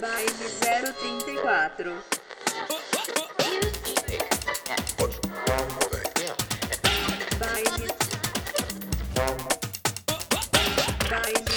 Baile 0.00 0.48
034. 0.60 1.92
Baile. 7.40 7.88
Baile. 11.10 11.48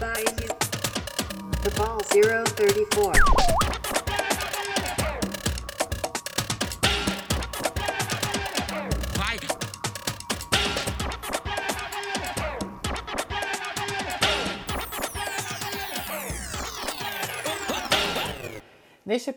Baile. 0.00 0.48
The 1.62 1.70
ball 1.76 2.00
034. 2.00 3.29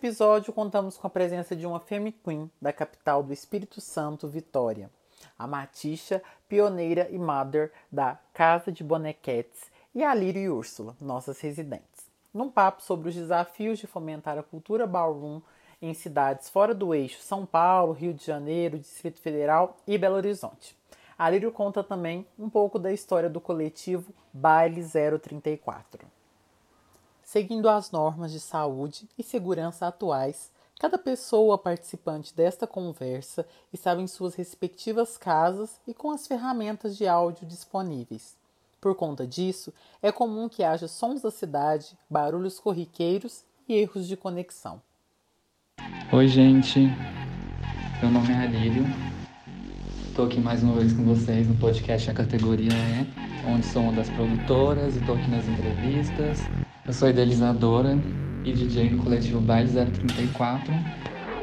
Episódio, 0.03 0.52
contamos 0.52 0.98
com 0.98 1.07
a 1.07 1.09
presença 1.09 1.55
de 1.55 1.66
uma 1.66 1.80
Femme 1.80 2.12
Queen 2.12 2.52
da 2.62 2.73
capital 2.73 3.23
do 3.23 3.31
Espírito 3.31 3.80
Santo, 3.80 4.27
Vitória, 4.27 4.89
a 5.39 5.48
Matixa, 5.48 6.21
pioneira 6.49 7.07
e 7.09 7.17
mother 7.17 7.71
da 7.89 8.20
Casa 8.34 8.70
de 8.70 8.84
Bonequetes, 8.84 9.71
e 9.95 10.03
a 10.03 10.13
Lírio 10.13 10.41
e 10.41 10.49
Úrsula, 10.49 10.93
nossas 10.99 11.39
residentes, 11.39 12.12
num 12.34 12.49
papo 12.49 12.84
sobre 12.84 13.07
os 13.07 13.16
desafios 13.16 13.79
de 13.79 13.88
fomentar 13.88 14.38
a 14.38 14.43
cultura 14.43 14.85
ballroom 14.85 15.39
em 15.81 15.93
cidades 15.93 16.49
fora 16.49 16.76
do 16.76 16.93
eixo 16.93 17.21
São 17.21 17.45
Paulo, 17.45 17.93
Rio 17.93 18.13
de 18.13 18.26
Janeiro, 18.26 18.77
Distrito 18.77 19.21
Federal 19.21 19.77
e 19.88 19.98
Belo 19.98 20.17
Horizonte. 20.17 20.76
A 21.17 21.29
Lírio 21.29 21.49
conta 21.49 21.81
também 21.81 22.27
um 22.38 22.49
pouco 22.49 22.77
da 22.77 22.91
história 22.91 23.29
do 23.29 23.40
coletivo 23.40 24.13
Baile 24.34 24.84
034. 24.84 26.05
Seguindo 27.34 27.67
as 27.67 27.89
normas 27.89 28.31
de 28.31 28.39
saúde 28.39 29.09
e 29.17 29.23
segurança 29.23 29.87
atuais, 29.87 30.51
cada 30.79 30.99
pessoa 30.99 31.57
participante 31.57 32.31
desta 32.31 32.67
conversa 32.67 33.43
estava 33.73 34.03
em 34.03 34.05
suas 34.05 34.35
respectivas 34.35 35.17
casas 35.17 35.81
e 35.87 35.95
com 35.95 36.12
as 36.12 36.27
ferramentas 36.27 36.95
de 36.95 37.07
áudio 37.07 37.48
disponíveis. 37.48 38.37
Por 38.79 38.93
conta 38.93 39.25
disso, 39.25 39.73
é 39.99 40.12
comum 40.12 40.48
que 40.48 40.63
haja 40.63 40.87
sons 40.87 41.23
da 41.23 41.31
cidade, 41.31 41.98
barulhos 42.07 42.59
corriqueiros 42.59 43.43
e 43.68 43.73
erros 43.73 44.07
de 44.07 44.15
conexão. 44.15 44.79
Oi, 46.12 46.27
gente. 46.27 46.81
Meu 47.99 48.12
nome 48.12 48.31
é 48.31 48.43
Alírio. 48.43 49.12
Estou 50.13 50.27
aqui 50.27 50.39
mais 50.39 50.61
uma 50.61 50.75
vez 50.75 50.93
com 50.93 51.03
vocês 51.05 51.47
no 51.47 51.55
podcast 51.55 52.11
A 52.11 52.13
Categoria 52.13 52.71
É, 52.71 53.49
onde 53.49 53.65
sou 53.65 53.81
uma 53.81 53.93
das 53.93 54.07
produtoras 54.11 54.95
e 54.95 54.99
estou 54.99 55.15
aqui 55.15 55.27
nas 55.31 55.43
entrevistas. 55.47 56.39
Eu 56.85 56.93
sou 56.93 57.09
idealizadora 57.09 57.97
e 58.45 58.51
DJ 58.51 58.89
do 58.89 58.97
coletivo 58.97 59.41
Baile 59.41 59.71
034. 59.71 60.71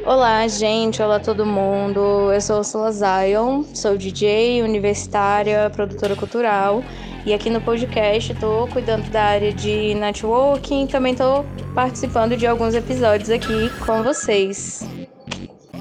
Olá, 0.06 0.46
gente. 0.46 1.02
Olá, 1.02 1.18
todo 1.18 1.44
mundo. 1.44 2.30
Eu 2.32 2.40
sou 2.40 2.58
Ursula 2.58 2.92
Zion, 2.92 3.64
sou 3.74 3.98
DJ, 3.98 4.62
universitária, 4.62 5.68
produtora 5.70 6.14
cultural. 6.14 6.84
E 7.26 7.34
aqui 7.34 7.50
no 7.50 7.60
podcast 7.60 8.32
estou 8.32 8.68
cuidando 8.68 9.10
da 9.10 9.24
área 9.24 9.52
de 9.52 9.94
networking. 9.96 10.86
Também 10.86 11.10
estou 11.10 11.44
participando 11.74 12.36
de 12.36 12.46
alguns 12.46 12.76
episódios 12.76 13.30
aqui 13.30 13.68
com 13.84 14.04
vocês. 14.04 14.88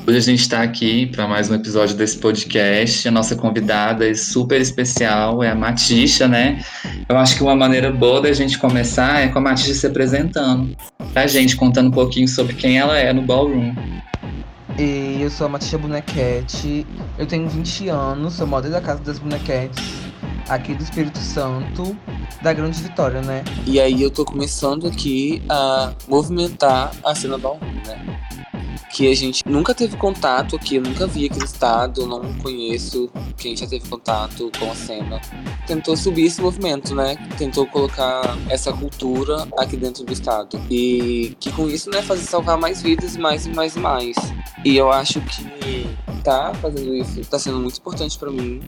Hoje 0.09 0.17
a 0.17 0.21
gente 0.21 0.39
está 0.39 0.63
aqui 0.63 1.05
para 1.05 1.27
mais 1.27 1.52
um 1.52 1.53
episódio 1.53 1.95
desse 1.95 2.17
podcast. 2.17 3.07
A 3.07 3.11
nossa 3.11 3.35
convidada 3.35 4.09
é 4.09 4.16
super 4.16 4.59
especial, 4.59 5.43
é 5.43 5.51
a 5.51 5.53
Matisha, 5.53 6.27
né? 6.27 6.66
Eu 7.07 7.16
acho 7.16 7.35
que 7.35 7.43
uma 7.43 7.55
maneira 7.55 7.91
boa 7.91 8.19
da 8.19 8.33
gente 8.33 8.57
começar 8.57 9.19
é 9.19 9.27
com 9.27 9.38
a 9.38 9.41
Matisha 9.43 9.75
se 9.75 9.85
apresentando. 9.85 10.75
A 11.13 11.27
gente 11.27 11.55
contando 11.55 11.89
um 11.89 11.91
pouquinho 11.91 12.27
sobre 12.27 12.55
quem 12.55 12.79
ela 12.79 12.97
é 12.97 13.13
no 13.13 13.22
Ballroom. 13.22 13.75
E 14.79 15.19
eu 15.22 15.29
sou 15.29 15.45
a 15.45 15.50
Matisha 15.51 15.78
Bonequete, 15.78 16.88
eu 17.19 17.28
tenho 17.28 17.47
20 17.47 17.89
anos, 17.89 18.34
sou 18.34 18.47
modelo 18.47 18.73
da 18.73 18.81
Casa 18.81 19.03
das 19.03 19.19
Bonequetes, 19.19 19.94
aqui 20.50 20.73
do 20.73 20.81
Espírito 20.81 21.19
Santo, 21.19 21.95
da 22.41 22.51
Grande 22.51 22.81
Vitória, 22.81 23.22
né? 23.22 23.44
E 23.63 23.79
aí 23.79 24.01
eu 24.01 24.09
tô 24.09 24.25
começando 24.25 24.88
aqui 24.88 25.44
a 25.47 25.94
movimentar 26.07 26.94
a 27.05 27.13
cena 27.13 27.38
ballroom, 27.38 27.75
né? 27.85 28.19
Que 28.91 29.11
a 29.11 29.16
gente 29.16 29.44
nunca 29.47 29.73
teve 29.73 29.95
contato 29.97 30.55
aqui, 30.55 30.75
eu 30.75 30.81
nunca 30.81 31.05
vi 31.05 31.25
aqui 31.25 31.38
no 31.38 31.45
estado, 31.45 32.07
não 32.07 32.33
conheço 32.39 33.09
quem 33.38 33.55
já 33.55 33.67
teve 33.67 33.88
contato 33.88 34.51
com 34.59 34.72
a 34.72 34.75
cena. 34.75 35.22
Tentou 35.67 35.95
subir 35.95 36.25
esse 36.25 36.41
movimento, 36.41 36.95
né? 36.95 37.16
Tentou 37.38 37.67
colocar 37.67 38.38
essa 38.49 38.73
cultura 38.73 39.47
aqui 39.57 39.78
dentro 39.78 40.03
do 40.03 40.11
estado. 40.11 40.59
E 40.69 41.35
que 41.39 41.51
com 41.51 41.69
isso, 41.69 41.89
né, 41.89 42.01
fazer 42.01 42.23
salvar 42.23 42.57
mais 42.57 42.81
vidas, 42.81 43.16
mais 43.16 43.45
e 43.45 43.49
mais 43.49 43.75
e 43.75 43.79
mais. 43.79 44.16
E 44.66 44.75
eu 44.75 44.91
acho 44.91 45.22
que 45.22 45.88
tá 46.23 46.53
fazendo 46.55 46.94
isso, 46.95 47.22
tá 47.29 47.39
sendo 47.39 47.59
muito 47.59 47.79
importante 47.79 48.17
para 48.17 48.31
mim 48.31 48.61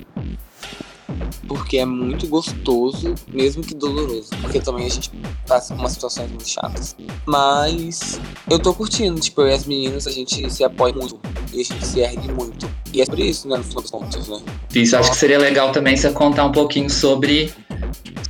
porque 1.48 1.78
é 1.78 1.86
muito 1.86 2.28
gostoso, 2.28 3.16
mesmo 3.28 3.64
que 3.64 3.74
doloroso. 3.74 4.30
Porque 4.42 4.60
também 4.60 4.86
a 4.86 4.90
gente 4.90 5.12
passa 5.48 5.74
por 5.74 5.82
umas 5.82 5.94
situações 5.94 6.30
muito 6.30 6.48
chatas. 6.48 6.96
Mas 7.26 8.20
eu 8.50 8.60
tô 8.60 8.74
curtindo, 8.74 9.20
tipo, 9.20 9.42
eu 9.42 9.48
e 9.48 9.54
as 9.54 9.66
meninas, 9.66 10.08
a 10.08 10.12
gente 10.12 10.50
se 10.50 10.64
apoia 10.64 10.94
muito. 10.94 11.20
E 11.54 11.62
a 11.62 11.64
gente 11.64 11.86
se 11.86 12.00
ergue 12.00 12.32
muito. 12.32 12.70
E 12.94 13.02
é 13.02 13.06
por 13.06 13.20
isso, 13.20 13.48
né, 13.48 13.58
no 13.58 13.64
final 13.64 13.82
dos 13.82 13.92
contos, 13.92 14.28
né? 14.28 14.40
Isso, 14.74 14.96
acho 14.96 15.12
que 15.12 15.18
seria 15.18 15.38
legal 15.38 15.72
também 15.72 15.96
você 15.96 16.12
contar 16.12 16.46
um 16.46 16.52
pouquinho 16.52 16.90
sobre 16.90 17.54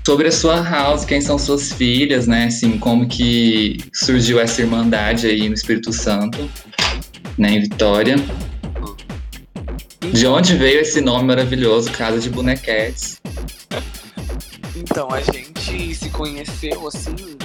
sobre 0.06 0.28
a 0.28 0.32
sua 0.32 0.62
house, 0.62 1.06
quem 1.06 1.22
são 1.22 1.38
suas 1.38 1.72
filhas, 1.74 2.26
né? 2.28 2.46
Assim, 2.46 2.78
como 2.80 3.08
que 3.08 3.78
surgiu 3.94 4.40
essa 4.40 4.62
irmandade 4.62 5.28
aí 5.28 5.48
no 5.48 5.54
Espírito 5.54 5.94
Santo, 5.94 6.50
né, 7.38 7.52
em 7.52 7.62
Vitória. 7.62 8.16
De 10.10 10.26
onde 10.26 10.58
veio 10.58 10.82
esse 10.82 11.00
nome 11.00 11.26
maravilhoso, 11.26 11.92
Casa 11.92 12.20
de 12.20 12.30
Bonequetes? 12.30 13.22
Então, 14.76 15.08
a 15.12 15.22
gente 15.22 15.94
se 15.94 16.10
conheceu 16.10 16.88
assim, 16.88 17.38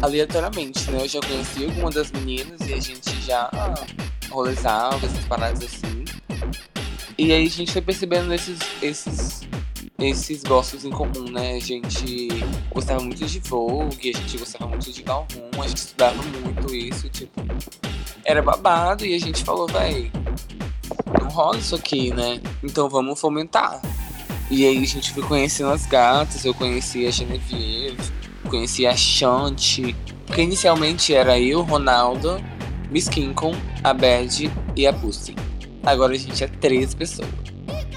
aleatoriamente, 0.00 0.88
né? 0.92 1.02
Eu 1.02 1.08
já 1.08 1.20
conheci 1.20 1.64
alguma 1.64 1.90
das 1.90 2.12
meninas 2.12 2.60
e 2.68 2.72
a 2.72 2.80
gente 2.80 3.20
já 3.20 3.50
rolezava, 4.30 5.04
essas 5.04 5.24
paradas 5.24 5.64
assim. 5.64 6.04
E 7.18 7.32
aí 7.32 7.46
a 7.46 7.50
gente 7.50 7.72
foi 7.72 7.82
percebendo 7.82 8.32
esses, 8.32 8.58
esses, 8.80 9.40
esses 9.98 10.44
gostos 10.44 10.84
em 10.84 10.90
comum, 10.90 11.28
né? 11.32 11.56
A 11.56 11.60
gente 11.60 12.28
gostava 12.72 13.00
muito 13.00 13.26
de 13.26 13.40
Vogue, 13.40 14.12
a 14.14 14.18
gente 14.18 14.38
gostava 14.38 14.68
muito 14.68 14.92
de 14.92 15.02
Galvão, 15.02 15.50
a 15.60 15.66
gente 15.66 15.78
estudava 15.78 16.22
muito 16.22 16.74
isso, 16.74 17.08
tipo. 17.08 17.42
Era 18.24 18.40
babado 18.40 19.04
e 19.04 19.14
a 19.14 19.18
gente 19.18 19.42
falou, 19.42 19.66
véi, 19.66 20.12
não 21.20 21.28
rola 21.28 21.58
isso 21.58 21.74
aqui, 21.74 22.12
né? 22.12 22.40
Então 22.62 22.88
vamos 22.88 23.20
fomentar. 23.20 23.80
E 24.50 24.66
aí 24.66 24.82
a 24.82 24.86
gente 24.86 25.12
foi 25.12 25.22
conhecendo 25.22 25.70
as 25.70 25.86
gatas, 25.86 26.44
eu 26.44 26.54
conheci 26.54 27.06
a 27.06 27.10
Genevieve, 27.10 27.98
conheci 28.48 28.86
a 28.86 28.96
Shanti, 28.96 29.94
porque 30.26 30.42
inicialmente 30.42 31.14
era 31.14 31.38
eu, 31.38 31.62
Ronaldo, 31.62 32.42
Miss 32.90 33.08
Kinkon, 33.08 33.54
a 33.84 33.92
Bad 33.92 34.50
e 34.74 34.86
a 34.86 34.92
Pussy. 34.92 35.34
Agora 35.84 36.14
a 36.14 36.18
gente 36.18 36.42
é 36.42 36.48
três 36.48 36.94
pessoas. 36.94 37.28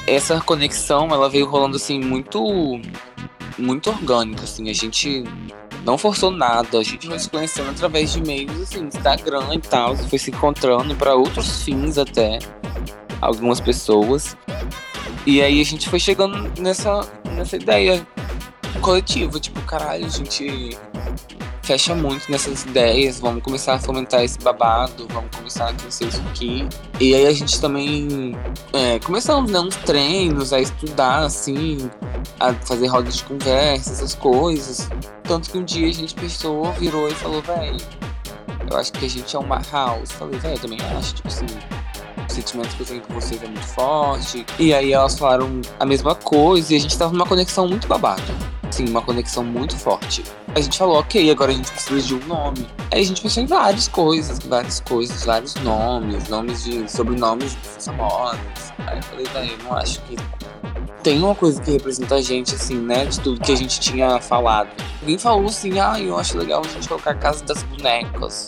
Essa 0.05 0.41
conexão, 0.41 1.09
ela 1.09 1.29
veio 1.29 1.49
rolando 1.49 1.77
assim 1.77 1.99
muito 1.99 2.81
muito 3.57 3.89
orgânica, 3.89 4.43
assim, 4.43 4.69
a 4.69 4.73
gente 4.73 5.23
não 5.85 5.97
forçou 5.97 6.31
nada, 6.31 6.79
a 6.79 6.83
gente 6.83 7.07
foi 7.07 7.19
se 7.19 7.29
conhecendo 7.29 7.69
através 7.71 8.13
de 8.13 8.21
meios 8.21 8.59
assim, 8.61 8.85
Instagram 8.85 9.55
e 9.55 9.59
tal, 9.59 9.95
foi 9.95 10.19
se 10.19 10.31
encontrando 10.31 10.95
para 10.95 11.15
outros 11.15 11.63
fins 11.63 11.97
até 11.97 12.39
algumas 13.19 13.59
pessoas. 13.59 14.35
E 15.25 15.41
aí 15.41 15.61
a 15.61 15.65
gente 15.65 15.87
foi 15.89 15.99
chegando 15.99 16.51
nessa, 16.59 17.07
nessa 17.35 17.55
ideia 17.55 18.05
coletiva, 18.81 19.39
tipo, 19.39 19.61
caralho, 19.61 20.05
a 20.05 20.09
gente 20.09 20.77
fecha 21.61 21.93
muito 21.93 22.29
nessas 22.31 22.63
ideias, 22.63 23.19
vamos 23.19 23.43
começar 23.43 23.75
a 23.75 23.79
fomentar 23.79 24.23
esse 24.23 24.39
babado, 24.39 25.07
vamos 25.09 25.29
começar 25.35 25.69
a 25.69 25.73
crescer 25.73 26.07
isso 26.07 26.21
aqui. 26.29 26.67
E 26.99 27.13
aí 27.13 27.27
a 27.27 27.33
gente 27.33 27.61
também 27.61 28.35
é, 28.73 28.99
começamos 28.99 29.51
né, 29.51 29.59
uns 29.59 29.75
treinos, 29.77 30.51
a 30.53 30.59
estudar, 30.59 31.19
assim, 31.19 31.89
a 32.39 32.53
fazer 32.53 32.87
rodas 32.87 33.17
de 33.17 33.23
conversa, 33.23 33.91
essas 33.91 34.15
coisas. 34.15 34.89
Tanto 35.23 35.49
que 35.49 35.57
um 35.57 35.63
dia 35.63 35.87
a 35.87 35.93
gente 35.93 36.13
pensou, 36.15 36.71
virou 36.73 37.07
e 37.07 37.15
falou, 37.15 37.41
véi, 37.41 37.77
eu 38.69 38.77
acho 38.77 38.91
que 38.93 39.05
a 39.05 39.09
gente 39.09 39.35
é 39.35 39.39
uma 39.39 39.61
house. 39.71 40.11
Falei, 40.11 40.39
véi, 40.39 40.53
eu 40.53 40.59
também 40.59 40.79
acho, 40.97 41.15
tipo 41.15 41.27
assim, 41.27 41.45
o 42.27 42.33
sentimento 42.33 42.75
que 42.75 42.81
eu 42.81 42.85
tenho 42.85 43.01
com 43.01 43.13
vocês 43.13 43.41
é 43.41 43.47
muito 43.47 43.67
forte. 43.67 44.45
E 44.57 44.73
aí 44.73 44.93
elas 44.93 45.17
falaram 45.17 45.61
a 45.79 45.85
mesma 45.85 46.15
coisa 46.15 46.73
e 46.73 46.77
a 46.77 46.79
gente 46.79 46.97
tava 46.97 47.11
numa 47.11 47.25
conexão 47.25 47.67
muito 47.67 47.87
babada. 47.87 48.23
Sim, 48.71 48.87
uma 48.87 49.01
conexão 49.01 49.43
muito 49.43 49.75
forte. 49.75 50.23
A 50.55 50.61
gente 50.61 50.77
falou, 50.77 50.99
ok, 50.99 51.29
agora 51.29 51.51
a 51.51 51.55
gente 51.55 51.69
precisa 51.69 52.01
de 52.01 52.15
um 52.15 52.25
nome. 52.25 52.65
Aí 52.89 53.01
a 53.01 53.05
gente 53.05 53.21
pensou 53.21 53.43
em 53.43 53.45
várias 53.45 53.89
coisas, 53.89 54.39
várias 54.39 54.79
coisas, 54.79 55.25
vários 55.25 55.55
nomes, 55.55 56.29
nomes 56.29 56.63
de 56.63 56.89
sobrenomes 56.89 57.57
famosos. 57.79 58.39
Aí 58.87 58.97
eu 58.97 59.03
falei, 59.03 59.25
velho, 59.25 59.51
eu 59.51 59.63
não 59.65 59.73
acho 59.75 60.01
que 60.03 60.15
tem 61.03 61.21
uma 61.21 61.35
coisa 61.35 61.61
que 61.61 61.71
representa 61.71 62.15
a 62.15 62.21
gente, 62.21 62.55
assim, 62.55 62.77
né? 62.77 63.05
De 63.05 63.19
tudo 63.19 63.41
que 63.41 63.51
a 63.51 63.55
gente 63.55 63.79
tinha 63.79 64.19
falado. 64.21 64.69
Alguém 65.01 65.17
falou 65.17 65.45
assim, 65.45 65.79
ah, 65.79 65.99
eu 65.99 66.17
acho 66.17 66.37
legal 66.37 66.61
a 66.63 66.67
gente 66.67 66.87
colocar 66.87 67.11
a 67.11 67.15
Casa 67.15 67.43
das 67.43 67.63
Bonecas. 67.63 68.47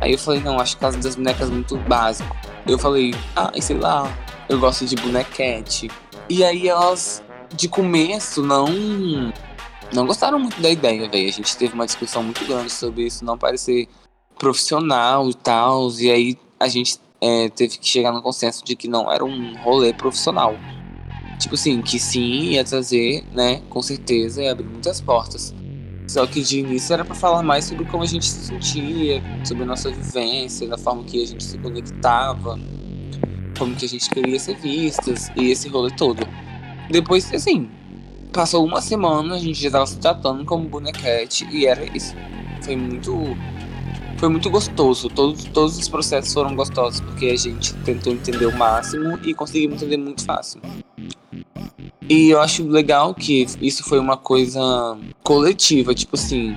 Aí 0.00 0.12
eu 0.12 0.18
falei, 0.18 0.40
não, 0.40 0.60
acho 0.60 0.76
Casa 0.76 0.98
das 0.98 1.16
Bonecas 1.16 1.50
muito 1.50 1.76
básico. 1.78 2.36
Eu 2.66 2.78
falei, 2.78 3.14
ah, 3.34 3.50
sei 3.60 3.78
lá, 3.78 4.12
eu 4.48 4.58
gosto 4.58 4.84
de 4.84 4.96
bonequete. 4.96 5.90
E 6.28 6.44
aí 6.44 6.68
elas, 6.68 7.22
de 7.54 7.68
começo, 7.68 8.42
não 8.42 8.66
não 9.92 10.04
gostaram 10.04 10.38
muito 10.38 10.60
da 10.60 10.68
ideia, 10.68 11.08
velho. 11.08 11.28
A 11.28 11.32
gente 11.32 11.56
teve 11.56 11.74
uma 11.74 11.86
discussão 11.86 12.22
muito 12.22 12.44
grande 12.44 12.70
sobre 12.70 13.04
isso 13.04 13.24
não 13.24 13.38
parecer 13.38 13.88
profissional 14.38 15.30
e 15.30 15.34
tal. 15.34 15.90
E 15.92 16.10
aí 16.10 16.38
a 16.58 16.68
gente 16.68 16.98
é, 17.20 17.48
teve 17.48 17.78
que 17.78 17.88
chegar 17.88 18.12
no 18.12 18.20
consenso 18.20 18.64
de 18.64 18.74
que 18.76 18.88
não 18.88 19.10
era 19.10 19.24
um 19.24 19.56
rolê 19.62 19.92
profissional. 19.92 20.56
Tipo 21.38 21.54
assim, 21.54 21.82
que 21.82 21.98
sim, 21.98 22.50
ia 22.52 22.64
trazer, 22.64 23.24
né, 23.32 23.60
com 23.68 23.82
certeza, 23.82 24.42
ia 24.42 24.52
abrir 24.52 24.66
muitas 24.66 25.00
portas. 25.00 25.54
Só 26.08 26.26
que 26.26 26.40
de 26.40 26.60
início 26.60 26.92
era 26.94 27.04
para 27.04 27.14
falar 27.14 27.42
mais 27.42 27.64
sobre 27.64 27.84
como 27.84 28.02
a 28.02 28.06
gente 28.06 28.26
se 28.26 28.46
sentia, 28.46 29.22
sobre 29.44 29.64
a 29.64 29.66
nossa 29.66 29.90
vivência, 29.90 30.68
da 30.68 30.78
forma 30.78 31.02
que 31.04 31.22
a 31.22 31.26
gente 31.26 31.42
se 31.42 31.58
conectava, 31.58 32.58
como 33.58 33.74
que 33.74 33.84
a 33.84 33.88
gente 33.88 34.08
queria 34.08 34.38
ser 34.38 34.56
vistas 34.56 35.30
e 35.36 35.50
esse 35.50 35.68
rolê 35.68 35.90
todo. 35.90 36.26
Depois, 36.90 37.32
assim, 37.34 37.68
passou 38.32 38.64
uma 38.64 38.80
semana, 38.80 39.34
a 39.34 39.38
gente 39.38 39.60
já 39.60 39.70
tava 39.70 39.86
se 39.86 39.98
tratando 39.98 40.44
como 40.44 40.68
bonequete 40.68 41.46
e 41.50 41.66
era 41.66 41.84
isso. 41.96 42.14
Foi 42.62 42.76
muito. 42.76 43.36
Foi 44.18 44.28
muito 44.28 44.48
gostoso. 44.48 45.08
Todos, 45.08 45.44
todos 45.44 45.76
os 45.76 45.88
processos 45.88 46.32
foram 46.32 46.54
gostosos, 46.54 47.00
porque 47.00 47.26
a 47.26 47.36
gente 47.36 47.74
tentou 47.84 48.12
entender 48.12 48.46
o 48.46 48.56
máximo 48.56 49.18
e 49.24 49.34
conseguimos 49.34 49.82
entender 49.82 49.98
muito 49.98 50.24
fácil. 50.24 50.60
E 52.08 52.30
eu 52.30 52.40
acho 52.40 52.66
legal 52.68 53.14
que 53.14 53.46
isso 53.60 53.82
foi 53.82 53.98
uma 53.98 54.16
coisa 54.16 54.60
coletiva, 55.24 55.94
tipo 55.94 56.14
assim, 56.14 56.56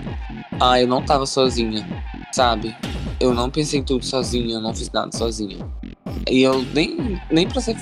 ah, 0.60 0.80
eu 0.80 0.88
não 0.88 1.04
tava 1.04 1.26
sozinha, 1.26 1.88
sabe? 2.32 2.76
Eu 3.20 3.34
não 3.34 3.50
pensei 3.50 3.82
tudo 3.82 4.06
sozinha, 4.06 4.56
eu 4.56 4.62
não 4.62 4.74
fiz 4.74 4.92
nada 4.92 5.16
sozinha. 5.16 5.58
E 6.30 6.44
eu 6.44 6.62
nem, 6.74 7.20
nem 7.32 7.48
pra 7.48 7.62
ser 7.62 7.76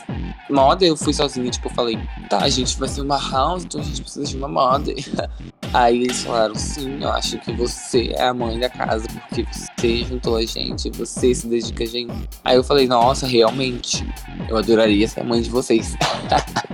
moda 0.49 0.85
eu 0.85 0.95
fui 0.95 1.13
sozinha, 1.13 1.49
tipo, 1.51 1.67
eu 1.67 1.73
falei, 1.73 1.99
tá, 2.29 2.39
a 2.39 2.49
gente 2.49 2.77
vai 2.79 2.87
ser 2.87 3.01
uma 3.01 3.19
house, 3.29 3.65
então 3.65 3.81
a 3.81 3.83
gente 3.83 4.01
precisa 4.01 4.25
de 4.25 4.37
uma 4.37 4.47
moda. 4.47 4.93
Aí 5.73 6.03
eles 6.03 6.23
falaram, 6.23 6.55
sim, 6.55 7.01
eu 7.01 7.09
acho 7.09 7.37
que 7.39 7.51
você 7.51 8.13
é 8.15 8.23
a 8.23 8.33
mãe 8.33 8.57
da 8.57 8.69
casa, 8.69 9.05
porque 9.27 9.45
você 9.51 10.05
juntou 10.05 10.37
a 10.37 10.45
gente, 10.45 10.89
você 10.91 11.35
se 11.35 11.47
dedica 11.47 11.83
a 11.83 11.87
gente. 11.87 12.13
Aí 12.45 12.55
eu 12.55 12.63
falei, 12.63 12.87
nossa, 12.87 13.27
realmente, 13.27 14.07
eu 14.47 14.57
adoraria 14.57 15.07
ser 15.07 15.19
a 15.19 15.23
mãe 15.25 15.41
de 15.41 15.49
vocês. 15.49 15.95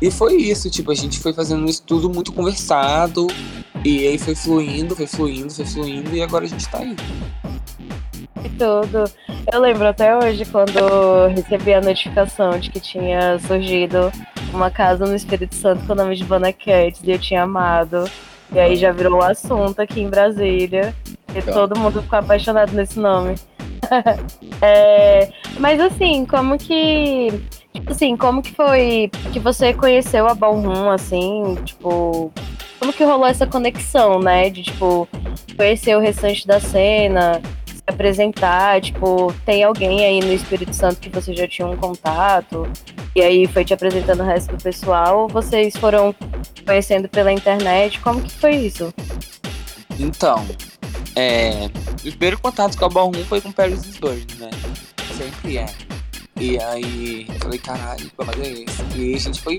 e 0.00 0.10
foi 0.10 0.36
isso, 0.36 0.70
tipo, 0.70 0.90
a 0.90 0.94
gente 0.94 1.18
foi 1.18 1.32
fazendo 1.32 1.68
isso 1.68 1.82
tudo 1.86 2.08
muito 2.10 2.32
conversado, 2.32 3.26
e 3.84 4.06
aí 4.06 4.18
foi 4.18 4.34
fluindo, 4.34 4.94
foi 4.96 5.06
fluindo, 5.06 5.50
foi 5.52 5.66
fluindo, 5.66 6.14
e 6.14 6.22
agora 6.22 6.44
a 6.44 6.48
gente 6.48 6.68
tá 6.68 6.78
aí. 6.78 6.96
E 8.44 8.48
tudo. 8.50 9.04
Eu 9.52 9.60
lembro 9.60 9.86
até 9.86 10.16
hoje 10.16 10.44
quando 10.46 11.26
recebi 11.34 11.74
a 11.74 11.80
notificação 11.80 12.58
de 12.58 12.70
que 12.70 12.80
tinha 12.80 13.38
surgido 13.40 14.10
uma 14.52 14.70
casa 14.70 15.04
no 15.06 15.14
Espírito 15.14 15.54
Santo 15.54 15.86
com 15.86 15.92
o 15.92 15.96
nome 15.96 16.16
de 16.16 16.24
Vanna 16.24 16.52
Cats 16.52 17.00
e 17.04 17.10
eu 17.10 17.18
tinha 17.18 17.42
amado. 17.42 18.10
E 18.52 18.58
aí 18.58 18.76
já 18.76 18.92
virou 18.92 19.18
um 19.18 19.22
assunto 19.22 19.80
aqui 19.80 20.00
em 20.00 20.08
Brasília. 20.08 20.94
E 21.34 21.38
Então. 21.38 21.54
todo 21.54 21.78
mundo 21.78 22.02
ficou 22.02 22.18
apaixonado 22.18 22.72
nesse 22.72 22.98
nome. 22.98 23.34
É, 24.62 25.32
mas 25.58 25.80
assim, 25.80 26.24
como 26.26 26.58
que. 26.58 27.40
Assim, 27.86 28.16
como 28.16 28.42
que 28.42 28.52
foi 28.52 29.10
que 29.32 29.38
você 29.38 29.72
conheceu 29.72 30.26
a 30.26 30.34
Ballroom, 30.34 30.90
assim, 30.90 31.56
tipo. 31.64 32.32
Como 32.78 32.92
que 32.92 33.04
rolou 33.04 33.26
essa 33.26 33.46
conexão, 33.46 34.20
né? 34.20 34.48
De, 34.48 34.62
tipo, 34.62 35.06
conhecer 35.56 35.94
o 35.96 36.00
restante 36.00 36.46
da 36.46 36.58
cena, 36.58 37.42
se 37.66 37.82
apresentar, 37.86 38.80
tipo, 38.80 39.32
tem 39.44 39.62
alguém 39.62 40.04
aí 40.04 40.20
no 40.20 40.32
Espírito 40.32 40.74
Santo 40.74 40.98
que 40.98 41.10
você 41.10 41.34
já 41.34 41.46
tinha 41.46 41.68
um 41.68 41.76
contato, 41.76 42.66
e 43.14 43.20
aí 43.20 43.46
foi 43.46 43.64
te 43.64 43.74
apresentando 43.74 44.20
o 44.20 44.26
resto 44.26 44.56
do 44.56 44.62
pessoal, 44.62 45.22
ou 45.22 45.28
vocês 45.28 45.76
foram 45.76 46.14
conhecendo 46.64 47.08
pela 47.08 47.30
internet? 47.30 48.00
Como 48.00 48.22
que 48.22 48.30
foi 48.30 48.56
isso? 48.56 48.94
Então, 49.98 50.46
é, 51.14 51.68
o 51.98 52.10
primeiro 52.10 52.38
contato 52.38 52.78
com 52.78 52.84
a 52.86 52.88
Ballroom 52.88 53.24
foi 53.24 53.40
com 53.40 53.52
Paris 53.52 53.84
is 53.84 53.98
Burning, 53.98 54.26
né? 54.38 54.50
Sempre 55.18 55.58
é. 55.58 55.66
E 56.40 56.58
aí 56.58 57.26
eu 57.28 57.38
falei, 57.38 57.58
caralho, 57.58 58.08
que 58.08 58.16
babado 58.16 58.40
é 58.42 58.48
esse? 58.48 58.82
E 58.96 59.00
aí 59.02 59.14
a 59.14 59.18
gente 59.18 59.42
foi 59.42 59.58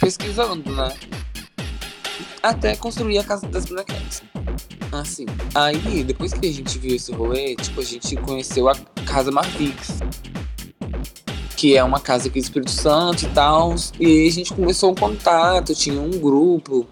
pesquisando, 0.00 0.74
né? 0.74 0.96
Até 2.42 2.74
construir 2.76 3.18
a 3.18 3.24
casa 3.24 3.46
das 3.46 3.66
bonequetes. 3.66 4.22
Assim. 4.90 5.26
Aí, 5.54 6.02
depois 6.02 6.32
que 6.32 6.46
a 6.46 6.52
gente 6.52 6.78
viu 6.78 6.96
esse 6.96 7.12
rolê, 7.12 7.54
tipo, 7.56 7.82
a 7.82 7.84
gente 7.84 8.16
conheceu 8.16 8.70
a 8.70 8.74
Casa 9.04 9.30
Marvix. 9.30 9.98
Que 11.58 11.76
é 11.76 11.84
uma 11.84 12.00
casa 12.00 12.28
aqui 12.28 12.40
do 12.40 12.42
Espírito 12.42 12.70
Santo 12.70 13.26
e 13.26 13.28
tal. 13.28 13.74
E 14.00 14.06
aí 14.06 14.28
a 14.28 14.32
gente 14.32 14.54
começou 14.54 14.92
um 14.92 14.94
contato, 14.94 15.74
tinha 15.74 16.00
um 16.00 16.12
grupo. 16.12 16.86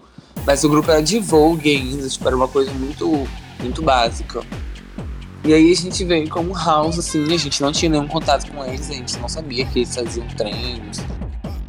Mas 0.45 0.63
o 0.63 0.69
grupo 0.69 0.91
era 0.91 1.01
de 1.01 1.19
Vogue 1.19 1.75
ainda, 1.75 2.07
tipo, 2.07 2.27
era 2.27 2.35
uma 2.35 2.47
coisa 2.47 2.71
muito, 2.71 3.27
muito 3.59 3.81
básica. 3.81 4.45
E 5.43 5.53
aí 5.53 5.71
a 5.71 5.75
gente 5.75 6.03
veio 6.03 6.29
como 6.29 6.53
house, 6.53 6.99
assim, 6.99 7.23
a 7.33 7.37
gente 7.37 7.61
não 7.61 7.71
tinha 7.71 7.89
nenhum 7.89 8.07
contato 8.07 8.51
com 8.51 8.65
eles, 8.65 8.89
a 8.89 8.93
gente 8.93 9.17
não 9.19 9.29
sabia 9.29 9.65
que 9.65 9.79
eles 9.79 9.95
faziam 9.95 10.27
treinos. 10.29 10.99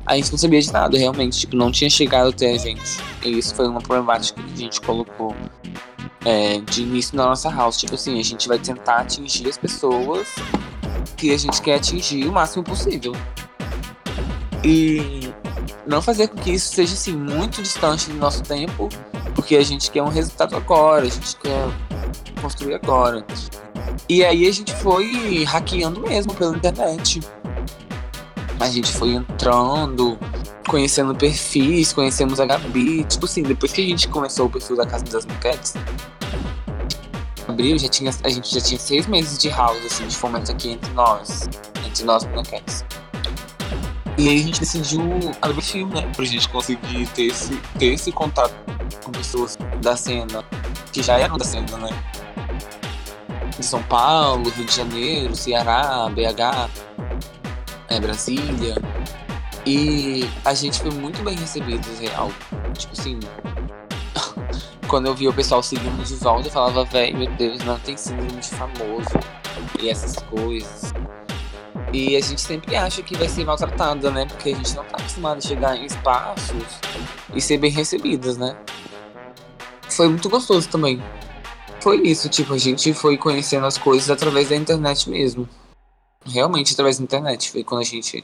A 0.05 0.17
gente 0.17 0.31
não 0.33 0.39
sabia 0.39 0.61
de 0.61 0.73
nada, 0.73 0.99
realmente, 0.99 1.41
tipo, 1.41 1.55
não 1.55 1.71
tinha 1.71 1.91
chegado 1.91 2.29
até 2.29 2.55
a 2.55 2.57
gente. 2.57 2.99
E 3.23 3.39
isso 3.39 3.55
foi 3.55 3.69
uma 3.69 3.81
problemática 3.81 4.43
que 4.43 4.53
a 4.55 4.57
gente 4.57 4.81
colocou 4.81 5.37
é, 6.25 6.61
de 6.61 6.83
início 6.83 7.17
na 7.17 7.27
nossa 7.27 7.51
house. 7.51 7.77
Tipo 7.77 7.95
assim, 7.95 8.19
a 8.19 8.25
gente 8.25 8.49
vai 8.49 8.59
tentar 8.59 9.01
atingir 9.01 9.49
as 9.49 9.59
pessoas 9.59 10.29
que 11.17 11.33
a 11.33 11.37
gente 11.37 11.61
quer 11.61 11.75
atingir 11.75 12.25
o 12.27 12.33
máximo 12.33 12.65
possível. 12.65 13.15
E 14.65 15.31
não 15.89 16.03
fazer 16.03 16.29
com 16.29 16.37
que 16.37 16.51
isso 16.51 16.75
seja 16.75 16.93
assim 16.93 17.17
muito 17.17 17.63
distante 17.63 18.11
do 18.11 18.17
nosso 18.17 18.43
tempo, 18.43 18.89
porque 19.35 19.57
a 19.57 19.65
gente 19.65 19.91
quer 19.91 20.03
um 20.03 20.09
resultado 20.09 20.55
agora, 20.55 21.07
a 21.07 21.09
gente 21.09 21.35
quer 21.37 21.67
construir 22.43 22.75
agora. 22.75 23.25
E 24.09 24.23
aí 24.23 24.47
a 24.47 24.53
gente 24.53 24.75
foi 24.75 25.45
hackeando 25.45 26.01
mesmo 26.03 26.35
pela 26.35 26.55
internet. 26.55 27.21
A 28.61 28.69
gente 28.69 28.93
foi 28.93 29.15
entrando, 29.15 30.19
conhecendo 30.69 31.15
perfis, 31.15 31.93
conhecemos 31.93 32.39
a 32.39 32.45
Gabi. 32.45 33.05
Tipo 33.05 33.25
assim, 33.25 33.43
depois 33.43 33.73
que 33.73 33.81
a 33.81 33.89
gente 33.89 34.09
começou 34.09 34.47
o 34.47 34.51
perfil 34.51 34.77
da 34.77 34.85
Casa 34.85 35.05
das 35.05 35.25
Maquetes, 35.25 35.75
abril 37.47 37.79
já 37.79 37.89
tinha, 37.89 38.11
a 38.25 38.29
gente 38.29 38.55
já 38.55 38.61
tinha 38.61 38.79
seis 38.79 39.07
meses 39.07 39.39
de 39.39 39.49
house, 39.49 39.85
assim, 39.87 40.07
de 40.07 40.17
fomento 40.17 40.53
aqui 40.53 40.71
entre 40.71 40.93
nós, 40.93 41.49
entre 41.87 42.05
nós 42.05 42.25
maquetes. 42.25 42.85
E 44.19 44.29
aí 44.29 44.41
a 44.41 44.43
gente 44.43 44.59
decidiu 44.59 45.01
abrir 45.41 45.55
perfil, 45.55 45.87
né? 45.87 46.11
Pra 46.17 46.25
gente 46.25 46.49
conseguir 46.49 47.07
ter 47.15 47.27
esse, 47.27 47.55
ter 47.79 47.95
esse 47.95 48.11
contato 48.11 48.53
com 49.05 49.13
pessoas 49.13 49.57
da 49.81 49.97
cena, 49.97 50.45
que 50.93 51.05
já 51.05 51.17
eram 51.19 51.39
da 51.39 51.45
cena, 51.45 51.79
né? 51.79 51.89
De 53.57 53.65
São 53.65 53.81
Paulo, 53.85 54.51
Rio 54.51 54.65
de 54.65 54.75
Janeiro, 54.75 55.37
Ceará, 55.37 56.09
BH, 56.09 56.69
é, 57.89 58.01
Brasília. 58.01 58.75
E 59.65 60.29
a 60.45 60.53
gente 60.53 60.81
foi 60.81 60.91
muito 60.91 61.23
bem 61.23 61.37
recebido, 61.37 61.87
real. 62.01 62.33
Tipo 62.77 62.95
assim, 62.99 63.21
quando 64.89 65.07
eu 65.07 65.15
via 65.15 65.31
o 65.31 65.33
pessoal 65.33 65.63
seguindo 65.63 66.05
de 66.05 66.17
volta, 66.17 66.49
eu 66.49 66.53
falava, 66.53 66.85
velho, 66.87 67.19
meu 67.19 67.31
Deus, 67.37 67.63
não 67.63 67.79
tem 67.79 67.97
síndrome 67.97 68.41
de 68.41 68.49
famoso 68.49 69.17
e 69.81 69.89
essas 69.89 70.17
coisas. 70.17 70.93
E 71.93 72.17
a 72.17 72.21
gente 72.21 72.41
sempre 72.41 72.77
acha 72.77 73.03
que 73.03 73.17
vai 73.17 73.29
ser 73.29 73.45
maltratada, 73.45 74.11
né? 74.11 74.27
Porque 74.27 74.51
a 74.51 74.55
gente 74.55 74.75
não 74.75 74.85
tá 74.85 74.99
acostumado 74.99 75.39
a 75.39 75.41
chegar 75.41 75.77
em 75.77 75.87
espaços 75.87 76.81
e 77.35 77.41
ser 77.41 77.59
bem 77.59 77.71
recebidas, 77.71 78.37
né? 78.37 78.57
Foi 79.89 80.09
muito 80.09 80.29
gostoso 80.29 80.69
também. 80.69 81.03
Foi 81.81 82.03
isso, 82.03 82.29
tipo, 82.29 82.53
a 82.53 82.59
gente 82.59 82.93
foi 82.93 83.17
conhecendo 83.17 83.67
as 83.67 83.79
coisas 83.79 84.11
através 84.11 84.49
da 84.49 84.57
internet 84.57 85.09
mesmo. 85.09 85.49
Realmente 86.27 86.75
através 86.75 86.99
da 86.99 87.05
internet. 87.05 87.51
Foi 87.51 87.65
quando 87.65 87.81
a 87.81 87.85
gente 87.85 88.23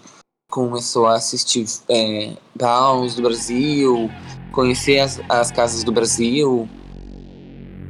começou 0.50 1.06
a 1.06 1.14
assistir 1.14 1.64
é, 1.88 2.34
do 2.54 3.22
Brasil, 3.22 4.10
conhecer 4.52 5.00
as, 5.00 5.20
as 5.28 5.50
casas 5.50 5.82
do 5.82 5.90
Brasil, 5.90 6.68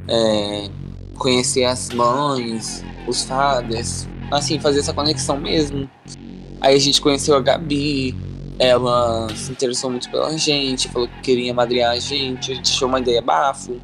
é, 0.07 0.69
conhecer 1.17 1.65
as 1.65 1.89
mães, 1.89 2.83
os 3.07 3.23
fathers, 3.23 4.07
assim, 4.31 4.59
fazer 4.59 4.79
essa 4.79 4.93
conexão 4.93 5.37
mesmo. 5.37 5.89
Aí 6.61 6.75
a 6.75 6.79
gente 6.79 7.01
conheceu 7.01 7.35
a 7.35 7.41
Gabi, 7.41 8.15
ela 8.57 9.27
se 9.35 9.51
interessou 9.51 9.89
muito 9.89 10.09
pela 10.09 10.35
gente, 10.37 10.87
falou 10.87 11.07
que 11.07 11.21
queria 11.21 11.53
madrear 11.53 11.91
a 11.91 11.99
gente, 11.99 12.51
a 12.51 12.55
gente 12.55 12.71
achou 12.71 12.87
uma 12.87 12.99
ideia 12.99 13.21
bafo. 13.21 13.79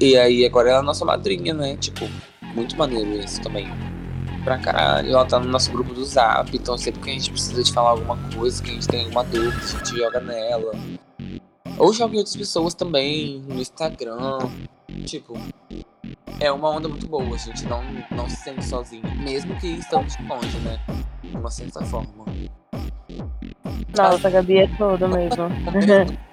E 0.00 0.16
aí 0.16 0.44
agora 0.44 0.70
ela 0.70 0.78
é 0.78 0.80
a 0.80 0.82
nossa 0.82 1.04
madrinha, 1.04 1.54
né? 1.54 1.76
Tipo, 1.76 2.08
muito 2.54 2.76
maneiro 2.76 3.18
isso 3.20 3.40
também. 3.40 3.66
pra 4.44 4.58
caralho. 4.58 5.10
Ela 5.10 5.24
tá 5.24 5.38
no 5.40 5.48
nosso 5.48 5.70
grupo 5.72 5.94
do 5.94 6.04
Zap, 6.04 6.54
então 6.54 6.76
sempre 6.76 7.00
que 7.00 7.10
a 7.10 7.12
gente 7.12 7.30
precisa 7.30 7.62
de 7.62 7.72
falar 7.72 7.90
alguma 7.90 8.16
coisa, 8.34 8.62
que 8.62 8.70
a 8.70 8.74
gente 8.74 8.88
tem 8.88 9.04
alguma 9.04 9.24
dúvida, 9.24 9.56
a 9.56 9.66
gente 9.66 9.96
joga 9.96 10.20
nela. 10.20 10.72
Ou 11.78 11.92
joga 11.92 12.14
em 12.14 12.18
outras 12.18 12.36
pessoas 12.36 12.74
também, 12.74 13.42
no 13.48 13.60
Instagram. 13.60 14.38
Tipo, 15.04 15.34
é 16.40 16.50
uma 16.50 16.70
onda 16.70 16.88
muito 16.88 17.06
boa, 17.06 17.34
a 17.34 17.38
gente 17.38 17.64
não, 17.66 17.82
não 18.10 18.28
se 18.28 18.36
sente 18.36 18.64
sozinho, 18.64 19.02
mesmo 19.16 19.54
que 19.56 19.68
estamos 19.68 20.16
longe, 20.28 20.58
né? 20.58 20.78
De 21.22 21.36
uma 21.36 21.50
certa 21.50 21.82
forma. 21.84 22.24
Nossa, 23.96 24.28
a 24.28 24.30
Gabi 24.30 24.58
é 24.58 24.66
tudo 24.76 25.08
mesmo. 25.08 25.48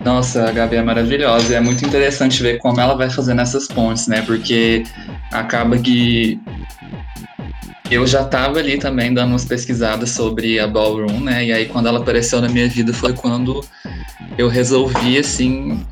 Nossa, 0.00 0.48
a 0.48 0.52
Gabi 0.52 0.76
é 0.76 0.82
maravilhosa. 0.82 1.52
E 1.52 1.56
é 1.56 1.60
muito 1.60 1.84
interessante 1.84 2.42
ver 2.42 2.58
como 2.58 2.80
ela 2.80 2.94
vai 2.94 3.10
fazendo 3.10 3.40
essas 3.40 3.66
pontes, 3.66 4.06
né? 4.06 4.22
Porque 4.22 4.82
acaba 5.32 5.78
que 5.78 6.40
eu 7.90 8.06
já 8.06 8.22
estava 8.22 8.60
ali 8.60 8.78
também 8.78 9.12
dando 9.12 9.30
umas 9.30 9.44
pesquisadas 9.44 10.10
sobre 10.10 10.60
a 10.60 10.66
Ballroom, 10.66 11.20
né? 11.20 11.44
E 11.46 11.52
aí 11.52 11.66
quando 11.66 11.86
ela 11.86 11.98
apareceu 11.98 12.40
na 12.40 12.48
minha 12.48 12.68
vida 12.68 12.94
foi 12.94 13.12
quando 13.12 13.64
eu 14.38 14.48
resolvi, 14.48 15.18
assim, 15.18 15.84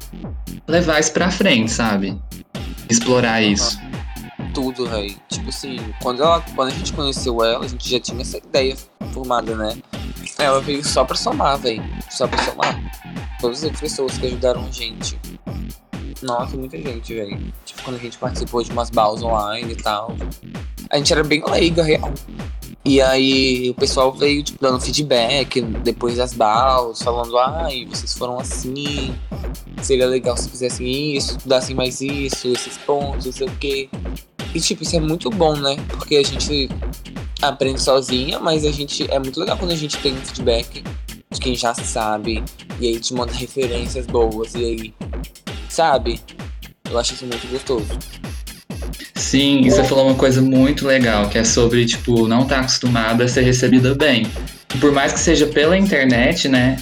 levar 0.67 1.01
isso 1.01 1.13
pra 1.13 1.31
frente, 1.31 1.73
sabe? 1.73 2.17
Explorar 2.89 3.43
isso. 3.43 3.79
Tudo, 4.55 4.87
véi. 4.87 5.17
Tipo 5.29 5.49
assim, 5.49 5.79
quando, 6.01 6.23
ela, 6.23 6.41
quando 6.55 6.69
a 6.69 6.75
gente 6.75 6.93
conheceu 6.93 7.43
ela, 7.43 7.65
a 7.65 7.69
gente 7.69 7.91
já 7.91 7.99
tinha 7.99 8.21
essa 8.21 8.39
ideia 8.39 8.77
formada, 9.13 9.55
né? 9.57 9.77
Ela 10.39 10.61
veio 10.61 10.85
só 10.85 11.05
pra 11.05 11.17
somar, 11.17 11.59
véi. 11.59 11.83
Só 12.11 12.29
pra 12.29 12.39
somar. 12.45 12.81
Todas 13.41 13.65
as 13.65 13.79
pessoas 13.79 14.17
que 14.17 14.27
ajudaram 14.27 14.65
a 14.65 14.71
gente. 14.71 15.19
Nossa, 16.23 16.57
muita 16.57 16.79
gente, 16.79 17.15
velho. 17.15 17.53
Tipo, 17.65 17.83
quando 17.83 17.97
a 17.97 18.01
gente 18.01 18.19
participou 18.19 18.63
de 18.63 18.71
umas 18.71 18.91
balls 18.91 19.23
online 19.23 19.73
e 19.73 19.77
tal. 19.77 20.17
A 20.91 20.97
gente 20.97 21.13
era 21.13 21.23
bem 21.23 21.43
leiga, 21.49 21.83
real. 21.83 22.13
E 22.85 23.03
aí 23.03 23.71
o 23.71 23.75
pessoal 23.75 24.13
veio, 24.13 24.43
tipo, 24.43 24.59
dando 24.61 24.81
feedback 24.81 25.61
depois 25.61 26.17
das 26.17 26.33
balls, 26.33 27.03
falando, 27.03 27.37
ai, 27.39 27.87
vocês 27.87 28.15
foram 28.15 28.39
assim, 28.39 29.15
seria 29.83 30.07
legal 30.07 30.37
se 30.37 30.49
fizessem 30.49 31.17
isso, 31.17 31.33
estudassem 31.33 31.77
mais 31.77 32.01
isso, 32.01 32.49
esses 32.49 32.79
pontos, 32.79 33.27
não 33.27 33.33
sei 33.33 33.47
o 33.47 33.51
quê. 33.57 33.89
E 34.55 34.61
tipo, 34.61 34.83
isso 34.83 34.97
é 34.97 35.01
muito 35.01 35.29
bom, 35.29 35.55
né? 35.55 35.77
Porque 35.89 36.17
a 36.17 36.23
gente 36.23 36.71
aprende 37.43 37.83
sozinha, 37.83 38.39
mas 38.41 38.65
a 38.65 38.71
gente. 38.71 39.11
É 39.11 39.19
muito 39.19 39.39
legal 39.39 39.57
quando 39.57 39.73
a 39.73 39.77
gente 39.77 39.97
tem 39.99 40.15
um 40.15 40.25
feedback 40.25 40.83
de 41.31 41.41
quem 41.41 41.55
já 41.55 41.75
sabe, 41.75 42.43
e 42.81 42.87
aí 42.87 42.99
te 42.99 43.13
manda 43.13 43.33
referências 43.33 44.07
boas, 44.07 44.55
e 44.55 44.65
aí. 44.65 44.95
Sabe? 45.69 46.21
Eu 46.91 46.99
acho 46.99 47.13
isso 47.13 47.27
muito 47.27 47.47
gostoso. 47.49 47.87
Sim, 49.29 49.61
e 49.61 49.71
você 49.71 49.85
falou 49.85 50.07
uma 50.07 50.15
coisa 50.15 50.41
muito 50.41 50.87
legal, 50.87 51.29
que 51.29 51.37
é 51.37 51.45
sobre, 51.45 51.85
tipo, 51.85 52.27
não 52.27 52.45
estar 52.45 52.61
acostumada 52.61 53.25
a 53.25 53.29
ser 53.29 53.43
recebida 53.43 53.95
bem. 53.95 54.27
Por 54.81 54.91
mais 54.91 55.13
que 55.13 55.21
seja 55.21 55.47
pela 55.47 55.77
internet, 55.77 56.49
né? 56.49 56.79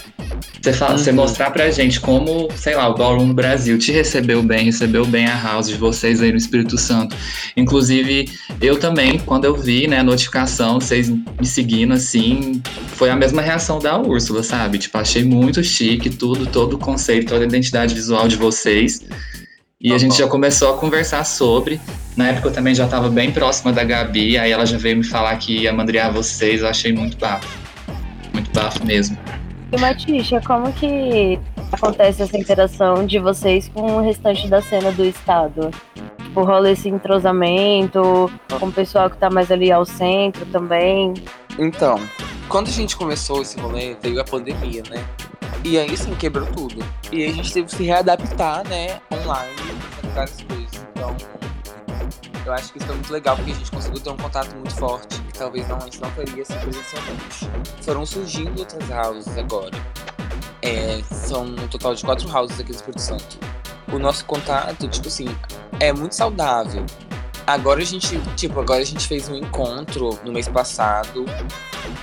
Você, 0.62 0.72
fala, 0.72 0.96
você 0.96 1.10
Uhum. 1.10 1.16
mostrar 1.16 1.50
pra 1.50 1.68
gente 1.72 1.98
como, 1.98 2.48
sei 2.54 2.76
lá, 2.76 2.88
o 2.88 2.94
Ballroom 2.94 3.26
no 3.26 3.34
Brasil 3.34 3.76
te 3.78 3.90
recebeu 3.90 4.44
bem, 4.44 4.66
recebeu 4.66 5.04
bem 5.04 5.26
a 5.26 5.36
house 5.40 5.66
de 5.66 5.74
vocês 5.74 6.22
aí 6.22 6.30
no 6.30 6.36
Espírito 6.36 6.78
Santo. 6.78 7.16
Inclusive, 7.56 8.30
eu 8.60 8.78
também, 8.78 9.18
quando 9.18 9.44
eu 9.44 9.56
vi, 9.56 9.88
né, 9.88 9.98
a 9.98 10.04
notificação, 10.04 10.80
vocês 10.80 11.08
me 11.08 11.44
seguindo 11.44 11.94
assim, 11.94 12.62
foi 12.94 13.10
a 13.10 13.16
mesma 13.16 13.42
reação 13.42 13.80
da 13.80 14.00
Úrsula, 14.00 14.44
sabe? 14.44 14.78
Tipo, 14.78 14.98
achei 14.98 15.24
muito 15.24 15.64
chique 15.64 16.10
tudo, 16.10 16.46
todo 16.46 16.74
o 16.74 16.78
conceito, 16.78 17.26
toda 17.28 17.42
a 17.42 17.46
identidade 17.46 17.92
visual 17.92 18.28
de 18.28 18.36
vocês. 18.36 19.00
E 19.78 19.92
a 19.92 19.98
gente 19.98 20.16
já 20.16 20.26
começou 20.26 20.74
a 20.74 20.78
conversar 20.78 21.22
sobre. 21.24 21.78
Na 22.16 22.28
época 22.28 22.48
eu 22.48 22.52
também 22.52 22.74
já 22.74 22.86
estava 22.86 23.10
bem 23.10 23.30
próxima 23.30 23.74
da 23.74 23.84
Gabi, 23.84 24.38
aí 24.38 24.50
ela 24.50 24.64
já 24.64 24.78
veio 24.78 24.96
me 24.96 25.04
falar 25.04 25.36
que 25.36 25.64
ia 25.64 25.72
mandrear 25.72 26.10
vocês, 26.10 26.62
eu 26.62 26.68
achei 26.68 26.94
muito 26.94 27.18
bafo. 27.18 27.46
Muito 28.32 28.50
bafo 28.52 28.82
mesmo. 28.86 29.18
E 29.70 29.78
Matisha, 29.78 30.40
como 30.40 30.72
que 30.72 31.38
acontece 31.70 32.22
essa 32.22 32.38
interação 32.38 33.04
de 33.04 33.18
vocês 33.18 33.68
com 33.68 33.96
o 33.96 34.00
restante 34.00 34.48
da 34.48 34.62
cena 34.62 34.90
do 34.92 35.04
estado? 35.04 35.70
Tipo, 36.22 36.42
rola 36.42 36.70
esse 36.70 36.88
entrosamento 36.88 38.32
com 38.58 38.68
o 38.68 38.72
pessoal 38.72 39.10
que 39.10 39.18
tá 39.18 39.28
mais 39.28 39.52
ali 39.52 39.70
ao 39.70 39.84
centro 39.84 40.46
também. 40.46 41.12
Então, 41.58 42.00
quando 42.48 42.68
a 42.68 42.72
gente 42.72 42.96
começou 42.96 43.42
esse 43.42 43.60
rolê, 43.60 43.94
veio 44.02 44.18
a 44.22 44.24
pandemia, 44.24 44.82
né? 44.88 45.04
E 45.66 45.76
aí, 45.80 45.92
assim, 45.92 46.14
quebrou 46.14 46.46
tudo. 46.52 46.76
E 47.10 47.24
aí 47.24 47.30
a 47.30 47.32
gente 47.32 47.52
teve 47.52 47.66
que 47.66 47.74
se 47.74 47.82
readaptar, 47.82 48.62
né, 48.68 49.00
online, 49.12 49.52
várias 50.14 50.40
coisas. 50.42 50.86
Então, 50.92 51.16
eu 52.46 52.52
acho 52.52 52.70
que 52.70 52.78
isso 52.78 52.86
foi 52.86 52.94
muito 52.94 53.12
legal, 53.12 53.34
porque 53.34 53.50
a 53.50 53.54
gente 53.54 53.70
conseguiu 53.72 53.98
ter 53.98 54.10
um 54.10 54.16
contato 54.16 54.54
muito 54.54 54.72
forte, 54.76 55.20
que 55.22 55.32
talvez 55.32 55.66
não, 55.66 55.78
a 55.78 55.80
gente 55.80 56.00
não 56.00 56.08
teria 56.12 56.44
assim 56.44 56.54
presencialmente. 56.60 57.50
Foram 57.82 58.06
surgindo 58.06 58.60
outras 58.60 58.88
houses 58.88 59.36
agora. 59.36 59.76
É, 60.62 61.02
são 61.12 61.46
um 61.46 61.66
total 61.66 61.96
de 61.96 62.04
quatro 62.04 62.32
houses 62.32 62.60
aqui 62.60 62.70
no 62.70 62.76
Espírito 62.76 63.02
Santo. 63.02 63.36
O 63.92 63.98
nosso 63.98 64.24
contato, 64.24 64.86
tipo 64.86 65.08
assim, 65.08 65.26
é 65.80 65.92
muito 65.92 66.14
saudável. 66.14 66.86
Agora 67.46 67.80
a 67.80 67.84
gente, 67.84 68.18
tipo, 68.34 68.58
agora 68.58 68.82
a 68.82 68.84
gente 68.84 69.06
fez 69.06 69.28
um 69.28 69.36
encontro 69.36 70.18
no 70.24 70.32
mês 70.32 70.48
passado, 70.48 71.24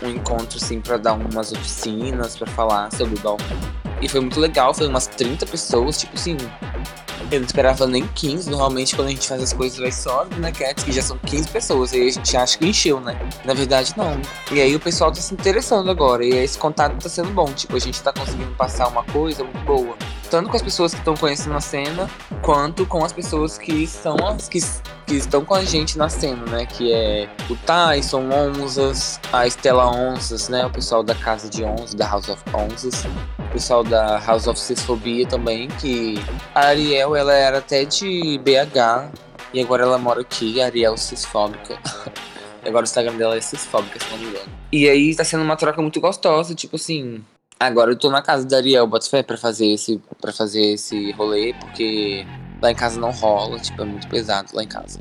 um 0.01 0.09
encontro 0.09 0.57
assim 0.57 0.79
pra 0.79 0.97
dar 0.97 1.13
umas 1.13 1.51
oficinas, 1.51 2.37
pra 2.37 2.47
falar 2.47 2.91
sobre 2.93 3.15
o 3.15 3.19
balcão. 3.19 3.57
E 4.01 4.07
foi 4.07 4.21
muito 4.21 4.39
legal, 4.39 4.73
foi 4.73 4.87
umas 4.87 5.07
30 5.07 5.45
pessoas, 5.45 5.99
tipo 5.99 6.15
assim, 6.15 6.37
eu 7.31 7.39
não 7.39 7.45
esperava 7.45 7.87
nem 7.87 8.07
15. 8.07 8.49
Normalmente, 8.49 8.95
quando 8.95 9.07
a 9.07 9.11
gente 9.11 9.27
faz 9.27 9.41
as 9.41 9.53
coisas, 9.53 9.77
vai 9.79 9.91
só 9.91 10.25
né, 10.37 10.51
Cats, 10.51 10.83
que 10.83 10.91
já 10.91 11.01
são 11.01 11.17
15 11.17 11.47
pessoas. 11.49 11.93
E 11.93 11.97
aí 11.97 12.07
a 12.07 12.11
gente 12.11 12.37
acha 12.37 12.57
que 12.57 12.67
encheu, 12.67 12.99
né? 12.99 13.17
Na 13.43 13.53
verdade, 13.53 13.93
não. 13.97 14.19
E 14.51 14.61
aí 14.61 14.75
o 14.75 14.79
pessoal 14.79 15.11
tá 15.11 15.19
se 15.19 15.33
interessando 15.33 15.89
agora. 15.89 16.23
E 16.23 16.29
esse 16.29 16.57
contato 16.57 17.01
tá 17.01 17.09
sendo 17.09 17.29
bom. 17.29 17.45
Tipo, 17.45 17.75
a 17.75 17.79
gente 17.79 18.01
tá 18.01 18.13
conseguindo 18.13 18.51
passar 18.55 18.87
uma 18.87 19.03
coisa 19.05 19.43
muito 19.43 19.65
boa. 19.65 19.95
Tanto 20.29 20.49
com 20.49 20.55
as 20.55 20.61
pessoas 20.61 20.93
que 20.93 20.99
estão 20.99 21.15
conhecendo 21.15 21.55
a 21.55 21.61
cena, 21.61 22.09
quanto 22.41 22.85
com 22.85 23.03
as 23.03 23.13
pessoas 23.13 23.57
que 23.57 23.87
são 23.87 24.15
as 24.27 24.47
que, 24.47 24.59
que 25.05 25.15
estão 25.15 25.43
com 25.43 25.53
a 25.53 25.63
gente 25.63 25.97
na 25.97 26.09
cena, 26.09 26.45
né? 26.45 26.65
Que 26.65 26.91
é 26.93 27.29
o 27.49 27.55
Tyson, 27.55 28.29
Onzas, 28.31 29.19
a 29.31 29.45
Estela 29.45 29.89
Onzas, 29.89 30.49
né? 30.49 30.65
O 30.65 30.69
pessoal 30.69 31.03
da 31.03 31.15
Casa 31.15 31.49
de 31.49 31.63
Onzas, 31.63 31.93
da 31.93 32.07
House 32.07 32.29
of 32.29 32.41
Onzas. 32.53 33.05
O 33.39 33.51
pessoal 33.51 33.83
da 33.83 34.19
House 34.19 34.47
of 34.47 34.59
Cisfobia 34.59 35.27
também, 35.27 35.67
que 35.67 36.15
a 36.55 36.67
Ariel, 36.67 37.15
ela 37.15 37.33
era 37.33 37.59
até 37.59 37.85
de 37.85 38.39
BH 38.39 39.11
e 39.53 39.61
agora 39.61 39.83
ela 39.83 39.97
mora 39.97 40.21
aqui, 40.21 40.61
Ariel 40.61 40.97
Cisfóbica. 40.97 41.77
Agora 42.65 42.83
o 42.83 42.87
Instagram 42.87 43.17
dela 43.17 43.35
é 43.35 43.41
Cisfóbica, 43.41 43.99
se 43.99 44.09
não 44.09 44.17
me 44.17 44.25
engano. 44.27 44.45
E 44.71 44.87
aí 44.87 45.13
tá 45.13 45.25
sendo 45.25 45.43
uma 45.43 45.57
troca 45.57 45.81
muito 45.81 45.99
gostosa, 45.99 46.55
tipo 46.55 46.77
assim. 46.77 47.21
Agora 47.59 47.91
eu 47.91 47.95
tô 47.97 48.09
na 48.09 48.21
casa 48.21 48.47
da 48.47 48.57
Ariel 48.57 48.87
Botafé 48.87 49.21
pra 49.21 49.37
fazer 49.37 49.67
esse 49.67 50.01
para 50.19 50.31
fazer 50.31 50.73
esse 50.73 51.11
rolê, 51.11 51.53
porque 51.59 52.25
lá 52.63 52.71
em 52.71 52.75
casa 52.75 52.99
não 52.99 53.11
rola, 53.11 53.59
tipo, 53.59 53.81
é 53.81 53.85
muito 53.85 54.07
pesado 54.07 54.49
lá 54.53 54.63
em 54.63 54.67
casa. 54.67 54.99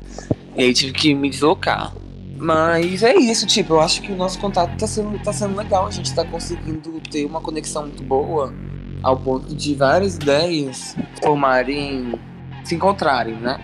E 0.55 0.63
aí 0.63 0.73
tive 0.73 0.91
que 0.91 1.15
me 1.15 1.29
deslocar. 1.29 1.93
Mas 2.37 3.01
é 3.03 3.15
isso, 3.15 3.47
tipo, 3.47 3.73
eu 3.73 3.79
acho 3.79 4.01
que 4.01 4.11
o 4.11 4.15
nosso 4.17 4.37
contato 4.37 4.77
tá 4.77 4.85
sendo, 4.85 5.17
tá 5.23 5.31
sendo 5.31 5.55
legal, 5.55 5.87
a 5.87 5.91
gente 5.91 6.13
tá 6.13 6.25
conseguindo 6.25 6.99
ter 7.09 7.25
uma 7.25 7.39
conexão 7.39 7.83
muito 7.83 8.03
boa 8.03 8.53
ao 9.01 9.15
ponto 9.17 9.55
de 9.55 9.75
várias 9.75 10.15
ideias 10.15 10.95
formarem, 11.21 12.19
se 12.65 12.75
encontrarem, 12.75 13.35
né? 13.35 13.57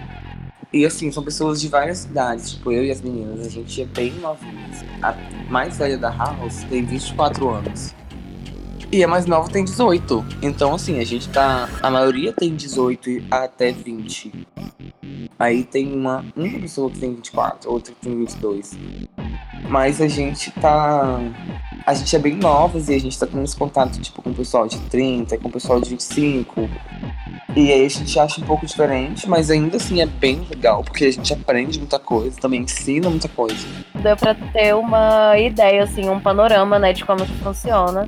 E 0.71 0.85
assim, 0.85 1.11
são 1.11 1.23
pessoas 1.23 1.59
de 1.59 1.67
várias 1.67 2.05
idades, 2.05 2.51
tipo, 2.51 2.71
eu 2.71 2.85
e 2.85 2.91
as 2.91 3.01
meninas, 3.01 3.45
a 3.45 3.49
gente 3.49 3.81
é 3.81 3.85
bem 3.85 4.13
novinhas. 4.13 4.85
A 5.01 5.13
mais 5.49 5.77
velha 5.77 5.97
da 5.97 6.09
House 6.09 6.63
tem 6.69 6.85
24 6.85 7.49
anos. 7.49 7.93
E 8.91 9.03
a 9.03 9.07
mais 9.07 9.27
nova 9.27 9.47
tem 9.49 9.63
18. 9.63 10.25
Então, 10.41 10.73
assim, 10.73 10.99
a 10.99 11.05
gente 11.05 11.29
tá. 11.29 11.69
A 11.81 11.91
maioria 11.91 12.33
tem 12.33 12.55
18 12.55 13.09
e 13.09 13.23
até 13.29 13.71
20. 13.71 14.47
Aí 15.37 15.63
tem 15.63 15.93
uma, 15.93 16.25
uma 16.35 16.59
pessoa 16.59 16.89
que 16.89 16.99
tem 16.99 17.13
24, 17.13 17.71
outra 17.71 17.93
que 17.93 18.01
tem 18.01 18.17
22. 18.17 18.77
Mas 19.69 20.01
a 20.01 20.07
gente 20.07 20.49
tá. 20.51 21.19
A 21.85 21.93
gente 21.93 22.15
é 22.15 22.19
bem 22.19 22.35
novas 22.35 22.89
e 22.89 22.95
a 22.95 22.99
gente 22.99 23.17
tá 23.17 23.27
tendo 23.27 23.43
esse 23.43 23.55
contato, 23.55 23.99
tipo, 24.01 24.21
com 24.23 24.31
o 24.31 24.33
pessoal 24.33 24.67
de 24.67 24.79
30, 24.79 25.37
com 25.37 25.49
o 25.49 25.51
pessoal 25.51 25.79
de 25.79 25.89
25. 25.91 26.67
E 27.55 27.71
aí 27.71 27.85
a 27.85 27.89
gente 27.89 28.19
acha 28.19 28.41
um 28.41 28.43
pouco 28.43 28.65
diferente, 28.65 29.27
mas 29.27 29.49
ainda 29.49 29.77
assim 29.77 30.01
é 30.01 30.05
bem 30.05 30.45
legal, 30.49 30.83
porque 30.83 31.05
a 31.05 31.11
gente 31.11 31.33
aprende 31.33 31.79
muita 31.79 31.97
coisa, 31.97 32.39
também 32.39 32.61
ensina 32.61 33.09
muita 33.09 33.27
coisa. 33.27 33.67
Deu 33.95 34.15
pra 34.15 34.35
ter 34.35 34.75
uma 34.75 35.37
ideia, 35.37 35.83
assim, 35.83 36.07
um 36.09 36.19
panorama, 36.19 36.77
né, 36.77 36.93
de 36.93 37.03
como 37.03 37.25
que 37.25 37.33
funciona. 37.37 38.07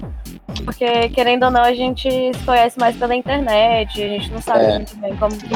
Porque, 0.66 1.10
querendo 1.10 1.44
ou 1.44 1.52
não, 1.52 1.64
a 1.64 1.74
gente 1.74 2.10
se 2.10 2.44
conhece 2.46 2.80
mais 2.80 2.96
pela 2.96 3.16
internet, 3.16 4.02
a 4.04 4.08
gente 4.08 4.32
não 4.32 4.42
sabe 4.42 4.66
É. 4.66 4.76
muito 4.76 4.96
bem 4.98 5.16
como 5.18 5.36
que 5.38 5.50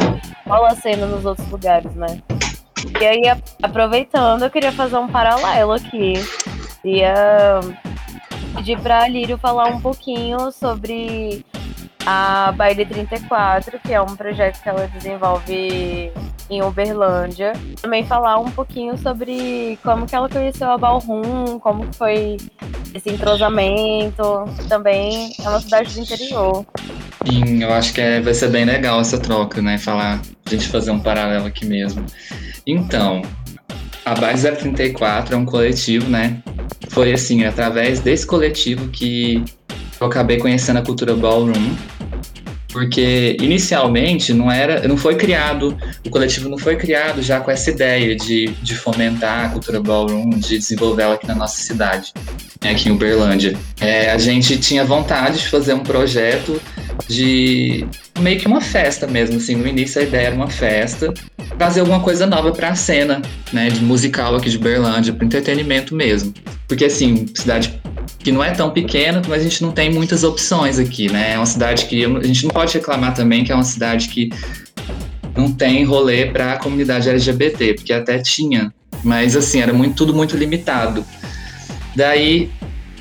rola 0.47 0.69
a 0.69 0.75
cena 0.75 1.05
nos 1.05 1.25
outros 1.25 1.47
lugares, 1.49 1.93
né? 1.95 2.19
E 2.99 3.05
aí, 3.05 3.21
aproveitando, 3.61 4.43
eu 4.43 4.49
queria 4.49 4.71
fazer 4.71 4.97
um 4.97 5.07
paralelo 5.07 5.73
aqui. 5.73 6.13
Ia 6.83 7.59
pedir 8.55 8.79
pra 8.79 9.07
Lírio 9.07 9.37
falar 9.37 9.65
um 9.67 9.81
pouquinho 9.81 10.51
sobre 10.51 11.43
a 12.05 12.51
Baile 12.55 12.85
34, 12.85 13.79
que 13.79 13.91
é 13.93 14.01
um 14.01 14.15
projeto 14.15 14.61
que 14.61 14.69
ela 14.69 14.87
desenvolve 14.87 16.11
em 16.49 16.61
Uberlândia. 16.61 17.53
Também 17.81 18.05
falar 18.05 18.39
um 18.39 18.49
pouquinho 18.49 18.97
sobre 18.97 19.77
como 19.83 20.05
que 20.05 20.15
ela 20.15 20.29
conheceu 20.29 20.69
a 20.69 20.77
Balrum, 20.77 21.59
como 21.59 21.91
foi 21.93 22.37
esse 22.93 23.09
entrosamento. 23.09 24.45
Também 24.69 25.33
é 25.43 25.49
uma 25.49 25.59
cidade 25.59 25.93
do 25.93 25.99
interior. 25.99 26.65
Sim, 27.25 27.63
eu 27.63 27.73
acho 27.73 27.93
que 27.93 28.01
é, 28.01 28.21
vai 28.21 28.33
ser 28.33 28.49
bem 28.49 28.65
legal 28.65 28.99
essa 28.99 29.17
troca, 29.17 29.61
né? 29.61 29.77
Falar, 29.77 30.21
a 30.45 30.49
gente 30.49 30.67
fazer 30.67 30.91
um 30.91 30.99
paralelo 30.99 31.45
aqui 31.47 31.65
mesmo. 31.65 32.05
Então, 32.67 33.21
a 34.05 34.13
Base 34.13 34.49
034 34.51 35.33
é 35.33 35.37
um 35.37 35.45
coletivo, 35.45 36.09
né? 36.09 36.41
Foi 36.89 37.11
assim, 37.11 37.43
através 37.43 37.99
desse 37.99 38.25
coletivo 38.25 38.87
que 38.89 39.43
eu 39.99 40.07
acabei 40.07 40.37
conhecendo 40.37 40.77
a 40.77 40.81
cultura 40.83 41.15
ballroom 41.15 41.75
porque 42.75 43.37
inicialmente 43.39 44.33
não 44.33 44.51
era, 44.51 44.85
não 44.85 44.97
foi 44.97 45.15
criado, 45.15 45.77
o 46.05 46.09
coletivo 46.09 46.49
não 46.49 46.57
foi 46.57 46.75
criado 46.75 47.21
já 47.21 47.39
com 47.39 47.49
essa 47.49 47.71
ideia 47.71 48.17
de, 48.17 48.47
de 48.61 48.75
fomentar 48.75 49.45
a 49.45 49.49
cultura 49.49 49.79
ballroom, 49.79 50.31
de 50.31 50.57
desenvolvê-la 50.57 51.13
aqui 51.13 51.25
na 51.25 51.35
nossa 51.35 51.55
cidade, 51.55 52.11
né, 52.61 52.71
aqui 52.71 52.89
em 52.89 52.91
Uberlândia. 52.91 53.57
É, 53.79 54.11
a 54.11 54.17
gente 54.17 54.57
tinha 54.57 54.83
vontade 54.83 55.37
de 55.37 55.47
fazer 55.47 55.73
um 55.73 55.79
projeto 55.79 56.61
de 57.07 57.87
meio 58.19 58.37
que 58.37 58.45
uma 58.45 58.59
festa 58.59 59.07
mesmo, 59.07 59.37
assim, 59.37 59.55
no 59.55 59.65
início 59.65 60.01
a 60.01 60.03
ideia 60.03 60.27
era 60.27 60.35
uma 60.35 60.49
festa, 60.49 61.13
trazer 61.57 61.79
alguma 61.79 62.01
coisa 62.01 62.25
nova 62.25 62.51
para 62.51 62.71
a 62.71 62.75
cena, 62.75 63.21
né, 63.53 63.69
de 63.69 63.79
musical 63.79 64.35
aqui 64.35 64.49
de 64.49 64.57
Uberlândia, 64.57 65.13
para 65.13 65.25
entretenimento 65.25 65.95
mesmo. 65.95 66.33
Porque 66.67 66.83
assim, 66.83 67.25
cidade 67.33 67.79
que 68.25 68.31
não 68.31 68.43
é 68.43 68.49
tão 68.49 68.71
pequena, 68.71 69.21
mas 69.27 69.41
a 69.41 69.43
gente 69.43 69.61
não 69.61 69.71
tem 69.71 69.93
muitas 69.93 70.23
opções 70.23 70.79
aqui, 70.79 71.11
né? 71.11 71.33
É 71.33 71.37
uma 71.37 71.45
cidade 71.45 71.85
que 71.85 72.03
a 72.03 72.23
gente 72.23 72.43
não 72.43 72.49
pode 72.49 72.73
reclamar 72.73 73.13
também 73.13 73.43
que 73.43 73.51
é 73.51 73.55
uma 73.55 73.63
cidade 73.63 74.09
que 74.09 74.31
não 75.37 75.51
tem 75.51 75.83
rolê 75.85 76.25
para 76.25 76.53
a 76.53 76.57
comunidade 76.57 77.07
LGBT, 77.07 77.75
porque 77.75 77.93
até 77.93 78.17
tinha, 78.17 78.73
mas 79.03 79.35
assim, 79.35 79.61
era 79.61 79.71
muito, 79.71 79.95
tudo 79.95 80.11
muito 80.11 80.35
limitado. 80.35 81.05
Daí 81.95 82.49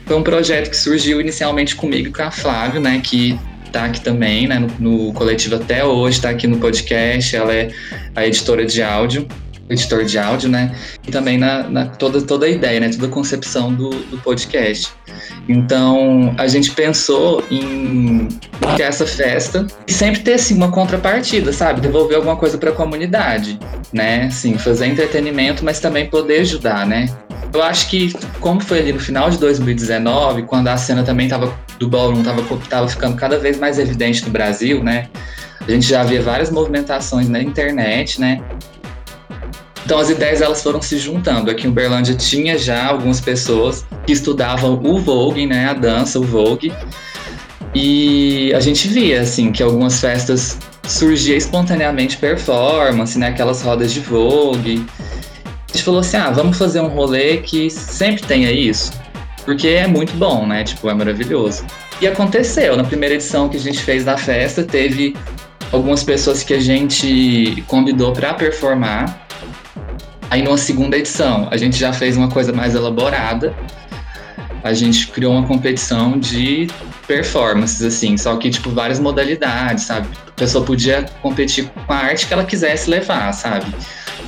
foi 0.04 0.14
um 0.14 0.23
projeto 0.23 0.69
que 0.69 0.76
surgiu 0.76 1.23
inicialmente 1.23 1.75
comigo 1.75 2.09
e 2.09 2.12
com 2.12 2.23
a 2.23 2.31
Flávia, 2.31 2.78
né, 2.78 3.00
que 3.02 3.40
tá 3.73 3.87
aqui 3.87 4.02
também, 4.02 4.47
né, 4.47 4.59
no, 4.59 5.07
no 5.07 5.12
coletivo 5.14 5.54
até 5.54 5.83
hoje, 5.83 6.21
tá 6.21 6.28
aqui 6.28 6.47
no 6.47 6.59
podcast, 6.59 7.35
ela 7.35 7.54
é 7.54 7.71
a 8.14 8.26
editora 8.26 8.66
de 8.66 8.83
áudio 8.83 9.26
editor 9.68 10.04
de 10.04 10.18
áudio, 10.18 10.49
né? 10.49 10.75
E 11.06 11.11
também 11.11 11.38
na, 11.38 11.62
na, 11.64 11.87
toda, 11.87 12.21
toda 12.21 12.47
a 12.47 12.49
ideia, 12.49 12.80
né? 12.80 12.88
Toda 12.90 13.06
a 13.06 13.11
concepção 13.11 13.73
do, 13.73 13.90
do 13.90 14.18
podcast. 14.18 14.92
Então, 15.49 16.35
a 16.38 16.47
gente 16.47 16.71
pensou 16.71 17.42
em 17.50 18.28
ter 18.76 18.85
essa 18.85 19.06
festa 19.06 19.66
e 19.87 19.92
sempre 19.92 20.21
ter, 20.23 20.35
assim, 20.35 20.54
uma 20.54 20.71
contrapartida, 20.71 21.52
sabe? 21.52 21.80
Devolver 21.80 22.16
alguma 22.16 22.37
coisa 22.37 22.59
para 22.59 22.71
a 22.71 22.73
comunidade, 22.73 23.59
né? 23.92 24.26
Assim, 24.26 24.56
fazer 24.59 24.87
entretenimento, 24.87 25.64
mas 25.64 25.80
também 25.80 26.09
poder 26.09 26.40
ajudar, 26.40 26.87
né? 26.87 27.06
Eu 27.52 27.62
acho 27.62 27.88
que, 27.88 28.12
como 28.40 28.61
foi 28.61 28.80
ali 28.80 28.92
no 28.92 28.99
final 28.99 29.30
de 29.30 29.38
2019, 29.38 30.42
quando 30.42 30.68
a 30.68 30.76
cena 30.76 31.04
também 31.04 31.28
tava, 31.28 31.54
do 31.78 31.88
ballroom 31.88 32.23
tava, 32.23 32.42
tava 32.68 32.88
ficando 32.88 33.16
cada 33.16 33.38
vez 33.38 33.59
mais 33.59 33.78
evidente 33.78 34.25
no 34.25 34.30
Brasil, 34.30 34.83
né? 34.83 35.09
A 35.66 35.71
gente 35.71 35.87
já 35.87 36.02
via 36.02 36.21
várias 36.21 36.50
movimentações 36.50 37.28
na 37.28 37.40
internet, 37.40 38.21
né? 38.21 38.42
Então 39.85 39.99
as 39.99 40.09
ideias 40.09 40.41
elas 40.41 40.62
foram 40.62 40.81
se 40.81 40.99
juntando. 40.99 41.50
Aqui 41.50 41.67
em 41.67 41.71
Uberlândia 41.71 42.14
tinha 42.14 42.57
já 42.57 42.87
algumas 42.87 43.21
pessoas 43.21 43.85
que 44.07 44.12
estudavam 44.12 44.81
o 44.83 44.99
Vogue, 44.99 45.47
né, 45.47 45.67
a 45.67 45.75
dança, 45.75 46.19
o 46.19 46.23
Vogue. 46.23 46.73
E 47.75 48.53
a 48.55 48.61
gente 48.61 48.88
via 48.88 49.21
assim 49.21 49.53
que 49.53 49.62
algumas 49.62 50.00
festas 50.00 50.59
surgia 50.87 51.37
espontaneamente 51.37 52.17
performance, 52.17 53.19
né, 53.19 53.29
aquelas 53.29 53.62
rodas 53.62 53.93
de 53.93 54.00
Vogue. 54.00 54.87
A 55.45 55.73
gente 55.73 55.85
falou 55.85 56.00
assim: 56.00 56.17
"Ah, 56.17 56.31
vamos 56.31 56.57
fazer 56.57 56.81
um 56.81 56.88
rolê 56.88 57.38
que 57.38 57.69
sempre 57.69 58.23
tenha 58.23 58.50
isso". 58.50 58.93
Porque 59.45 59.69
é 59.69 59.87
muito 59.87 60.14
bom, 60.17 60.47
né? 60.47 60.64
Tipo, 60.64 60.88
é 60.88 60.95
maravilhoso. 60.95 61.67
E 62.00 62.07
aconteceu, 62.07 62.76
na 62.76 62.85
primeira 62.85 63.14
edição 63.14 63.49
que 63.49 63.59
a 63.59 63.61
gente 63.61 63.79
fez 63.79 64.05
da 64.05 64.17
festa, 64.17 64.62
teve 64.62 65.14
algumas 65.71 66.03
pessoas 66.03 66.43
que 66.43 66.55
a 66.55 66.61
gente 66.61 67.62
convidou 67.66 68.12
para 68.12 68.33
performar 68.33 69.23
Aí 70.35 70.42
numa 70.42 70.59
segunda 70.59 70.99
edição, 70.99 71.47
a 71.49 71.57
gente 71.57 71.79
já 71.79 71.92
fez 71.92 72.16
uma 72.16 72.29
coisa 72.29 72.53
mais 72.53 72.75
elaborada. 72.75 73.55
A 74.64 74.73
gente 74.73 75.07
criou 75.07 75.33
uma 75.33 75.47
competição 75.47 76.18
de 76.18 76.66
performances, 77.07 77.81
assim, 77.83 78.16
só 78.16 78.37
que, 78.37 78.51
tipo, 78.51 78.70
várias 78.70 78.99
modalidades, 78.99 79.85
sabe? 79.85 80.09
A 80.27 80.33
pessoa 80.33 80.64
podia 80.64 81.05
competir 81.23 81.68
com 81.68 81.92
a 81.92 81.97
arte 81.97 82.27
que 82.27 82.33
ela 82.33 82.44
quisesse 82.44 82.90
levar, 82.90 83.31
sabe? 83.31 83.73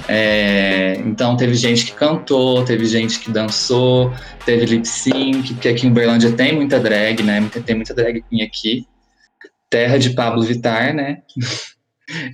É, 0.06 1.02
então 1.04 1.36
teve 1.36 1.54
gente 1.54 1.86
que 1.86 1.92
cantou, 1.92 2.64
teve 2.64 2.86
gente 2.86 3.18
que 3.18 3.28
dançou, 3.28 4.14
teve 4.44 4.64
lip 4.64 4.86
sync, 4.86 5.54
porque 5.54 5.66
aqui 5.66 5.88
em 5.88 5.90
Uberlândia 5.90 6.30
tem 6.30 6.54
muita 6.54 6.78
drag, 6.78 7.20
né? 7.24 7.50
Tem 7.66 7.74
muita 7.74 7.92
drag 7.92 8.22
aqui. 8.44 8.86
Terra 9.68 9.98
de 9.98 10.10
Pablo 10.10 10.44
Vittar, 10.44 10.94
né? 10.94 11.22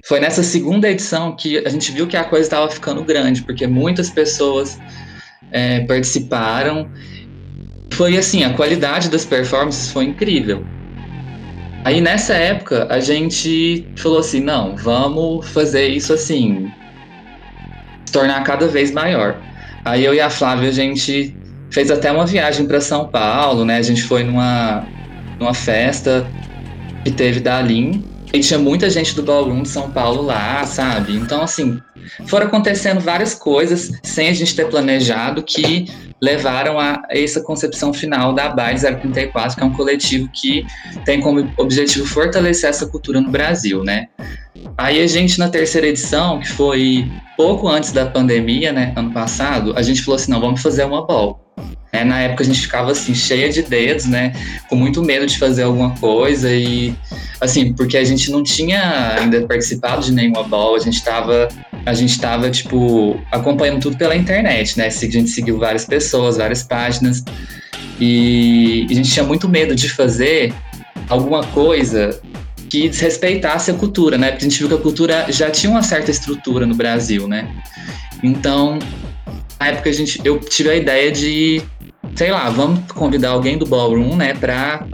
Foi 0.05 0.21
nessa 0.21 0.43
segunda 0.43 0.89
edição 0.89 1.35
que 1.35 1.59
a 1.59 1.69
gente 1.69 1.93
viu 1.93 2.07
que 2.07 2.17
a 2.17 2.25
coisa 2.25 2.45
estava 2.45 2.71
ficando 2.71 3.03
grande, 3.03 3.43
porque 3.43 3.67
muitas 3.67 4.11
pessoas 4.11 4.79
é, 5.51 5.81
participaram. 5.81 6.91
Foi 7.93 8.17
assim, 8.17 8.45
a 8.45 8.53
qualidade 8.53 9.09
das 9.09 9.25
performances 9.25 9.91
foi 9.91 10.05
incrível. 10.05 10.65
Aí 11.85 12.01
nessa 12.01 12.35
época 12.35 12.87
a 12.91 13.01
gente 13.01 13.87
falou 13.97 14.19
assim, 14.19 14.41
não, 14.41 14.77
vamos 14.77 15.49
fazer 15.49 15.89
isso 15.89 16.13
assim, 16.13 16.71
se 18.05 18.13
tornar 18.13 18.43
cada 18.45 18.69
vez 18.69 18.93
maior. 18.93 19.37
Aí 19.85 20.05
eu 20.05 20.15
e 20.15 20.21
a 20.21 20.31
Flávia 20.31 20.69
a 20.69 20.73
gente 20.73 21.37
fez 21.71 21.91
até 21.91 22.13
uma 22.13 22.27
viagem 22.27 22.67
para 22.67 22.81
São 22.81 23.09
Paulo, 23.09 23.65
né? 23.65 23.79
A 23.79 23.83
gente 23.83 24.03
foi 24.03 24.23
numa, 24.23 24.87
numa 25.41 25.55
festa 25.55 26.27
que 27.03 27.11
teve 27.11 27.41
da 27.41 27.59
Aline 27.59 28.13
e 28.33 28.41
tinha 28.41 28.59
muita 28.59 28.89
gente 28.89 29.15
do 29.15 29.23
Ballroom 29.23 29.63
de 29.63 29.69
São 29.69 29.91
Paulo 29.91 30.23
lá, 30.23 30.65
sabe? 30.65 31.15
Então, 31.15 31.43
assim, 31.43 31.81
foram 32.27 32.47
acontecendo 32.47 33.01
várias 33.01 33.35
coisas 33.35 33.93
sem 34.03 34.29
a 34.29 34.33
gente 34.33 34.57
ter 34.57 34.69
planejado 34.69 35.43
que 35.43 35.87
levaram 36.21 36.79
a 36.79 37.03
essa 37.11 37.41
concepção 37.43 37.93
final 37.93 38.33
da 38.33 38.49
BAI 38.49 38.77
034, 38.77 39.57
que 39.57 39.63
é 39.63 39.67
um 39.67 39.73
coletivo 39.73 40.31
que 40.33 40.65
tem 41.05 41.21
como 41.21 41.53
objetivo 41.59 42.07
fortalecer 42.07 42.71
essa 42.71 42.87
cultura 42.87 43.21
no 43.21 43.31
Brasil, 43.31 43.83
né? 43.83 44.07
Aí 44.79 45.03
a 45.03 45.07
gente, 45.07 45.39
na 45.39 45.49
terceira 45.49 45.89
edição, 45.89 46.39
que 46.39 46.49
foi 46.49 47.11
pouco 47.37 47.69
antes 47.69 47.91
da 47.91 48.07
pandemia, 48.07 48.73
né, 48.73 48.93
ano 48.95 49.11
passado, 49.13 49.75
a 49.77 49.83
gente 49.83 50.03
falou 50.03 50.17
assim, 50.17 50.31
não, 50.31 50.41
vamos 50.41 50.63
fazer 50.63 50.85
uma 50.85 51.05
ball. 51.05 51.42
É, 51.93 52.05
na 52.05 52.21
época 52.21 52.43
a 52.43 52.47
gente 52.47 52.61
ficava 52.61 52.91
assim, 52.93 53.15
cheia 53.15 53.51
de 53.51 53.61
dedos, 53.63 54.07
né? 54.07 54.33
Com 54.69 54.77
muito 54.77 55.03
medo 55.03 55.27
de 55.27 55.39
fazer 55.39 55.65
alguma 55.65 55.95
coisa 55.97 56.51
e 56.51 56.95
assim, 57.39 57.75
porque 57.75 57.99
a 57.99 58.05
gente 58.05 58.31
não 58.31 58.43
tinha 58.43 59.17
ainda 59.21 59.47
participado 59.47 60.03
de 60.03 60.11
nenhuma 60.11 60.43
ball, 60.43 60.75
a 60.75 60.79
gente 60.79 60.95
estava 60.95 61.49
a 61.85 61.95
gente 61.95 62.19
tava, 62.21 62.49
tipo, 62.51 63.21
acompanhando 63.31 63.81
tudo 63.81 63.97
pela 63.97 64.17
internet, 64.17 64.79
né? 64.79 64.87
A 64.87 64.91
gente 64.91 65.29
seguiu 65.29 65.59
várias 65.59 65.85
pessoas, 65.85 66.37
várias 66.37 66.63
páginas. 66.63 67.25
E 68.01 68.87
a 68.91 68.95
gente 68.95 69.11
tinha 69.11 69.25
muito 69.25 69.49
medo 69.49 69.75
de 69.75 69.89
fazer 69.89 70.55
alguma 71.09 71.45
coisa 71.49 72.21
que 72.71 72.89
desrespeitasse 72.89 73.71
a 73.71 73.75
cultura, 73.75 74.17
né? 74.17 74.31
Porque 74.31 74.47
a 74.47 74.49
gente 74.49 74.59
viu 74.59 74.69
que 74.69 74.75
a 74.75 74.79
cultura 74.79 75.27
já 75.29 75.51
tinha 75.51 75.71
uma 75.71 75.83
certa 75.83 76.11
estrutura 76.11 76.65
no 76.65 76.75
Brasil, 76.75 77.27
né? 77.27 77.49
Então, 78.23 78.79
na 79.59 79.69
época 79.69 79.91
a 79.91 79.93
gente, 79.93 80.21
eu 80.25 80.39
tive 80.39 80.71
a 80.71 80.77
ideia 80.77 81.11
de 81.11 81.63
sei 82.15 82.31
lá, 82.31 82.49
vamos 82.51 82.81
convidar 82.93 83.31
alguém 83.31 83.57
do 83.57 83.67
ballroom, 83.67 84.17
né, 84.17 84.35
pra, 84.35 84.87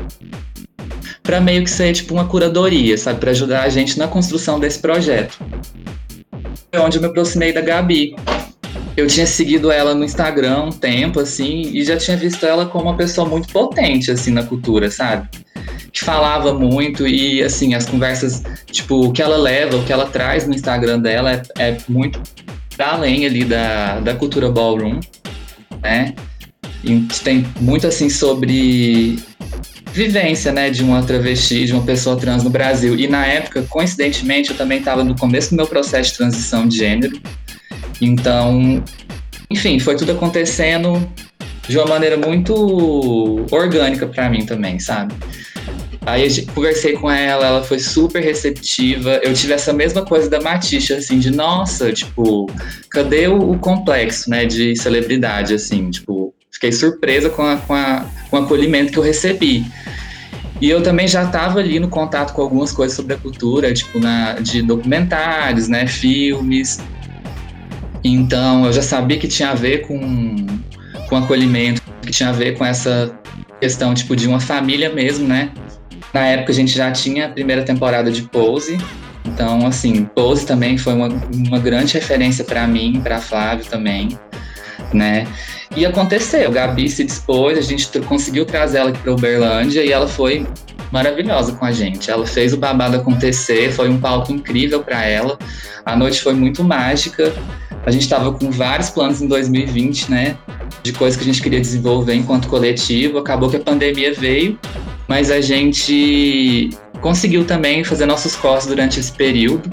pra 1.23 1.41
meio 1.41 1.65
que 1.65 1.71
ser 1.71 1.93
tipo 1.93 2.15
uma 2.15 2.27
curadoria, 2.27 2.97
sabe, 2.97 3.21
para 3.21 3.31
ajudar 3.31 3.63
a 3.63 3.69
gente 3.69 3.99
na 3.99 4.09
construção 4.09 4.59
desse 4.59 4.79
projeto. 4.79 5.39
Foi 6.73 6.81
onde 6.81 6.99
eu 6.99 7.03
me 7.03 7.09
aproximei 7.09 7.53
da 7.53 7.61
Gabi. 7.61 8.15
Eu 8.97 9.07
tinha 9.07 9.27
seguido 9.27 9.71
ela 9.71 9.95
no 9.95 10.05
Instagram 10.05 10.65
um 10.65 10.71
tempo, 10.71 11.21
assim, 11.21 11.63
e 11.73 11.85
já 11.85 11.97
tinha 11.97 12.17
visto 12.17 12.45
ela 12.45 12.67
como 12.67 12.87
uma 12.87 12.97
pessoa 12.97 13.29
muito 13.29 13.49
potente, 13.53 14.11
assim, 14.11 14.33
na 14.33 14.43
cultura, 14.43 14.91
sabe? 14.91 15.29
Que 15.93 16.05
falava 16.05 16.53
muito 16.53 17.07
e, 17.07 17.43
assim, 17.43 17.75
as 17.75 17.87
conversas, 17.87 18.43
tipo, 18.67 19.07
o 19.07 19.13
que 19.13 19.23
ela 19.23 19.37
leva, 19.37 19.77
o 19.77 19.85
que 19.85 19.93
ela 19.93 20.07
traz 20.07 20.47
no 20.47 20.55
Instagram 20.55 20.99
dela 20.99 21.33
é, 21.33 21.43
é 21.59 21.77
muito 21.89 22.21
além 22.79 23.25
ali 23.27 23.45
da, 23.45 24.01
da 24.01 24.15
cultura 24.15 24.51
ballroom, 24.51 25.01
né? 25.83 26.15
Tem 27.25 27.47
muito 27.61 27.87
assim 27.87 28.09
sobre 28.09 29.19
vivência, 29.93 30.53
né, 30.53 30.71
de 30.71 30.83
uma 30.83 31.03
travesti, 31.03 31.67
de 31.67 31.73
uma 31.73 31.83
pessoa 31.83 32.17
trans 32.17 32.45
no 32.45 32.51
Brasil. 32.51 32.95
E 32.97 33.09
na 33.09 33.27
época, 33.27 33.63
coincidentemente, 33.63 34.51
eu 34.51 34.57
também 34.57 34.79
estava 34.79 35.03
no 35.03 35.17
começo 35.17 35.51
do 35.51 35.57
meu 35.57 35.67
processo 35.67 36.11
de 36.13 36.17
transição 36.19 36.69
de 36.69 36.77
gênero. 36.77 37.21
Então, 38.01 38.83
enfim, 39.51 39.79
foi 39.79 39.97
tudo 39.97 40.13
acontecendo 40.13 41.11
de 41.69 41.77
uma 41.77 41.87
maneira 41.87 42.17
muito 42.17 43.47
orgânica 43.51 44.07
para 44.07 44.29
mim 44.31 44.47
também, 44.47 44.79
sabe? 44.79 45.15
Aí 46.07 46.27
eu 46.27 46.55
conversei 46.55 46.95
com 46.95 47.11
ela, 47.11 47.47
ela 47.47 47.63
foi 47.63 47.79
super 47.79 48.23
receptiva. 48.23 49.21
Eu 49.23 49.35
tive 49.35 49.53
essa 49.53 49.73
mesma 49.73 50.05
coisa 50.05 50.31
da 50.31 50.41
Matisha, 50.41 50.97
assim, 50.97 51.19
de 51.19 51.31
nossa, 51.31 51.93
tipo, 51.93 52.47
cadê 52.89 53.29
o, 53.29 53.51
o 53.51 53.59
complexo, 53.59 54.31
né, 54.31 54.47
de 54.47 54.75
celebridade, 54.77 55.53
assim, 55.53 55.91
tipo, 55.91 56.35
fiquei 56.59 56.73
surpresa 56.73 57.31
com, 57.31 57.43
a, 57.43 57.57
com, 57.57 57.73
a, 57.73 58.05
com 58.29 58.37
o 58.37 58.41
acolhimento 58.41 58.93
que 58.93 58.99
eu 58.99 59.03
recebi. 59.03 59.65
E 60.61 60.69
eu 60.69 60.83
também 60.83 61.07
já 61.07 61.23
estava 61.23 61.61
ali 61.61 61.79
no 61.79 61.89
contato 61.89 62.35
com 62.35 62.43
algumas 62.43 62.73
coisas 62.73 62.97
sobre 62.97 63.15
a 63.15 63.17
cultura, 63.17 63.73
tipo, 63.73 64.01
na, 64.01 64.33
de 64.35 64.61
documentários, 64.61 65.69
né, 65.69 65.87
filmes. 65.87 66.81
Então, 68.03 68.67
eu 68.67 68.73
já 68.73 68.83
sabia 68.83 69.17
que 69.19 69.29
tinha 69.29 69.51
a 69.51 69.55
ver 69.55 69.87
com, 69.87 70.47
com 71.09 71.17
acolhimento, 71.17 71.81
que 72.03 72.11
tinha 72.11 72.31
a 72.31 72.33
ver 72.33 72.59
com 72.59 72.65
essa 72.65 73.17
questão, 73.61 73.95
tipo, 73.95 74.17
de 74.17 74.27
uma 74.27 74.41
família 74.41 74.93
mesmo, 74.93 75.29
né? 75.29 75.53
Na 76.13 76.27
época 76.27 76.51
a 76.51 76.55
gente 76.55 76.73
já 76.73 76.91
tinha 76.91 77.27
a 77.27 77.29
primeira 77.29 77.63
temporada 77.63 78.11
de 78.11 78.23
Pose, 78.23 78.79
então, 79.25 79.65
assim, 79.67 80.05
Pose 80.07 80.45
também 80.45 80.77
foi 80.77 80.95
uma, 80.95 81.09
uma 81.33 81.59
grande 81.61 81.95
referência 81.95 82.45
para 82.45 82.67
mim, 82.67 83.01
para 83.01 83.21
Flávio 83.21 83.65
também, 83.67 84.19
né? 84.93 85.27
E 85.79 85.87
aconteceu, 85.87 86.51
Gabi 86.51 86.91
se 86.91 87.05
dispôs, 87.05 87.57
a 87.57 87.61
gente 87.61 87.89
conseguiu 88.01 88.45
trazer 88.45 88.79
ela 88.79 88.91
aqui 88.91 88.99
para 88.99 89.13
Uberlândia 89.13 89.85
e 89.85 89.93
ela 89.93 90.09
foi 90.09 90.45
maravilhosa 90.91 91.53
com 91.53 91.65
a 91.65 91.71
gente. 91.71 92.11
Ela 92.11 92.27
fez 92.27 92.53
o 92.53 92.57
babado 92.57 92.97
acontecer, 92.97 93.71
foi 93.71 93.89
um 93.89 94.01
palco 94.01 94.33
incrível 94.33 94.83
para 94.83 95.05
ela. 95.05 95.39
A 95.87 95.95
noite 95.95 96.21
foi 96.21 96.33
muito 96.33 96.65
mágica. 96.65 97.33
A 97.87 97.93
gente 97.93 98.03
estava 98.03 98.33
com 98.33 98.51
vários 98.51 98.91
planos 98.91 99.23
em 99.23 99.29
2020, 99.29 100.11
né? 100.11 100.37
De 100.83 100.93
coisas 100.93 101.17
que 101.17 101.23
a 101.23 101.27
gente 101.33 101.41
queria 101.41 101.61
desenvolver 101.61 102.15
enquanto 102.15 102.49
coletivo. 102.49 103.19
Acabou 103.19 103.49
que 103.49 103.57
a 103.57 103.61
pandemia 103.61 104.13
veio 104.13 104.59
mas 105.09 105.31
a 105.31 105.41
gente 105.41 106.69
conseguiu 107.01 107.45
também 107.45 107.83
fazer 107.83 108.05
nossos 108.05 108.37
corres 108.37 108.67
durante 108.67 109.01
esse 109.01 109.11
período. 109.11 109.69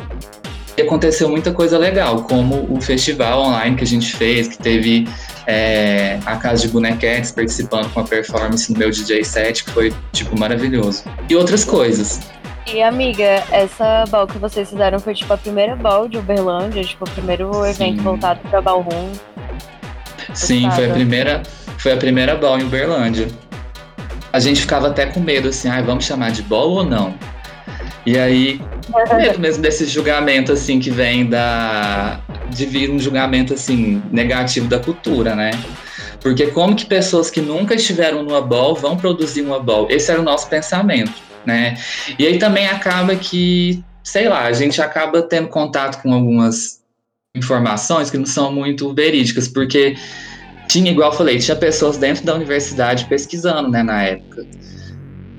E 0.78 0.82
aconteceu 0.82 1.30
muita 1.30 1.54
coisa 1.54 1.78
legal, 1.78 2.24
como 2.24 2.68
o 2.70 2.82
festival 2.82 3.44
online 3.44 3.78
que 3.78 3.84
a 3.84 3.88
gente 3.88 4.14
fez, 4.16 4.50
que 4.50 4.58
teve 4.58 5.08
é, 5.48 6.20
a 6.26 6.36
Casa 6.36 6.64
de 6.64 6.68
Bonequetes 6.68 7.32
participando 7.32 7.92
com 7.94 8.02
a 8.02 8.04
performance 8.04 8.72
no 8.72 8.78
meu 8.78 8.90
DJ 8.90 9.24
set, 9.24 9.64
que 9.64 9.72
foi, 9.72 9.94
tipo, 10.12 10.38
maravilhoso. 10.38 11.04
E 11.30 11.36
outras 11.36 11.64
coisas. 11.64 12.20
E 12.68 12.82
amiga, 12.82 13.44
essa 13.52 14.06
ball 14.10 14.26
que 14.26 14.38
vocês 14.38 14.70
fizeram 14.70 15.00
foi 15.00 15.14
tipo 15.14 15.32
a 15.32 15.38
primeira 15.38 15.76
ball 15.76 16.10
de 16.10 16.18
Uberlândia, 16.18 16.84
tipo 16.84 17.06
o 17.06 17.10
primeiro 17.10 17.64
evento 17.66 17.98
Sim. 17.98 18.04
voltado 18.04 18.40
pra 18.50 18.60
Ballroom. 18.60 19.12
Sim, 20.34 20.70
foi 20.72 20.90
a 20.90 20.94
primeira, 20.94 21.44
foi 21.78 21.94
a 21.94 21.98
primeira 21.98 22.36
ball 22.36 22.60
em 22.60 22.64
Uberlândia. 22.64 23.28
A 24.34 24.40
gente 24.40 24.62
ficava 24.62 24.88
até 24.88 25.06
com 25.06 25.20
medo, 25.20 25.50
assim, 25.50 25.70
ai, 25.70 25.84
vamos 25.84 26.06
chamar 26.06 26.32
de 26.32 26.42
ball 26.42 26.72
ou 26.72 26.84
não? 26.84 27.14
E 28.06 28.17
aí, 28.17 28.62
com 28.91 29.15
medo 29.15 29.39
mesmo 29.39 29.62
desse 29.62 29.86
julgamento, 29.86 30.52
assim, 30.52 30.80
que 30.80 30.91
vem 30.91 31.28
da... 31.28 32.19
de 32.50 32.65
vir 32.65 32.89
um 32.91 33.00
julgamento, 33.00 33.54
assim, 33.54 34.02
negativo 34.12 34.67
da 34.67 34.80
cultura, 34.80 35.36
né? 35.36 35.52
Porque 36.21 36.48
como 36.48 36.76
que 36.76 36.86
pessoas 36.86 37.30
que 37.30 37.41
nunca 37.41 37.76
estiveram 37.76 38.24
numa 38.24 38.41
ball 38.41 38.76
vão 38.76 38.98
produzir 38.98 39.41
uma 39.41 39.60
ball? 39.60 39.88
Esse 39.89 40.12
era 40.12 40.19
o 40.19 40.24
nosso 40.24 40.50
pensamento, 40.50 41.13
né? 41.45 41.78
E 42.17 42.26
aí 42.26 42.39
também 42.39 42.67
acaba 42.67 43.15
que, 43.15 43.84
sei 44.04 44.28
lá, 44.28 44.45
a 44.45 44.54
gente 44.54 44.82
acaba 44.82 45.21
tendo 45.21 45.48
contato 45.50 46.02
com 46.02 46.13
algumas 46.13 46.84
informações 47.36 48.10
que 48.10 48.17
não 48.17 48.26
são 48.26 48.52
muito 48.52 48.93
verídicas, 48.93 49.48
porque 49.48 49.95
tinha, 50.67 50.89
igual 50.91 51.12
eu 51.12 51.17
falei, 51.17 51.38
tinha 51.38 51.56
pessoas 51.56 51.98
dentro 51.98 52.26
da 52.26 52.34
universidade 52.34 53.06
pesquisando, 53.06 53.69
né, 53.69 53.84
na 53.84 54.02
época. 54.04 54.45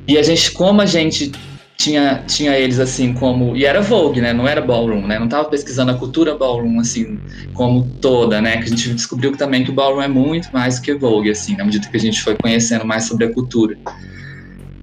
E 0.07 0.17
a 0.17 0.23
gente, 0.23 0.53
como 0.53 0.81
a 0.81 0.87
gente 0.87 1.33
tinha, 1.77 2.23
tinha 2.27 2.59
eles 2.59 2.79
assim 2.79 3.13
como. 3.13 3.57
E 3.57 3.65
era 3.65 3.81
Vogue, 3.81 4.21
né? 4.21 4.33
Não 4.33 4.49
era 4.49 4.61
ballroom, 4.61 5.07
né? 5.07 5.19
Não 5.19 5.29
tava 5.29 5.49
pesquisando 5.49 5.93
a 5.93 5.95
cultura 5.95 6.35
ballroom, 6.35 6.81
assim, 6.81 7.19
como 7.55 7.85
toda, 8.01 8.41
né? 8.41 8.57
Que 8.59 8.65
a 8.65 8.69
gente 8.69 8.95
descobriu 8.95 9.37
também 9.37 9.63
que 9.63 9.71
o 9.71 9.75
ballroom 9.75 10.03
é 10.03 10.09
muito 10.09 10.49
mais 10.53 10.77
do 10.77 10.83
que 10.83 10.95
Vogue, 10.95 11.31
assim, 11.31 11.57
na 11.57 11.65
medida 11.65 11.87
que 11.89 11.97
a 11.97 12.01
gente 12.01 12.23
foi 12.23 12.35
conhecendo 12.37 12.85
mais 12.85 13.05
sobre 13.05 13.27
a 13.27 13.33
cultura. 13.33 13.77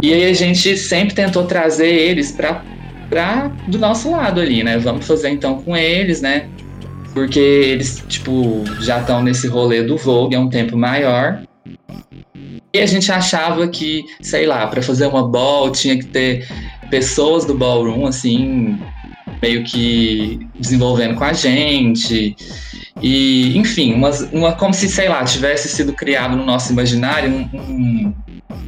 E 0.02 0.14
aí 0.14 0.26
a 0.26 0.34
gente 0.34 0.78
sempre 0.78 1.16
tentou 1.16 1.46
trazer 1.46 1.90
eles 1.90 2.32
para 2.32 2.64
pra 3.10 3.52
do 3.68 3.78
nosso 3.78 4.12
lado 4.12 4.40
ali, 4.42 4.64
né? 4.64 4.78
Vamos 4.78 5.06
fazer 5.06 5.30
então 5.30 5.62
com 5.62 5.76
eles, 5.76 6.22
né? 6.22 6.48
Porque 7.14 7.40
eles, 7.40 8.04
tipo, 8.08 8.64
já 8.82 9.00
estão 9.00 9.22
nesse 9.22 9.48
rolê 9.48 9.84
do 9.84 9.98
Vogue 9.98 10.36
há 10.36 10.40
um 10.40 10.50
tempo 10.50 10.76
maior. 10.76 11.44
E 12.74 12.80
a 12.80 12.86
gente 12.88 13.12
achava 13.12 13.68
que, 13.68 14.04
sei 14.20 14.48
lá, 14.48 14.66
para 14.66 14.82
fazer 14.82 15.06
uma 15.06 15.28
ball 15.28 15.72
tinha 15.72 15.96
que 15.96 16.06
ter 16.08 16.48
pessoas 16.94 17.44
do 17.44 17.56
ballroom, 17.56 18.06
assim, 18.06 18.78
meio 19.42 19.64
que 19.64 20.48
desenvolvendo 20.60 21.16
com 21.16 21.24
a 21.24 21.34
gente. 21.34 22.36
E, 23.02 23.58
enfim, 23.58 23.96
umas, 23.96 24.22
uma, 24.32 24.54
como 24.54 24.76
se, 24.76 24.88
sei 24.88 25.10
lá, 25.10 25.24
tivesse 25.24 25.68
sido 25.70 25.92
criado 25.94 26.36
no 26.36 26.46
nosso 26.46 26.72
imaginário 26.72 27.32
um, 27.32 27.50
um, 27.58 28.14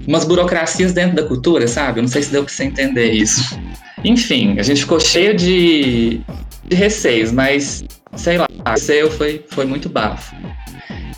umas 0.08 0.26
burocracias 0.26 0.92
dentro 0.92 1.16
da 1.16 1.22
cultura, 1.22 1.68
sabe? 1.68 2.00
Eu 2.00 2.02
não 2.02 2.10
sei 2.10 2.24
se 2.24 2.32
deu 2.32 2.44
pra 2.44 2.52
você 2.52 2.64
entender 2.64 3.12
isso. 3.12 3.60
Enfim, 4.04 4.56
a 4.58 4.64
gente 4.64 4.82
ficou 4.82 5.00
cheio 5.00 5.36
de, 5.36 6.20
de 6.64 6.76
receios, 6.76 7.32
mas, 7.32 7.84
sei 8.16 8.40
lá, 8.40 8.48
o 8.50 8.70
receio 8.72 9.12
foi, 9.12 9.46
foi 9.52 9.66
muito 9.66 9.88
bafo. 9.88 10.36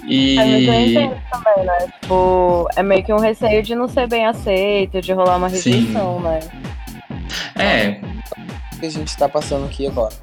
E... 0.05 0.37
É 0.37 0.43
muito 0.43 0.71
entendo 0.71 1.15
também, 1.31 1.65
né? 1.65 1.77
Tipo, 2.01 2.67
é 2.75 2.83
meio 2.83 3.01
que 3.01 3.13
um 3.13 3.19
receio 3.19 3.63
de 3.63 3.75
não 3.75 3.87
ser 3.87 4.09
bem 4.09 4.25
aceito, 4.25 4.99
de 4.99 5.13
rolar 5.13 5.37
uma 5.37 5.49
Sim. 5.49 5.71
rejeição, 5.71 6.19
né? 6.19 6.39
É, 7.55 7.99
que 8.79 8.85
a 8.85 8.89
gente 8.89 9.15
tá 9.17 9.27
passando 9.27 9.65
aqui 9.65 9.87
agora. 9.87 10.13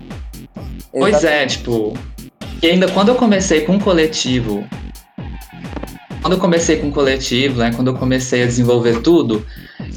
Pois 0.93 1.25
é, 1.25 1.47
tipo. 1.47 1.97
E 2.63 2.67
ainda 2.67 2.89
quando 2.89 3.09
eu 3.09 3.15
comecei 3.15 3.63
com 3.63 3.77
o 3.77 3.81
coletivo. 3.81 4.65
Quando 6.23 6.35
eu 6.35 6.39
comecei 6.39 6.79
com 6.79 6.89
o 6.89 6.93
coletivo, 6.93 7.59
né? 7.59 7.71
Quando 7.75 7.89
eu 7.89 7.95
comecei 7.95 8.43
a 8.45 8.47
desenvolver 8.47 9.03
tudo, 9.03 9.45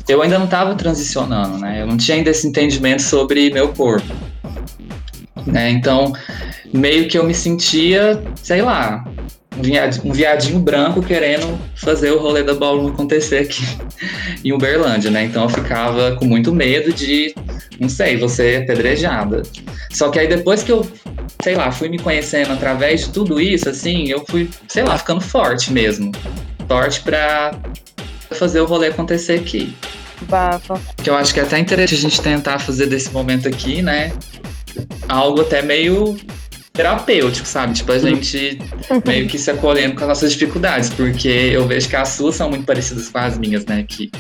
eu 0.08 0.22
ainda 0.22 0.38
não 0.38 0.46
estava 0.46 0.76
transicionando, 0.76 1.58
né? 1.58 1.82
Eu 1.82 1.88
não 1.88 1.96
tinha 1.96 2.18
ainda 2.18 2.32
esse 2.32 2.46
entendimento 2.46 3.02
sobre 3.02 3.50
meu 3.50 3.70
corpo. 3.70 4.14
Né? 5.46 5.70
Então, 5.70 6.12
meio 6.74 7.08
que 7.08 7.18
eu 7.18 7.24
me 7.24 7.34
sentia, 7.34 8.22
sei 8.36 8.62
lá, 8.62 9.06
um 9.58 9.62
viadinho, 9.62 10.06
um 10.06 10.12
viadinho 10.12 10.60
branco 10.60 11.02
querendo 11.02 11.60
fazer 11.76 12.12
o 12.12 12.20
rolê 12.20 12.44
da 12.44 12.54
ballroom 12.54 12.90
acontecer 12.90 13.40
aqui 13.40 13.64
em 14.44 14.54
Uberlândia, 14.54 15.10
né? 15.10 15.26
Então 15.26 15.44
eu 15.44 15.50
ficava 15.50 16.16
com 16.16 16.26
muito 16.26 16.54
medo 16.54 16.94
de, 16.94 17.34
não 17.80 17.90
sei, 17.90 18.18
você 18.18 18.62
apedrejada. 18.64 19.44
Só 19.92 20.10
que 20.10 20.20
aí 20.20 20.28
depois 20.28 20.64
que 20.64 20.72
eu, 20.72 20.88
sei 21.42 21.56
lá, 21.56 21.72
fui 21.72 21.90
me 21.90 21.98
conhecendo 21.98 22.54
através 22.54 23.06
de 23.06 23.10
tudo 23.10 23.42
isso, 23.42 23.68
assim, 23.70 24.08
eu 24.08 24.24
fui, 24.28 24.50
sei 24.68 24.84
lá, 24.84 24.98
ficando 24.98 25.22
forte 25.22 25.72
mesmo. 25.72 26.12
Forte 26.68 27.02
pra 27.02 27.58
fazer 28.32 28.60
o 28.60 28.66
rolê 28.66 28.88
acontecer 28.88 29.40
aqui. 29.40 29.74
Bafa. 30.24 30.80
Que 30.98 31.10
eu 31.10 31.16
acho 31.16 31.34
que 31.34 31.40
é 31.40 31.44
até 31.44 31.60
interessante 31.60 31.96
a 31.96 32.10
gente 32.10 32.22
tentar 32.22 32.60
fazer 32.60 32.88
desse 32.88 33.12
momento 33.12 33.48
aqui, 33.48 33.82
né? 33.82 34.12
Algo 35.08 35.42
até 35.42 35.62
meio 35.62 36.18
terapêutico, 36.78 37.48
sabe? 37.48 37.74
Tipo, 37.74 37.92
a 37.92 37.98
gente 37.98 38.60
meio 39.06 39.28
que 39.28 39.40
se 39.40 39.50
acolhendo 39.50 39.96
com 39.96 40.02
as 40.02 40.08
nossas 40.08 40.32
dificuldades, 40.32 40.90
porque 40.92 41.28
eu 41.28 41.68
vejo 41.68 41.90
que 41.90 41.96
as 41.96 42.10
suas 42.10 42.36
são 42.36 42.50
muito 42.50 42.66
parecidas 42.66 43.10
com 43.10 43.18
as 43.18 43.36
minhas, 43.36 43.66
né? 43.66 43.84
Que, 43.86 44.12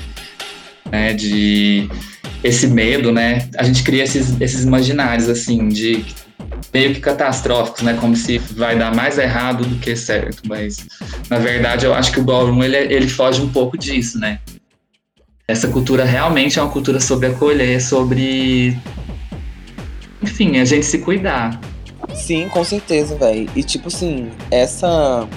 né, 0.91 1.13
de 1.13 1.87
esse 2.43 2.65
medo, 2.65 3.11
né? 3.11 3.47
A 3.57 3.63
gente 3.63 3.83
cria 3.83 4.03
esses, 4.03 4.41
esses 4.41 4.63
imaginários, 4.63 5.29
assim, 5.29 5.69
de 5.69 6.03
meio 6.73 6.95
que 6.95 6.99
catastróficos, 6.99 7.83
né? 7.83 7.95
Como 8.01 8.15
se 8.15 8.39
vai 8.39 8.75
dar 8.75 8.93
mais 8.93 9.19
errado 9.19 9.63
do 9.63 9.75
que 9.75 9.95
certo. 9.95 10.41
Mas, 10.47 10.87
na 11.29 11.37
verdade, 11.37 11.85
eu 11.85 11.93
acho 11.93 12.11
que 12.11 12.19
o 12.19 12.23
ballroom, 12.23 12.63
ele, 12.63 12.75
ele 12.75 13.07
foge 13.07 13.39
um 13.39 13.49
pouco 13.49 13.77
disso, 13.77 14.19
né? 14.19 14.39
Essa 15.47 15.67
cultura 15.67 16.03
realmente 16.03 16.57
é 16.57 16.61
uma 16.61 16.71
cultura 16.71 16.99
sobre 16.99 17.27
acolher, 17.27 17.79
sobre... 17.79 18.75
Enfim, 20.23 20.57
a 20.57 20.65
gente 20.65 20.87
se 20.87 20.97
cuidar. 20.97 21.61
Sim, 22.17 22.49
com 22.49 22.63
certeza, 22.63 23.15
velho. 23.15 23.49
E 23.55 23.63
tipo 23.63 23.87
assim, 23.87 24.31
essa 24.51 25.27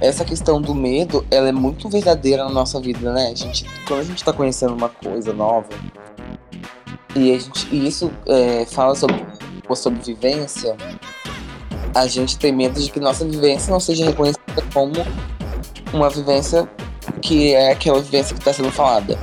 essa 0.00 0.24
questão 0.24 0.60
do 0.60 0.74
medo, 0.74 1.26
ela 1.30 1.50
é 1.50 1.52
muito 1.52 1.88
verdadeira 1.88 2.44
na 2.44 2.50
nossa 2.50 2.80
vida, 2.80 3.12
né? 3.12 3.30
A 3.32 3.34
gente, 3.34 3.66
quando 3.86 4.00
a 4.00 4.04
gente 4.04 4.24
tá 4.24 4.32
conhecendo 4.32 4.72
uma 4.72 4.88
coisa 4.88 5.32
nova, 5.32 5.68
e, 7.14 7.34
a 7.34 7.38
gente, 7.38 7.68
e 7.70 7.86
isso 7.86 8.10
é, 8.26 8.64
fala 8.64 8.94
sobre 8.94 9.22
a 9.68 9.74
sobrevivência, 9.74 10.76
a 11.94 12.06
gente 12.06 12.38
tem 12.38 12.52
medo 12.52 12.80
de 12.80 12.90
que 12.90 12.98
nossa 12.98 13.24
vivência 13.24 13.70
não 13.70 13.80
seja 13.80 14.06
reconhecida 14.06 14.62
como 14.72 14.92
uma 15.92 16.08
vivência 16.08 16.68
que 17.20 17.52
é 17.52 17.72
aquela 17.72 18.00
vivência 18.00 18.34
que 18.34 18.40
está 18.40 18.52
sendo 18.52 18.70
falada. 18.70 19.18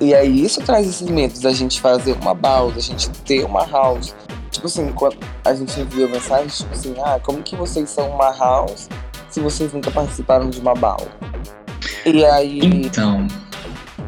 E 0.00 0.14
aí 0.14 0.44
isso 0.44 0.60
traz 0.62 0.86
esses 0.86 1.08
medos 1.08 1.40
da 1.40 1.52
gente 1.52 1.80
fazer 1.80 2.12
uma 2.20 2.34
balda, 2.34 2.78
a 2.78 2.82
gente 2.82 3.08
ter 3.24 3.44
uma 3.44 3.64
house. 3.66 4.14
Tipo 4.62 4.68
assim, 4.68 4.92
quando 4.92 5.16
a 5.44 5.54
gente 5.56 5.80
enviou 5.80 6.08
mensagem, 6.08 6.46
tipo 6.46 6.72
assim, 6.72 6.94
ah, 7.04 7.18
como 7.20 7.42
que 7.42 7.56
vocês 7.56 7.90
são 7.90 8.08
uma 8.10 8.30
house 8.30 8.88
se 9.28 9.40
vocês 9.40 9.72
nunca 9.72 9.90
participaram 9.90 10.48
de 10.50 10.60
uma 10.60 10.72
balda? 10.72 11.10
E 12.06 12.24
aí 12.24 12.60
Então, 12.62 13.26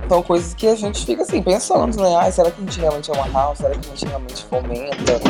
são 0.08 0.22
coisas 0.22 0.54
que 0.54 0.68
a 0.68 0.76
gente 0.76 1.04
fica 1.04 1.24
assim, 1.24 1.42
pensando, 1.42 2.00
né? 2.00 2.14
Ai, 2.14 2.30
será 2.30 2.52
que 2.52 2.60
a 2.60 2.64
gente 2.64 2.78
realmente 2.78 3.10
é 3.10 3.14
uma 3.14 3.26
house? 3.32 3.58
Será 3.58 3.70
que 3.70 3.80
a 3.80 3.88
gente 3.90 4.06
realmente 4.06 4.44
fomenta 4.44 5.20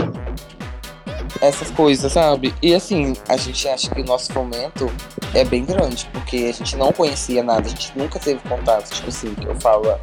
essas 1.40 1.70
coisas, 1.70 2.12
sabe? 2.12 2.55
E 2.62 2.75
assim, 2.75 3.14
a 3.29 3.37
gente 3.37 3.68
acha 3.68 3.90
que 3.90 4.01
o 4.01 4.05
nosso 4.05 4.33
fomento 4.33 4.90
é 5.35 5.44
bem 5.44 5.64
grande, 5.64 6.09
porque 6.12 6.37
a 6.37 6.53
gente 6.53 6.77
não 6.77 6.92
conhecia 6.92 7.42
nada, 7.42 7.66
a 7.66 7.68
gente 7.68 7.92
nunca 7.97 8.18
teve 8.18 8.40
contato, 8.49 8.90
tipo 8.90 9.09
assim, 9.09 9.35
que 9.35 9.47
eu 9.47 9.55
falo. 9.61 9.99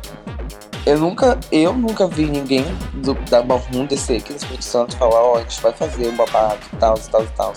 Eu 0.86 0.98
nunca, 0.98 1.40
eu 1.52 1.74
nunca 1.74 2.08
vi 2.08 2.26
ninguém 2.26 2.66
do, 2.96 3.14
da 3.30 3.42
Ballroom 3.44 3.86
descer 3.86 4.18
aqui 4.18 4.32
no 4.32 4.38
Espírito 4.38 4.66
Santo 4.66 4.98
falar, 4.98 5.22
ó, 5.22 5.38
a 5.38 5.42
gente 5.42 5.62
vai 5.62 5.72
fazer 5.72 6.08
um 6.08 6.16
babado 6.16 6.60
tal, 6.80 6.98
tal, 6.98 7.26
tal. 7.38 7.54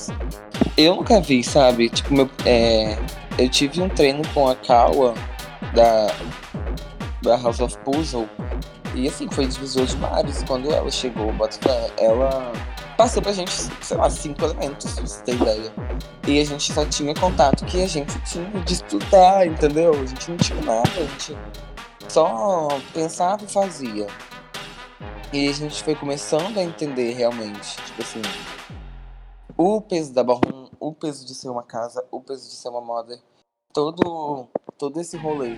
Eu 0.76 0.96
nunca 0.96 1.20
vi, 1.22 1.42
sabe? 1.42 1.88
Tipo, 1.88 2.12
meu, 2.12 2.30
é, 2.44 2.98
eu 3.38 3.48
tive 3.48 3.80
um 3.80 3.88
treino 3.88 4.22
com 4.34 4.46
a 4.46 4.54
Kawa 4.54 5.14
da, 5.74 6.14
da 7.22 7.36
House 7.38 7.60
of 7.60 7.76
Puzzle. 7.78 8.28
E 8.94 9.08
assim, 9.08 9.28
foi 9.30 9.46
divisor 9.46 9.86
de 9.86 9.96
mares. 9.96 10.44
Quando 10.46 10.70
ela 10.70 10.90
chegou, 10.90 11.32
ela 11.96 12.52
passou 12.96 13.22
pra 13.22 13.32
gente, 13.32 13.52
sei 13.52 13.96
lá, 13.96 14.08
cinco 14.08 14.44
elementos, 14.44 14.92
pra 14.94 15.06
você 15.06 15.22
ter 15.22 15.34
ideia. 15.34 15.72
E 16.26 16.40
a 16.40 16.44
gente 16.44 16.72
só 16.72 16.84
tinha 16.86 17.14
contato 17.14 17.64
que 17.64 17.82
a 17.82 17.86
gente 17.86 18.18
tinha 18.24 18.48
de 18.64 18.72
estudar, 18.72 19.46
entendeu? 19.46 19.92
A 19.92 20.06
gente 20.06 20.30
não 20.30 20.36
tinha 20.36 20.60
nada, 20.62 20.90
a 20.96 21.02
gente 21.02 21.36
só 22.08 22.68
pensava 22.92 23.44
e 23.44 23.48
fazia. 23.48 24.06
E 25.32 25.48
a 25.48 25.52
gente 25.52 25.82
foi 25.82 25.94
começando 25.94 26.56
a 26.58 26.62
entender 26.62 27.12
realmente, 27.12 27.76
tipo 27.76 28.02
assim, 28.02 28.22
o 29.56 29.80
peso 29.80 30.12
da 30.12 30.22
Barrum, 30.22 30.68
o 30.78 30.92
peso 30.92 31.26
de 31.26 31.34
ser 31.34 31.48
uma 31.48 31.62
casa, 31.62 32.04
o 32.10 32.20
peso 32.20 32.48
de 32.48 32.54
ser 32.54 32.68
uma 32.68 32.80
moda, 32.80 33.18
todo, 33.72 34.48
todo 34.78 35.00
esse 35.00 35.16
rolê. 35.16 35.56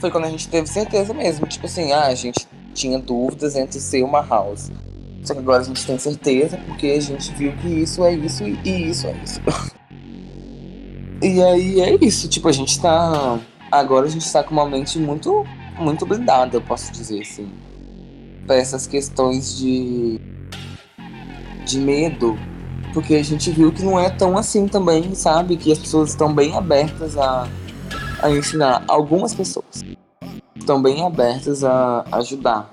Foi 0.00 0.10
quando 0.10 0.24
a 0.24 0.30
gente 0.30 0.48
teve 0.48 0.66
certeza 0.66 1.12
mesmo, 1.12 1.46
tipo 1.46 1.66
assim, 1.66 1.92
ah, 1.92 2.06
a 2.06 2.14
gente 2.14 2.48
tinha 2.72 2.98
dúvidas 2.98 3.54
entre 3.54 3.78
ser 3.78 4.02
uma 4.02 4.22
house 4.26 4.70
só 5.24 5.32
que 5.32 5.40
agora 5.40 5.62
a 5.62 5.64
gente 5.64 5.84
tem 5.86 5.98
certeza, 5.98 6.58
porque 6.66 6.88
a 6.88 7.00
gente 7.00 7.32
viu 7.32 7.52
que 7.56 7.66
isso 7.66 8.04
é 8.04 8.12
isso 8.12 8.44
e 8.44 8.90
isso 8.90 9.06
é 9.06 9.16
isso. 9.24 9.40
e 11.22 11.42
aí 11.42 11.80
é 11.80 12.04
isso, 12.04 12.28
tipo, 12.28 12.46
a 12.46 12.52
gente 12.52 12.78
tá. 12.78 13.40
Agora 13.72 14.06
a 14.06 14.10
gente 14.10 14.30
tá 14.30 14.44
com 14.44 14.52
uma 14.52 14.68
mente 14.68 14.98
muito, 14.98 15.44
muito 15.78 16.04
blindada, 16.04 16.58
eu 16.58 16.60
posso 16.60 16.92
dizer 16.92 17.22
assim. 17.22 17.50
Pra 18.46 18.56
essas 18.56 18.86
questões 18.86 19.56
de. 19.56 20.20
de 21.64 21.78
medo. 21.78 22.38
Porque 22.92 23.14
a 23.14 23.24
gente 23.24 23.50
viu 23.50 23.72
que 23.72 23.82
não 23.82 23.98
é 23.98 24.10
tão 24.10 24.36
assim 24.38 24.68
também, 24.68 25.14
sabe? 25.14 25.56
Que 25.56 25.72
as 25.72 25.78
pessoas 25.78 26.10
estão 26.10 26.32
bem 26.32 26.54
abertas 26.54 27.16
a, 27.16 27.48
a 28.22 28.30
ensinar. 28.30 28.84
Algumas 28.86 29.34
pessoas 29.34 29.82
estão 30.54 30.80
bem 30.80 31.04
abertas 31.04 31.64
a 31.64 32.04
ajudar 32.12 32.70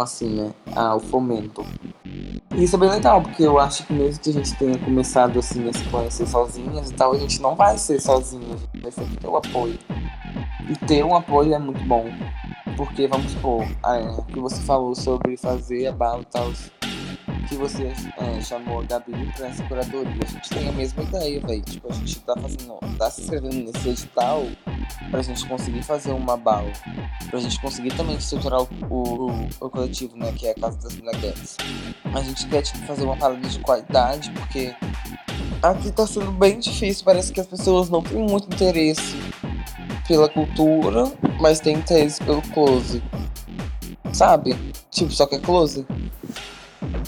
assim, 0.00 0.28
né, 0.28 0.54
ao 0.74 1.00
fomento. 1.00 1.64
E 2.04 2.64
isso 2.64 2.76
é 2.76 2.78
bem 2.78 2.90
legal, 2.90 3.22
porque 3.22 3.42
eu 3.42 3.58
acho 3.58 3.86
que 3.86 3.92
mesmo 3.92 4.20
que 4.22 4.30
a 4.30 4.32
gente 4.32 4.54
tenha 4.56 4.78
começado 4.78 5.38
assim 5.38 5.68
a 5.68 5.72
se 5.72 5.84
conhecer 5.84 6.26
sozinhas 6.26 6.90
e 6.90 6.94
tal, 6.94 7.12
a 7.12 7.18
gente 7.18 7.40
não 7.40 7.54
vai 7.54 7.78
ser 7.78 8.00
sozinha, 8.00 8.54
a 8.54 8.56
gente 8.56 8.82
vai 8.82 8.90
sempre 8.90 9.16
ter 9.16 9.28
o 9.28 9.36
apoio. 9.36 9.78
E 10.68 10.86
ter 10.86 11.04
um 11.04 11.14
apoio 11.14 11.54
é 11.54 11.58
muito 11.58 11.82
bom. 11.84 12.06
Porque, 12.76 13.06
vamos 13.06 13.32
supor, 13.32 13.62
é, 13.62 14.00
o 14.18 14.22
que 14.22 14.38
você 14.38 14.60
falou 14.62 14.94
sobre 14.94 15.36
fazer 15.36 15.88
a 15.88 15.92
bala 15.92 16.22
e 16.22 16.26
tal, 16.26 16.50
que 17.50 17.56
você 17.56 17.92
é, 18.16 18.40
chamou 18.40 18.80
a 18.80 18.84
Gabi 18.84 19.12
pra 19.36 19.48
essa 19.48 19.64
curadoria. 19.64 20.22
A 20.22 20.30
gente 20.30 20.48
tem 20.50 20.68
a 20.68 20.72
mesma 20.72 21.02
ideia, 21.02 21.40
velho. 21.40 21.62
Tipo, 21.62 21.90
a 21.90 21.94
gente 21.94 22.20
tá 22.20 22.34
fazendo. 22.40 22.78
tá 22.96 23.10
se 23.10 23.22
inscrevendo 23.22 23.72
nesse 23.72 23.88
edital 23.88 24.46
pra 25.10 25.20
gente 25.20 25.44
conseguir 25.48 25.82
fazer 25.82 26.12
uma 26.12 26.36
bala. 26.36 26.70
Pra 27.28 27.40
gente 27.40 27.60
conseguir 27.60 27.92
também 27.96 28.16
estruturar 28.16 28.62
o, 28.62 28.68
o, 28.88 29.48
o 29.60 29.68
coletivo, 29.68 30.16
né? 30.16 30.32
Que 30.32 30.46
é 30.46 30.50
a 30.52 30.54
Casa 30.54 30.78
das 30.78 30.96
Mulheres. 30.96 31.56
A 32.14 32.22
gente 32.22 32.46
quer, 32.46 32.62
tipo, 32.62 32.78
fazer 32.86 33.02
uma 33.02 33.16
parada 33.16 33.40
de 33.40 33.58
qualidade, 33.58 34.30
porque 34.30 34.72
aqui 35.60 35.90
tá 35.90 36.06
sendo 36.06 36.30
bem 36.30 36.60
difícil. 36.60 37.04
Parece 37.04 37.32
que 37.32 37.40
as 37.40 37.48
pessoas 37.48 37.90
não 37.90 38.00
têm 38.00 38.22
muito 38.22 38.46
interesse 38.46 39.16
pela 40.06 40.28
cultura, 40.28 41.12
mas 41.40 41.58
têm 41.58 41.78
interesse 41.78 42.22
pelo 42.22 42.42
close. 42.42 43.02
Sabe? 44.12 44.56
Tipo, 44.92 45.10
só 45.10 45.26
que 45.26 45.34
é 45.34 45.40
close. 45.40 45.84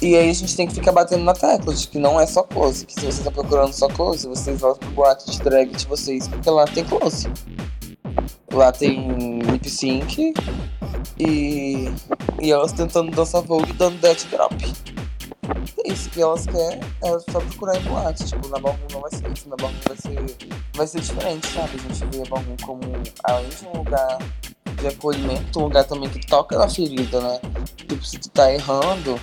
E 0.00 0.16
aí 0.16 0.28
a 0.28 0.32
gente 0.32 0.56
tem 0.56 0.66
que 0.66 0.74
ficar 0.74 0.92
batendo 0.92 1.24
na 1.24 1.32
tecla 1.32 1.72
de 1.72 1.86
que 1.88 1.98
não 1.98 2.20
é 2.20 2.26
só 2.26 2.42
close. 2.42 2.84
Que 2.84 2.94
se 2.94 3.06
você 3.06 3.22
tá 3.22 3.30
procurando 3.30 3.72
só 3.72 3.88
close, 3.88 4.26
vocês 4.26 4.60
vão 4.60 4.74
pro 4.74 4.90
boate 4.90 5.30
de 5.30 5.38
drag 5.40 5.70
de 5.70 5.86
vocês, 5.86 6.28
porque 6.28 6.50
lá 6.50 6.64
tem 6.66 6.84
close. 6.84 7.30
Lá 8.52 8.70
tem 8.70 9.38
lip 9.40 9.70
sync 9.70 10.34
e, 11.18 11.90
e 12.40 12.52
elas 12.52 12.72
tentando 12.72 13.10
dançar 13.10 13.42
Vogue 13.42 13.72
dando 13.72 13.98
death 14.00 14.26
drop. 14.30 14.54
É 15.84 15.92
isso 15.92 16.10
que 16.10 16.20
elas 16.20 16.46
querem, 16.46 16.80
é 17.02 17.18
só 17.30 17.40
procurar 17.40 17.76
em 17.76 17.82
boate. 17.82 18.24
Tipo, 18.24 18.48
na 18.48 18.58
Ballroom 18.58 18.86
não 18.92 19.00
vai 19.00 19.10
ser 19.10 19.32
isso, 19.32 19.48
na 19.48 19.56
Ballroom 19.56 19.78
vai 19.86 19.96
ser, 19.96 20.36
vai 20.74 20.86
ser 20.86 21.00
diferente, 21.00 21.46
sabe? 21.48 21.70
A 21.74 21.94
gente 21.94 22.16
vê 22.16 22.22
a 22.22 22.30
Ballroom 22.30 22.56
como, 22.62 22.80
além 23.24 23.48
de 23.48 23.66
um 23.66 23.78
lugar 23.78 24.18
de 24.80 24.88
acolhimento, 24.88 25.60
um 25.60 25.64
lugar 25.64 25.84
também 25.84 26.08
que 26.08 26.26
toca 26.26 26.58
na 26.58 26.68
ferida, 26.68 27.20
né? 27.20 27.40
Tipo, 27.76 28.04
se 28.04 28.18
tu 28.18 28.28
tá 28.30 28.52
errando, 28.52 29.18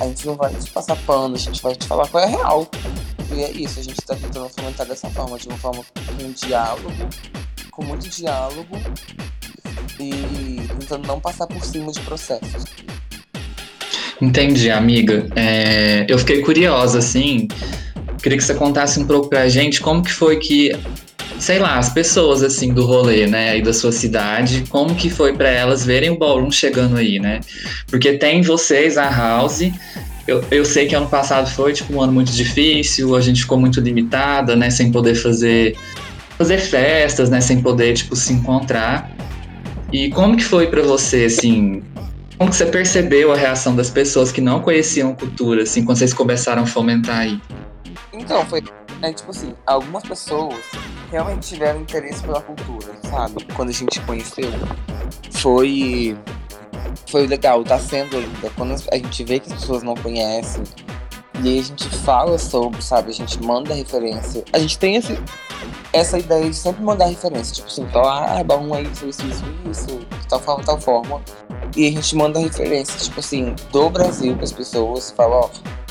a 0.00 0.06
gente 0.06 0.26
não 0.26 0.34
vai 0.34 0.54
te 0.54 0.70
passar 0.70 0.96
pano, 1.04 1.34
a 1.34 1.38
gente 1.38 1.62
vai 1.62 1.74
te 1.74 1.86
falar 1.86 2.08
qual 2.08 2.22
é 2.22 2.26
a 2.26 2.30
real. 2.30 2.66
E 3.32 3.42
é 3.42 3.50
isso, 3.50 3.80
a 3.80 3.82
gente 3.82 4.00
tá 4.02 4.14
tentando 4.14 4.48
fomentar 4.48 4.86
dessa 4.86 5.10
forma, 5.10 5.38
de 5.38 5.48
uma 5.48 5.58
forma 5.58 5.84
com 5.94 6.32
diálogo, 6.32 6.90
com 7.70 7.84
muito 7.84 8.08
diálogo 8.08 8.76
e 9.98 10.66
tentando 10.78 11.06
não 11.06 11.20
passar 11.20 11.46
por 11.46 11.64
cima 11.64 11.92
de 11.92 12.00
processos. 12.02 12.64
Entendi, 14.20 14.70
amiga. 14.70 15.26
É, 15.34 16.06
eu 16.08 16.18
fiquei 16.18 16.40
curiosa, 16.40 16.98
assim. 16.98 17.48
Queria 18.22 18.38
que 18.38 18.44
você 18.44 18.54
contasse 18.54 18.98
um 18.98 19.06
pouco 19.06 19.28
pra 19.28 19.48
gente 19.48 19.80
como 19.80 20.02
que 20.02 20.12
foi 20.12 20.38
que 20.38 20.72
sei 21.38 21.58
lá, 21.58 21.78
as 21.78 21.90
pessoas 21.90 22.42
assim 22.42 22.72
do 22.72 22.86
rolê, 22.86 23.26
né, 23.26 23.50
aí 23.50 23.62
da 23.62 23.72
sua 23.72 23.92
cidade, 23.92 24.64
como 24.68 24.94
que 24.94 25.10
foi 25.10 25.32
para 25.32 25.48
elas 25.48 25.84
verem 25.84 26.10
o 26.10 26.18
ballroom 26.18 26.50
chegando 26.50 26.96
aí, 26.96 27.18
né? 27.18 27.40
Porque 27.88 28.14
tem 28.14 28.40
vocês, 28.40 28.96
a 28.96 29.10
House, 29.10 29.70
eu, 30.26 30.42
eu 30.50 30.64
sei 30.64 30.86
que 30.86 30.94
ano 30.94 31.08
passado 31.08 31.50
foi 31.50 31.72
tipo 31.72 31.94
um 31.94 32.00
ano 32.00 32.12
muito 32.12 32.32
difícil, 32.32 33.14
a 33.14 33.20
gente 33.20 33.42
ficou 33.42 33.58
muito 33.58 33.80
limitada, 33.80 34.56
né, 34.56 34.70
sem 34.70 34.90
poder 34.90 35.14
fazer 35.14 35.76
fazer 36.38 36.58
festas, 36.58 37.30
né, 37.30 37.40
sem 37.40 37.60
poder 37.60 37.94
tipo 37.94 38.16
se 38.16 38.32
encontrar. 38.32 39.10
E 39.92 40.10
como 40.10 40.36
que 40.36 40.44
foi 40.44 40.66
para 40.66 40.82
você 40.82 41.26
assim? 41.26 41.82
Como 42.44 42.52
que 42.52 42.58
você 42.58 42.66
percebeu 42.66 43.32
a 43.32 43.36
reação 43.36 43.74
das 43.74 43.88
pessoas 43.88 44.30
que 44.30 44.38
não 44.38 44.60
conheciam 44.60 45.14
cultura, 45.14 45.62
assim, 45.62 45.82
quando 45.82 45.96
vocês 45.96 46.12
começaram 46.12 46.64
a 46.64 46.66
fomentar 46.66 47.20
aí? 47.20 47.40
Então, 48.12 48.44
foi 48.44 48.62
é 49.00 49.14
tipo 49.14 49.30
assim, 49.30 49.54
algumas 49.64 50.02
pessoas 50.02 50.54
realmente 51.10 51.48
tiveram 51.48 51.80
interesse 51.80 52.22
pela 52.22 52.42
cultura, 52.42 52.92
sabe? 53.08 53.46
Quando 53.56 53.70
a 53.70 53.72
gente 53.72 53.98
conheceu, 54.02 54.50
foi 55.30 56.14
foi 57.10 57.26
legal, 57.26 57.64
tá 57.64 57.78
sendo 57.78 58.18
ainda. 58.18 58.50
Quando 58.54 58.74
a 58.92 58.96
gente 58.98 59.24
vê 59.24 59.40
que 59.40 59.50
as 59.50 59.60
pessoas 59.60 59.82
não 59.82 59.94
conhecem, 59.94 60.64
e 61.42 61.48
aí 61.48 61.60
a 61.60 61.62
gente 61.62 61.88
fala 61.88 62.36
sobre, 62.36 62.82
sabe? 62.82 63.08
A 63.08 63.14
gente 63.14 63.42
manda 63.42 63.72
referência. 63.72 64.44
A 64.52 64.58
gente 64.58 64.78
tem 64.78 64.96
esse, 64.96 65.18
essa 65.92 66.18
ideia 66.18 66.48
de 66.48 66.56
sempre 66.56 66.82
mandar 66.82 67.06
referência. 67.06 67.54
Tipo 67.54 67.68
assim, 67.68 67.86
falar, 67.88 68.38
ah, 68.38 68.44
bom, 68.44 68.74
aí 68.74 68.84
isso, 68.90 69.06
isso, 69.06 69.26
isso, 69.26 69.44
isso, 69.70 70.00
tal 70.28 70.40
forma, 70.40 70.64
tal 70.64 70.80
forma. 70.80 71.20
E 71.76 71.88
a 71.88 71.90
gente 71.90 72.16
manda 72.16 72.38
referência, 72.38 72.98
tipo 72.98 73.20
assim, 73.20 73.54
do 73.72 73.90
Brasil 73.90 74.34
para 74.34 74.44
as 74.44 74.52
pessoas. 74.52 75.10
Fala, 75.10 75.36
ó, 75.36 75.50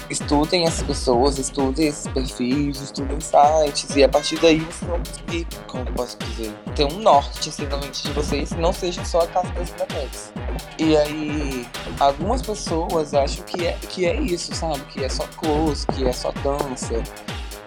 estudem 0.10 0.66
essas 0.66 0.84
pessoas, 0.84 1.38
estudem 1.38 1.88
esses 1.88 2.08
perfis, 2.08 2.82
estudem 2.82 3.20
sites, 3.20 3.96
e 3.96 4.04
a 4.04 4.10
partir 4.10 4.40
daí 4.40 4.60
vocês 4.60 4.90
vão 4.90 5.00
conseguir, 5.00 5.48
como 5.68 5.86
posso 5.94 6.18
dizer, 6.20 6.54
ter 6.76 6.86
um 6.86 7.00
norte 7.00 7.50
assim, 7.50 7.66
na 7.66 7.78
mente 7.78 8.04
de 8.04 8.12
vocês, 8.12 8.52
não 8.52 8.74
seja 8.74 9.04
só 9.06 9.22
a 9.22 9.28
casa 9.28 9.50
das 9.54 9.70
independentes. 9.70 10.34
E 10.80 10.98
aí, 10.98 11.68
algumas 12.00 12.42
pessoas 12.42 13.14
acham 13.14 13.44
que 13.46 13.66
é, 13.66 13.74
que 13.90 14.06
é 14.06 14.20
isso, 14.20 14.54
sabe? 14.54 14.80
Que 14.92 15.04
é 15.04 15.10
só 15.10 15.26
close, 15.38 15.86
que 15.88 16.06
é 16.06 16.14
só 16.14 16.32
dança, 16.44 17.02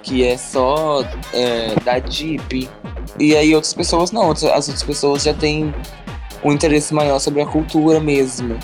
que 0.07 0.25
é 0.25 0.39
só 0.39 1.03
é, 1.35 1.75
da 1.85 1.99
deep. 1.99 2.71
E 3.19 3.37
aí 3.37 3.55
outras 3.55 3.75
pessoas 3.75 4.13
não, 4.13 4.31
as 4.31 4.43
outras 4.45 4.83
pessoas 4.85 5.25
já 5.25 5.35
têm 5.35 5.75
um 6.45 6.53
interesse 6.53 6.95
maior 6.95 7.19
sobre 7.19 7.43
a 7.43 7.47
cultura 7.47 7.99
mesmo. 7.99 8.57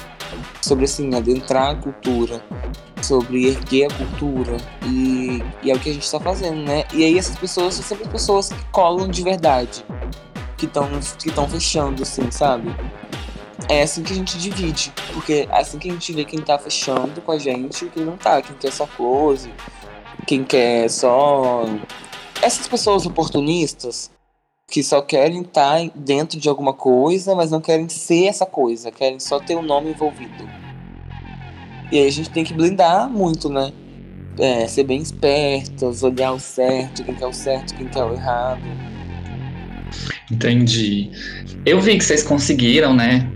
Sobre 0.62 0.84
assim, 0.84 1.12
adentrar 1.14 1.72
a 1.72 1.74
cultura 1.74 2.42
sobre 3.02 3.48
erguer 3.48 3.88
a 3.90 3.94
cultura 3.96 4.56
e, 4.86 5.42
e 5.60 5.72
é 5.72 5.74
o 5.74 5.78
que 5.80 5.90
a 5.90 5.92
gente 5.92 6.04
está 6.04 6.20
fazendo, 6.20 6.62
né? 6.62 6.84
E 6.94 7.04
aí 7.04 7.18
essas 7.18 7.36
pessoas 7.36 7.74
são 7.74 7.82
sempre 7.82 8.08
pessoas 8.08 8.50
que 8.50 8.64
colam 8.66 9.08
de 9.08 9.24
verdade, 9.24 9.84
que 10.56 10.66
estão 10.66 10.88
que 11.18 11.28
estão 11.28 11.48
fechando, 11.48 12.04
assim, 12.04 12.30
sabe? 12.30 12.72
É 13.68 13.82
assim 13.82 14.04
que 14.04 14.12
a 14.12 14.16
gente 14.16 14.38
divide, 14.38 14.92
porque 15.12 15.48
é 15.50 15.60
assim 15.60 15.80
que 15.80 15.88
a 15.88 15.92
gente 15.92 16.12
vê 16.12 16.24
quem 16.24 16.40
tá 16.40 16.56
fechando 16.58 17.20
com 17.20 17.32
a 17.32 17.38
gente 17.38 17.84
e 17.84 17.88
quem 17.88 18.04
não 18.04 18.16
tá, 18.16 18.40
quem 18.40 18.54
quer 18.56 18.70
só 18.70 18.86
close, 18.86 19.52
quem 20.26 20.44
quer 20.44 20.88
só. 20.88 21.64
Essas 22.40 22.66
pessoas 22.66 23.06
oportunistas 23.06 24.10
que 24.68 24.82
só 24.82 25.02
querem 25.02 25.42
estar 25.42 25.90
dentro 25.94 26.40
de 26.40 26.48
alguma 26.48 26.72
coisa, 26.72 27.34
mas 27.34 27.50
não 27.50 27.60
querem 27.60 27.88
ser 27.88 28.24
essa 28.24 28.46
coisa, 28.46 28.90
querem 28.90 29.20
só 29.20 29.38
ter 29.38 29.54
o 29.54 29.58
um 29.58 29.62
nome 29.62 29.90
envolvido. 29.90 30.48
E 31.90 31.98
aí 31.98 32.06
a 32.06 32.10
gente 32.10 32.30
tem 32.30 32.42
que 32.42 32.54
blindar 32.54 33.08
muito, 33.08 33.50
né? 33.50 33.70
É, 34.38 34.66
ser 34.66 34.84
bem 34.84 35.02
espertos, 35.02 36.02
olhar 36.02 36.32
o 36.32 36.40
certo, 36.40 37.04
quem 37.04 37.14
quer 37.14 37.26
o 37.26 37.32
certo, 37.34 37.74
quem 37.74 37.86
quer 37.86 38.02
o 38.02 38.14
errado. 38.14 38.62
Entendi. 40.30 41.10
Eu 41.66 41.78
vi 41.78 41.98
que 41.98 42.04
vocês 42.04 42.22
conseguiram, 42.22 42.94
né? 42.94 43.30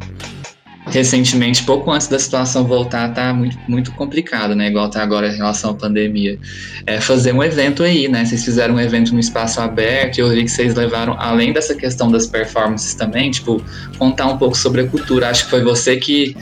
Recentemente, 0.88 1.64
pouco 1.64 1.90
antes 1.90 2.06
da 2.06 2.18
situação 2.18 2.64
voltar, 2.64 3.12
tá 3.12 3.34
muito, 3.34 3.58
muito 3.68 3.90
complicado, 3.92 4.54
né? 4.54 4.68
Igual 4.68 4.88
tá 4.88 5.02
agora 5.02 5.28
em 5.28 5.36
relação 5.36 5.70
à 5.70 5.74
pandemia. 5.74 6.38
É 6.86 7.00
fazer 7.00 7.32
um 7.32 7.42
evento 7.42 7.82
aí, 7.82 8.06
né? 8.06 8.24
Vocês 8.24 8.44
fizeram 8.44 8.76
um 8.76 8.80
evento 8.80 9.12
no 9.12 9.18
espaço 9.18 9.60
aberto 9.60 10.18
eu 10.18 10.28
vi 10.30 10.44
que 10.44 10.50
vocês 10.50 10.74
levaram, 10.74 11.16
além 11.18 11.52
dessa 11.52 11.74
questão 11.74 12.10
das 12.10 12.26
performances 12.26 12.94
também, 12.94 13.30
tipo, 13.30 13.60
contar 13.98 14.26
um 14.26 14.38
pouco 14.38 14.56
sobre 14.56 14.82
a 14.82 14.86
cultura. 14.86 15.28
Acho 15.28 15.44
que 15.44 15.50
foi 15.50 15.62
você 15.62 15.96
que 15.96 16.36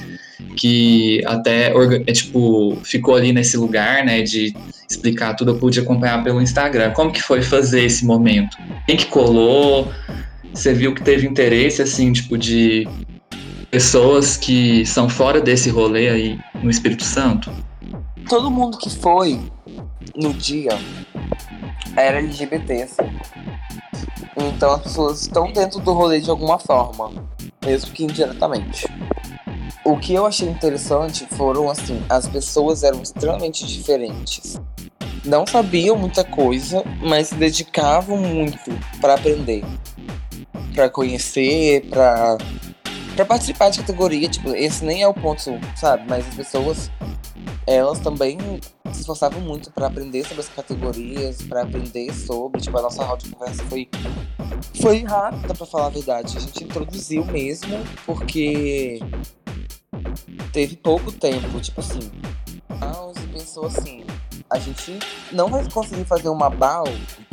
que 0.57 1.23
até 1.27 1.73
é, 2.07 2.13
tipo 2.13 2.79
ficou 2.85 3.17
ali 3.17 3.33
nesse 3.33 3.57
lugar, 3.57 4.05
né, 4.05 4.23
de 4.23 4.55
explicar 4.89 5.35
tudo, 5.35 5.53
eu 5.53 5.59
pude 5.59 5.81
acompanhar 5.81 6.23
pelo 6.23 6.41
Instagram. 6.41 6.91
Como 6.91 7.11
que 7.11 7.23
foi 7.23 7.43
fazer 7.43 7.85
esse 7.85 8.05
momento? 8.05 8.57
Quem 8.87 8.97
que 8.97 9.07
colou? 9.07 9.91
Você 10.53 10.73
viu 10.73 10.95
que 10.95 11.03
teve 11.03 11.27
interesse 11.27 11.83
assim, 11.83 12.13
tipo 12.13 12.39
de 12.39 12.87
pessoas 13.75 14.37
que 14.37 14.87
são 14.87 15.09
fora 15.09 15.41
desse 15.41 15.69
rolê 15.69 16.09
aí 16.09 16.39
no 16.63 16.71
Espírito 16.71 17.03
Santo? 17.03 17.51
Todo 18.29 18.49
mundo 18.49 18.79
que 18.79 18.89
foi 18.89 19.41
no 20.15 20.33
dia 20.33 20.79
era 21.97 22.19
LGBT, 22.19 22.83
assim. 22.85 23.03
Então 24.37 24.75
as 24.75 24.83
pessoas 24.83 25.23
estão 25.23 25.53
dentro 25.53 25.81
do 25.81 25.93
rolê 25.93 26.21
de 26.21 26.31
alguma 26.31 26.57
forma, 26.57 27.11
mesmo 27.67 27.91
que 27.91 28.05
indiretamente. 28.05 28.87
O 29.85 29.97
que 29.99 30.15
eu 30.15 30.25
achei 30.25 30.49
interessante 30.49 31.27
foram 31.33 31.69
assim, 31.69 32.01
as 32.09 32.29
pessoas 32.29 32.85
eram 32.85 33.03
extremamente 33.03 33.67
diferentes. 33.67 34.55
Não 35.25 35.45
sabiam 35.45 35.97
muita 35.97 36.23
coisa, 36.23 36.85
mas 37.03 37.31
se 37.31 37.35
dedicavam 37.35 38.19
muito 38.19 38.71
para 39.01 39.15
aprender, 39.15 39.65
para 40.73 40.89
conhecer, 40.89 41.89
para 41.91 42.39
para 43.14 43.24
participar 43.24 43.70
de 43.70 43.79
categoria, 43.81 44.29
tipo, 44.29 44.50
esse 44.50 44.85
nem 44.85 45.03
é 45.03 45.09
o 45.09 45.14
ponto, 45.14 45.42
sabe? 45.77 46.05
Mas 46.09 46.27
as 46.29 46.35
pessoas 46.35 46.90
elas 47.66 47.98
também 47.98 48.38
se 48.92 49.00
esforçavam 49.00 49.40
muito 49.40 49.70
para 49.72 49.87
aprender 49.87 50.24
sobre 50.24 50.40
as 50.40 50.48
categorias, 50.48 51.42
para 51.42 51.62
aprender 51.62 52.12
sobre, 52.12 52.61
tipo, 52.61 52.77
a 52.79 52.83
nossa 52.83 53.05
roda 53.05 53.22
de 53.22 53.31
conversa 53.31 53.64
foi 53.64 53.88
foi 54.81 55.03
rápida 55.05 55.55
para 55.55 55.66
falar 55.66 55.87
a 55.87 55.90
verdade. 55.90 56.37
A 56.37 56.40
gente 56.40 56.64
introduziu 56.64 57.24
mesmo 57.24 57.79
porque 58.05 58.98
teve 60.53 60.77
pouco 60.77 61.11
tempo, 61.12 61.61
tipo 61.61 61.81
assim. 61.81 62.11
e 62.70 63.27
pensou 63.33 63.66
assim: 63.66 64.05
a 64.55 64.59
gente 64.59 65.01
não 65.33 65.49
vai 65.49 65.69
conseguir 65.69 66.05
fazer 66.05 66.29
uma 66.29 66.49
BAL 66.49 66.85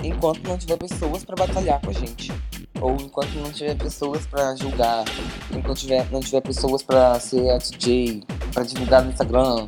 enquanto 0.03 0.41
não 0.47 0.57
tiver 0.57 0.77
pessoas 0.77 1.23
para 1.23 1.35
batalhar 1.35 1.79
com 1.79 1.91
a 1.91 1.93
gente. 1.93 2.33
Ou 2.81 2.95
enquanto 2.95 3.31
não 3.35 3.51
tiver 3.51 3.77
pessoas 3.77 4.25
para 4.25 4.55
julgar, 4.55 5.05
enquanto 5.51 5.77
tiver, 5.77 6.09
não 6.11 6.19
tiver 6.19 6.41
pessoas 6.41 6.81
para 6.81 7.19
ser 7.19 7.51
a 7.51 7.59
DJ, 7.59 8.23
para 8.51 8.63
divulgar 8.63 9.03
no 9.03 9.11
Instagram. 9.11 9.67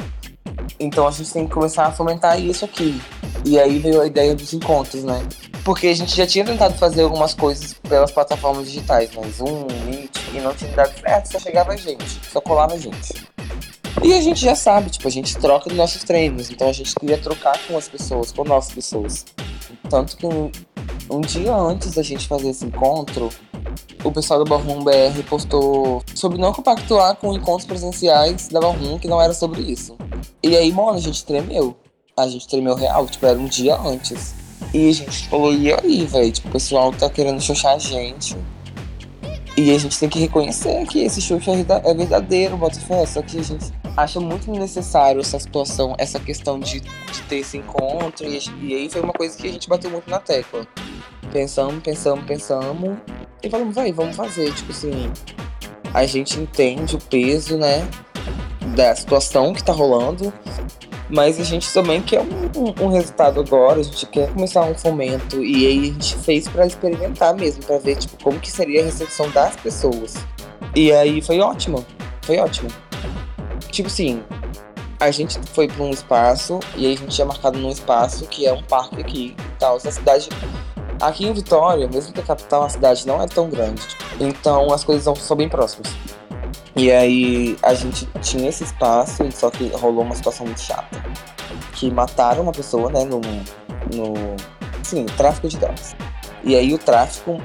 Então 0.80 1.08
a 1.08 1.12
gente 1.12 1.32
tem 1.32 1.46
que 1.46 1.54
começar 1.54 1.86
a 1.86 1.92
fomentar 1.92 2.42
isso 2.42 2.66
aqui. 2.66 3.00
E 3.46 3.60
aí 3.60 3.78
veio 3.78 4.02
a 4.02 4.08
ideia 4.08 4.34
dos 4.34 4.52
encontros, 4.52 5.04
né? 5.04 5.22
Porque 5.64 5.88
a 5.88 5.94
gente 5.94 6.16
já 6.16 6.26
tinha 6.26 6.44
tentado 6.44 6.74
fazer 6.74 7.04
algumas 7.04 7.36
coisas 7.36 7.74
pelas 7.74 8.12
plataformas 8.12 8.66
digitais, 8.66 9.12
né? 9.12 9.22
Zoom, 9.30 9.68
Meet, 9.86 10.18
e 10.34 10.40
não 10.40 10.56
tinha 10.56 10.72
dado 10.72 11.00
certo, 11.00 11.32
só 11.32 11.40
chegava 11.40 11.74
a 11.74 11.76
gente, 11.76 12.20
só 12.32 12.42
colava 12.42 12.74
a 12.74 12.78
gente. 12.78 13.14
E 14.02 14.14
a 14.14 14.22
gente 14.22 14.42
já 14.42 14.56
sabe, 14.56 14.90
tipo, 14.90 15.08
a 15.08 15.12
gente 15.12 15.38
troca 15.38 15.70
nos 15.70 15.78
nossos 15.78 16.04
treinos, 16.04 16.50
então 16.50 16.68
a 16.68 16.74
gente 16.74 16.96
queria 16.96 17.18
trocar 17.18 17.58
com 17.68 17.78
as 17.78 17.88
pessoas, 17.88 18.32
com 18.32 18.44
nossas 18.44 18.74
pessoas. 18.74 19.26
Tanto 19.90 20.18
que 20.18 20.26
um, 20.26 20.52
um 21.10 21.22
dia 21.22 21.56
antes 21.56 21.94
da 21.94 22.02
gente 22.02 22.28
fazer 22.28 22.50
esse 22.50 22.66
encontro, 22.66 23.30
o 24.04 24.12
pessoal 24.12 24.44
da 24.44 24.50
Barroom 24.50 24.84
BR 24.84 25.24
postou 25.30 26.04
sobre 26.14 26.38
não 26.38 26.52
compactuar 26.52 27.16
com 27.16 27.34
encontros 27.34 27.66
presenciais 27.66 28.50
da 28.50 28.60
Barroom, 28.60 28.98
que 29.00 29.08
não 29.08 29.22
era 29.22 29.34
sobre 29.34 29.62
isso. 29.62 29.96
E 30.42 30.58
aí, 30.58 30.72
mano, 30.72 30.98
a 30.98 31.00
gente 31.00 31.24
tremeu. 31.26 31.76
A 32.18 32.28
gente 32.28 32.48
tremeu 32.48 32.76
real, 32.76 33.08
tipo, 33.08 33.26
era 33.26 33.40
um 33.40 33.46
dia 33.46 33.76
antes. 33.78 34.36
E 34.74 34.90
a 34.90 34.94
gente 34.94 35.28
falou, 35.28 35.54
e 35.54 35.72
aí, 35.72 36.06
velho? 36.06 36.32
Tipo, 36.32 36.50
o 36.50 36.52
pessoal 36.52 36.92
tá 36.92 37.10
querendo 37.10 37.40
xoxar 37.42 37.76
a 37.76 37.80
gente. 37.80 38.36
E 39.56 39.74
a 39.74 39.78
gente 39.78 40.00
tem 40.00 40.10
que 40.10 40.20
reconhecer 40.20 40.86
que 40.88 41.04
esse 41.04 41.22
xoxo 41.22 41.52
é, 41.52 41.90
é 41.90 41.94
verdadeiro, 41.94 42.58
bota 42.58 42.80
fé. 42.80 43.06
Só 43.06 43.22
que 43.22 43.40
a 43.40 43.44
gente 43.44 43.72
acha 43.96 44.20
muito 44.20 44.52
necessário 44.52 45.22
essa 45.22 45.40
situação, 45.40 45.96
essa 45.98 46.20
questão 46.20 46.60
de, 46.60 46.80
de 46.80 47.22
ter 47.30 47.38
esse 47.38 47.58
encontro. 47.58 48.26
E, 48.26 48.40
e, 48.62 48.76
aí 48.76 48.90
foi 48.90 49.02
uma 49.02 49.14
coisa 49.14 49.38
que 49.38 49.48
a 49.48 49.52
gente 49.52 49.70
bateu 49.70 49.90
muito 49.90 50.10
na 50.10 50.20
tecla. 50.20 50.68
Pensamos, 51.32 51.82
pensamos, 51.84 52.26
pensamos. 52.26 52.98
E 53.42 53.50
falamos, 53.50 53.76
vai, 53.76 53.92
vamos 53.92 54.16
fazer. 54.16 54.54
Tipo 54.54 54.72
assim, 54.72 55.12
a 55.94 56.06
gente 56.06 56.40
entende 56.40 56.96
o 56.96 57.00
peso, 57.00 57.58
né? 57.58 57.88
Da 58.76 58.96
situação 58.96 59.54
que 59.54 59.64
tá 59.64 59.74
rolando. 59.74 60.34
Mas 61.10 61.40
a 61.40 61.44
gente 61.44 61.72
também 61.72 62.02
quer 62.02 62.22
um, 62.22 62.86
um, 62.86 62.88
resultado 62.88 63.40
agora, 63.40 63.82
a 63.82 63.84
gente 63.84 64.06
quer 64.08 64.32
começar 64.34 64.64
um 64.64 64.74
fomento. 64.74 65.44
E 65.44 65.68
aí 65.68 65.80
a 65.80 65.84
gente 65.84 66.16
fez 66.18 66.48
para 66.48 66.66
experimentar 66.66 67.36
mesmo, 67.36 67.64
para 67.64 67.78
ver 67.78 67.98
tipo, 67.98 68.18
como 68.24 68.40
que 68.40 68.50
seria 68.50 68.82
a 68.82 68.86
recepção 68.86 69.30
das 69.30 69.56
pessoas. 69.58 70.16
E 70.76 70.92
aí 70.92 71.22
foi 71.22 71.40
ótimo, 71.40 71.86
foi 72.24 72.40
ótimo. 72.40 72.70
Tipo 73.74 73.88
assim, 73.88 74.24
a 75.00 75.10
gente 75.10 75.40
foi 75.48 75.68
para 75.68 75.84
um 75.84 75.90
espaço 75.90 76.60
e 76.76 76.86
aí 76.86 76.94
a 76.94 76.96
gente 76.96 77.10
tinha 77.10 77.26
marcado 77.26 77.58
num 77.58 77.72
espaço 77.72 78.28
que 78.28 78.46
é 78.46 78.54
um 78.54 78.62
parque 78.62 79.02
aqui 79.02 79.36
e 79.36 79.58
tal. 79.58 79.78
Essa 79.78 79.92
cidade. 79.92 80.30
Aqui 81.02 81.26
em 81.26 81.34
Vitória, 81.34 81.88
mesmo 81.88 82.14
que 82.14 82.20
a 82.20 82.24
capital, 82.24 82.64
a 82.64 82.70
cidade 82.70 83.08
não 83.08 83.20
é 83.20 83.26
tão 83.26 83.50
grande. 83.50 83.82
Então 84.20 84.72
as 84.72 84.84
coisas 84.84 85.18
são 85.18 85.36
bem 85.36 85.50
próximas. 85.50 85.92
E 86.76 86.92
aí 86.92 87.58
a 87.64 87.74
gente 87.74 88.06
tinha 88.22 88.48
esse 88.48 88.64
espaço, 88.64 89.24
só 89.32 89.50
que 89.50 89.70
rolou 89.70 90.04
uma 90.04 90.14
situação 90.14 90.46
muito 90.46 90.62
chata. 90.62 91.04
Que 91.74 91.90
mataram 91.90 92.44
uma 92.44 92.52
pessoa, 92.52 92.92
né, 92.92 93.04
no. 93.04 93.22
no 93.92 94.36
sim, 94.84 95.08
tráfico 95.18 95.48
de 95.48 95.58
drogas. 95.58 95.96
E 96.44 96.56
aí 96.56 96.76
o 96.76 96.78
tráfico, 96.78 97.42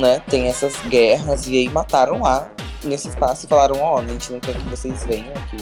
né, 0.00 0.20
tem 0.28 0.48
essas 0.48 0.74
guerras, 0.88 1.46
e 1.46 1.58
aí 1.58 1.68
mataram 1.68 2.22
lá 2.22 2.50
nesse 2.84 3.08
espaço 3.08 3.46
e 3.46 3.48
falaram, 3.48 3.80
ó, 3.80 3.96
oh, 3.96 3.98
a 3.98 4.06
gente 4.06 4.32
não 4.32 4.40
quer 4.40 4.54
que 4.54 4.68
vocês 4.68 5.04
venham 5.04 5.32
aqui. 5.32 5.56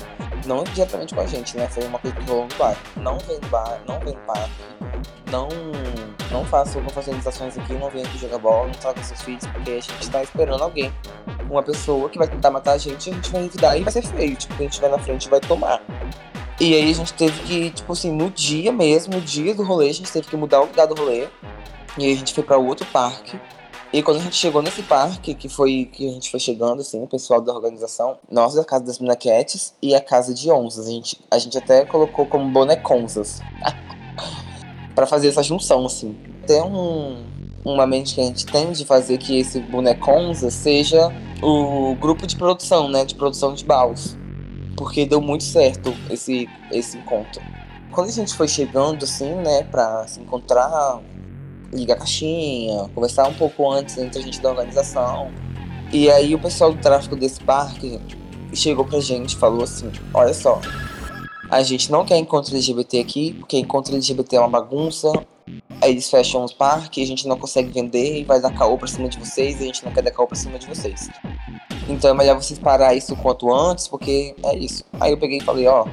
Não 0.46 0.64
diretamente 0.64 1.14
com 1.14 1.20
a 1.20 1.26
gente, 1.26 1.56
né? 1.56 1.68
Foi 1.68 1.84
uma 1.84 1.98
coisa 1.98 2.16
que 2.16 2.24
rolou 2.24 2.46
no 2.46 2.56
bar. 2.56 2.76
Não 2.96 3.18
vem 3.18 3.38
no 3.40 3.48
bar, 3.48 3.80
não 3.86 4.00
vem 4.00 4.14
no 4.14 4.20
parque, 4.20 4.50
não, 5.30 5.48
não 6.30 6.44
façam 6.44 6.82
confraternizações 6.82 7.58
aqui, 7.58 7.74
não 7.74 7.90
vem 7.90 8.04
aqui 8.04 8.18
jogar 8.18 8.38
bola, 8.38 8.66
não 8.66 8.74
traga 8.74 9.02
seus 9.02 9.20
filhos, 9.22 9.46
porque 9.46 9.70
a 9.70 9.80
gente 9.80 10.10
tá 10.10 10.22
esperando 10.22 10.62
alguém. 10.62 10.92
Uma 11.50 11.62
pessoa 11.62 12.08
que 12.08 12.18
vai 12.18 12.28
tentar 12.28 12.50
matar 12.50 12.72
a 12.72 12.78
gente, 12.78 13.10
a 13.10 13.12
gente 13.12 13.30
vai 13.30 13.44
envidar 13.44 13.78
e 13.78 13.82
vai 13.82 13.92
ser 13.92 14.02
feio. 14.02 14.36
Tipo, 14.36 14.54
gente 14.62 14.80
vai 14.80 14.90
na 14.90 14.98
frente 14.98 15.28
vai 15.28 15.40
tomar. 15.40 15.82
E 16.60 16.74
aí 16.74 16.90
a 16.90 16.94
gente 16.94 17.12
teve 17.12 17.40
que, 17.42 17.70
tipo 17.70 17.92
assim, 17.92 18.12
no 18.12 18.30
dia 18.30 18.72
mesmo, 18.72 19.14
no 19.14 19.20
dia 19.20 19.54
do 19.54 19.62
rolê, 19.62 19.90
a 19.90 19.94
gente 19.94 20.10
teve 20.10 20.26
que 20.28 20.36
mudar 20.36 20.60
o 20.60 20.66
lugar 20.66 20.86
do 20.86 20.94
rolê. 20.94 21.28
E 21.96 22.04
aí 22.04 22.12
a 22.12 22.16
gente 22.16 22.34
foi 22.34 22.44
para 22.44 22.56
outro 22.58 22.86
parque 22.86 23.38
e 23.92 24.02
quando 24.02 24.18
a 24.18 24.22
gente 24.22 24.36
chegou 24.36 24.60
nesse 24.60 24.82
parque, 24.82 25.34
que 25.34 25.48
foi 25.48 25.88
que 25.90 26.08
a 26.08 26.12
gente 26.12 26.30
foi 26.30 26.38
chegando, 26.38 26.80
assim, 26.80 27.02
o 27.02 27.06
pessoal 27.06 27.40
da 27.40 27.54
organização, 27.54 28.18
nós 28.30 28.54
da 28.54 28.64
Casa 28.64 28.84
das 28.84 28.98
Bonequetes 28.98 29.74
e 29.80 29.94
a 29.94 30.00
Casa 30.00 30.34
de 30.34 30.50
Onças. 30.50 30.86
A 30.86 30.90
gente, 30.90 31.18
a 31.30 31.38
gente 31.38 31.56
até 31.56 31.84
colocou 31.84 32.26
como 32.26 32.50
boneconzas. 32.50 33.40
para 34.98 35.06
fazer 35.06 35.28
essa 35.28 35.44
junção, 35.44 35.86
assim. 35.86 36.18
Tem 36.44 36.60
um, 36.60 37.24
uma 37.64 37.86
mente 37.86 38.16
que 38.16 38.20
a 38.20 38.24
gente 38.24 38.44
tem 38.44 38.72
de 38.72 38.84
fazer 38.84 39.16
que 39.16 39.38
esse 39.38 39.60
boneconza 39.60 40.50
seja 40.50 41.14
o 41.40 41.94
grupo 41.94 42.26
de 42.26 42.34
produção, 42.34 42.88
né? 42.88 43.04
De 43.04 43.14
produção 43.14 43.54
de 43.54 43.64
baús. 43.64 44.16
Porque 44.76 45.06
deu 45.06 45.20
muito 45.20 45.44
certo 45.44 45.94
esse, 46.10 46.48
esse 46.72 46.98
encontro. 46.98 47.40
Quando 47.92 48.08
a 48.08 48.12
gente 48.12 48.34
foi 48.34 48.48
chegando, 48.48 49.04
assim, 49.04 49.32
né, 49.36 49.62
pra 49.62 50.04
se 50.08 50.20
encontrar 50.20 51.00
ligar 51.72 51.94
a 51.94 51.98
caixinha, 51.98 52.88
conversar 52.94 53.28
um 53.28 53.34
pouco 53.34 53.70
antes 53.70 53.98
entre 53.98 54.20
a 54.20 54.22
gente 54.22 54.40
da 54.40 54.50
organização. 54.50 55.30
E 55.92 56.10
aí 56.10 56.34
o 56.34 56.38
pessoal 56.38 56.72
do 56.72 56.80
tráfico 56.80 57.16
desse 57.16 57.40
parque 57.40 58.00
chegou 58.52 58.84
pra 58.84 59.00
gente 59.00 59.32
e 59.32 59.36
falou 59.36 59.64
assim, 59.64 59.90
olha 60.12 60.34
só, 60.34 60.60
a 61.50 61.62
gente 61.62 61.90
não 61.90 62.04
quer 62.04 62.18
encontro 62.18 62.54
LGBT 62.54 63.00
aqui, 63.00 63.32
porque 63.34 63.58
encontro 63.58 63.94
LGBT 63.94 64.36
é 64.36 64.40
uma 64.40 64.48
bagunça, 64.48 65.10
aí 65.80 65.92
eles 65.92 66.10
fecham 66.10 66.44
os 66.44 66.52
parques, 66.52 67.02
a 67.02 67.06
gente 67.06 67.26
não 67.26 67.38
consegue 67.38 67.70
vender 67.70 68.20
e 68.20 68.24
vai 68.24 68.40
dar 68.40 68.52
caô 68.54 68.76
pra 68.76 68.86
cima 68.86 69.08
de 69.08 69.18
vocês, 69.18 69.60
e 69.60 69.62
a 69.62 69.66
gente 69.66 69.84
não 69.84 69.92
quer 69.92 70.02
dar 70.02 70.10
caô 70.10 70.26
pra 70.26 70.36
cima 70.36 70.58
de 70.58 70.66
vocês. 70.66 71.08
Então 71.88 72.10
é 72.10 72.14
melhor 72.14 72.36
vocês 72.36 72.58
parar 72.58 72.94
isso 72.94 73.14
o 73.14 73.16
quanto 73.16 73.50
antes, 73.50 73.88
porque 73.88 74.34
é 74.44 74.56
isso. 74.56 74.84
Aí 75.00 75.12
eu 75.12 75.18
peguei 75.18 75.38
e 75.38 75.42
falei, 75.42 75.66
ó, 75.66 75.86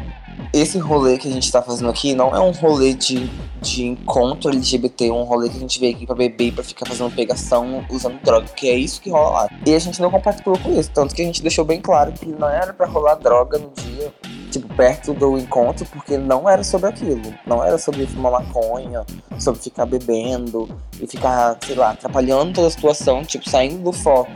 esse 0.54 0.78
rolê 0.78 1.18
que 1.18 1.28
a 1.28 1.32
gente 1.32 1.52
tá 1.52 1.62
fazendo 1.62 1.90
aqui 1.90 2.14
não 2.14 2.36
é 2.36 2.40
um 2.40 2.52
rolê 2.52 2.94
de 2.94 3.30
de 3.66 3.84
encontro 3.84 4.52
LGBT, 4.52 5.12
um 5.12 5.24
rolê 5.24 5.50
que 5.50 5.58
a 5.58 5.60
gente 5.60 5.80
veio 5.80 5.96
aqui 5.96 6.06
pra 6.06 6.16
beber, 6.16 6.54
pra 6.54 6.64
ficar 6.64 6.86
fazendo 6.86 7.14
pegação, 7.14 7.84
usando 7.90 8.22
droga, 8.22 8.46
que 8.48 8.70
é 8.70 8.76
isso 8.76 9.02
que 9.02 9.10
rola 9.10 9.42
lá. 9.42 9.50
E 9.66 9.74
a 9.74 9.80
gente 9.80 10.00
não 10.02 10.12
compactuou 10.12 10.58
com 10.60 10.80
isso, 10.80 10.92
tanto 10.92 11.16
que 11.16 11.22
a 11.22 11.26
gente 11.26 11.42
deixou 11.42 11.66
bem 11.66 11.82
claro 11.82 12.12
que 12.12 12.28
não 12.28 12.48
era 12.48 12.74
pra 12.74 12.86
rolar 12.86 13.16
droga 13.16 13.58
no 13.58 13.72
dia, 13.72 14.14
tipo, 14.52 14.72
perto 14.76 15.14
do 15.14 15.38
encontro, 15.38 15.86
porque 15.88 16.18
não 16.18 16.48
era 16.48 16.64
sobre 16.64 16.90
aquilo. 16.90 17.34
Não 17.46 17.64
era 17.64 17.78
sobre 17.78 18.06
fumar 18.06 18.34
maconha, 18.34 19.04
sobre 19.40 19.62
ficar 19.62 19.86
bebendo 19.86 20.70
e 21.02 21.08
ficar, 21.08 21.58
sei 21.66 21.76
lá, 21.76 21.92
atrapalhando 21.92 22.54
toda 22.54 22.68
a 22.68 22.72
situação, 22.72 23.24
tipo, 23.24 23.50
saindo 23.50 23.84
do 23.84 23.92
foco, 23.92 24.32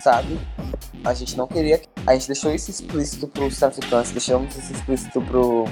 sabe? 0.00 0.38
A 1.06 1.14
gente 1.14 1.36
não 1.36 1.46
queria. 1.46 1.80
A 2.04 2.14
gente 2.14 2.26
deixou 2.26 2.52
isso 2.52 2.68
explícito 2.68 3.28
pros 3.28 3.56
traficantes, 3.56 4.10
deixamos 4.10 4.56
isso 4.56 4.72
explícito 4.72 5.22
pro, 5.22 5.64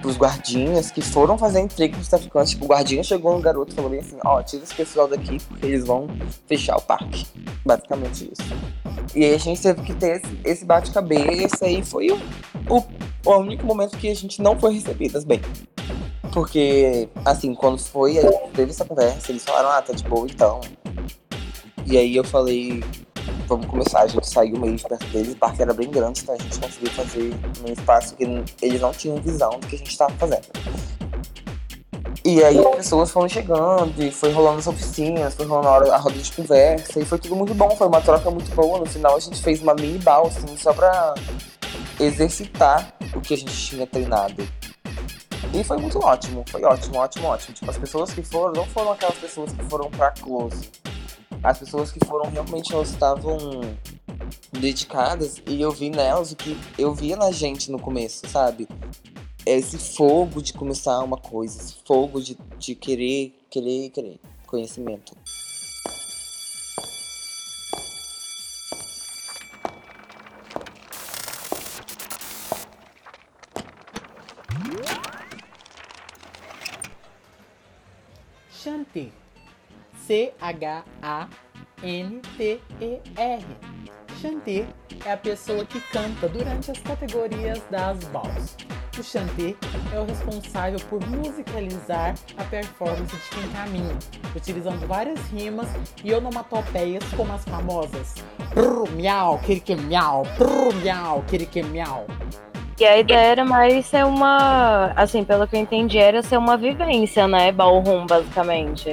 pros 0.00 0.16
guardinhas 0.16 0.90
que 0.90 1.02
foram 1.02 1.36
fazer 1.36 1.60
intriga 1.60 1.94
com 1.94 2.00
os 2.00 2.08
traficantes. 2.08 2.52
Tipo, 2.52 2.64
o 2.64 2.68
guardinha 2.68 3.04
chegou 3.04 3.36
no 3.36 3.42
garoto 3.42 3.72
e 3.72 3.74
falou 3.74 3.90
bem 3.90 4.00
assim: 4.00 4.16
Ó, 4.24 4.42
tira 4.42 4.64
esse 4.64 4.74
pessoal 4.74 5.06
daqui 5.06 5.38
porque 5.46 5.66
eles 5.66 5.84
vão 5.84 6.08
fechar 6.46 6.76
o 6.76 6.80
parque. 6.80 7.26
Basicamente 7.66 8.32
isso. 8.32 8.42
E 9.14 9.26
aí 9.26 9.34
a 9.34 9.38
gente 9.38 9.60
teve 9.60 9.82
que 9.82 9.92
ter 9.92 10.22
esse, 10.22 10.40
esse 10.42 10.64
bate-cabeça 10.64 11.68
e 11.68 11.84
foi 11.84 12.10
o, 12.10 12.16
o, 12.70 12.82
o 13.30 13.36
único 13.36 13.66
momento 13.66 13.98
que 13.98 14.08
a 14.08 14.16
gente 14.16 14.40
não 14.40 14.58
foi 14.58 14.72
recebidas 14.72 15.22
bem. 15.22 15.40
Porque, 16.32 17.08
assim, 17.24 17.54
quando 17.54 17.78
foi, 17.78 18.16
teve 18.54 18.70
essa 18.70 18.84
conversa, 18.86 19.32
eles 19.32 19.44
falaram, 19.44 19.70
ah, 19.70 19.82
tá 19.82 19.92
de 19.92 20.04
boa 20.04 20.26
então. 20.26 20.60
E 21.86 21.96
aí 21.96 22.16
eu 22.16 22.24
falei, 22.24 22.82
vamos 23.46 23.66
começar, 23.66 24.02
a 24.02 24.06
gente 24.06 24.28
saiu 24.28 24.58
meio 24.58 24.76
de 24.76 24.82
perto 24.84 25.06
deles, 25.06 25.32
o 25.32 25.36
parque 25.36 25.62
era 25.62 25.72
bem 25.72 25.90
grande, 25.90 26.22
então 26.22 26.34
a 26.34 26.38
gente 26.38 26.58
conseguiu 26.58 26.90
fazer 26.90 27.34
num 27.60 27.72
espaço 27.72 28.14
que 28.16 28.24
eles 28.62 28.80
não 28.80 28.92
tinham 28.92 29.16
visão 29.16 29.50
do 29.50 29.66
que 29.66 29.76
a 29.76 29.78
gente 29.78 29.90
estava 29.90 30.12
fazendo. 30.14 30.46
E 32.24 32.42
aí 32.42 32.58
as 32.58 32.74
pessoas 32.74 33.10
foram 33.10 33.28
chegando, 33.28 34.02
e 34.02 34.10
foi 34.10 34.32
rolando 34.32 34.58
as 34.58 34.66
oficinas, 34.66 35.34
foi 35.34 35.46
rolando 35.46 35.68
a, 35.68 35.70
hora, 35.70 35.94
a 35.94 35.96
roda 35.96 36.18
de 36.18 36.32
conversa, 36.32 36.98
e 36.98 37.04
foi 37.04 37.18
tudo 37.20 37.36
muito 37.36 37.54
bom, 37.54 37.70
foi 37.76 37.86
uma 37.86 38.00
troca 38.00 38.28
muito 38.32 38.52
boa. 38.52 38.80
No 38.80 38.86
final 38.86 39.16
a 39.16 39.20
gente 39.20 39.40
fez 39.40 39.62
uma 39.62 39.74
mini 39.74 39.98
bal, 39.98 40.26
assim, 40.26 40.56
só 40.56 40.72
pra 40.72 41.14
exercitar 42.00 42.92
o 43.14 43.20
que 43.20 43.34
a 43.34 43.36
gente 43.36 43.52
tinha 43.52 43.86
treinado. 43.86 44.42
E 45.54 45.62
foi 45.62 45.76
muito 45.76 45.98
ótimo, 46.00 46.44
foi 46.50 46.64
ótimo, 46.64 46.98
ótimo, 46.98 47.28
ótimo. 47.28 47.54
Tipo, 47.54 47.70
as 47.70 47.78
pessoas 47.78 48.12
que 48.12 48.22
foram, 48.22 48.52
não 48.52 48.66
foram 48.66 48.90
aquelas 48.90 49.16
pessoas 49.16 49.52
que 49.52 49.62
foram 49.66 49.88
pra 49.88 50.10
close. 50.10 50.68
As 51.46 51.60
pessoas 51.60 51.92
que 51.92 52.04
foram 52.04 52.28
realmente, 52.28 52.74
elas 52.74 52.90
estavam 52.90 53.38
dedicadas 54.50 55.40
e 55.46 55.62
eu 55.62 55.70
vi 55.70 55.90
nelas 55.90 56.32
o 56.32 56.36
que 56.36 56.58
eu 56.76 56.92
via 56.92 57.14
na 57.14 57.30
gente 57.30 57.70
no 57.70 57.78
começo, 57.78 58.28
sabe? 58.28 58.66
Esse 59.46 59.78
fogo 59.78 60.42
de 60.42 60.52
começar 60.52 60.98
uma 61.04 61.16
coisa, 61.16 61.56
esse 61.56 61.76
fogo 61.86 62.20
de, 62.20 62.36
de 62.58 62.74
querer, 62.74 63.32
querer, 63.48 63.90
querer 63.90 64.18
conhecimento. 64.44 65.16
Chanter. 78.50 79.25
C-H-A-N-T-E-R. 80.06 81.46
Chanter 84.20 84.66
é 85.04 85.12
a 85.12 85.16
pessoa 85.16 85.64
que 85.64 85.80
canta 85.80 86.28
durante 86.28 86.70
as 86.70 86.78
categorias 86.78 87.60
das 87.70 88.04
BALs. 88.04 88.56
O 88.96 89.02
chanter 89.02 89.56
é 89.92 90.00
o 90.00 90.04
responsável 90.04 90.78
por 90.88 91.06
musicalizar 91.06 92.14
a 92.38 92.44
performance 92.44 93.14
de 93.14 93.22
quem 93.30 93.48
caminha, 93.50 93.98
utilizando 94.34 94.86
várias 94.86 95.20
rimas 95.28 95.68
e 96.02 96.14
onomatopeias 96.14 97.04
como 97.14 97.32
as 97.32 97.44
famosas 97.44 98.14
prrr, 98.54 98.90
miau, 98.92 99.38
quirique 99.40 99.74
miau, 99.74 100.22
miau, 100.82 101.22
quirique. 101.28 101.62
E 102.78 102.84
a 102.84 102.98
ideia 102.98 103.28
era 103.32 103.44
mais 103.44 103.86
ser 103.86 104.04
uma, 104.04 104.92
assim, 104.94 105.24
pelo 105.24 105.46
que 105.48 105.56
eu 105.56 105.60
entendi, 105.60 105.96
era 105.98 106.22
ser 106.22 106.36
uma 106.36 106.58
vivência, 106.58 107.26
né? 107.26 107.50
Ballroom, 107.50 108.04
basicamente. 108.06 108.92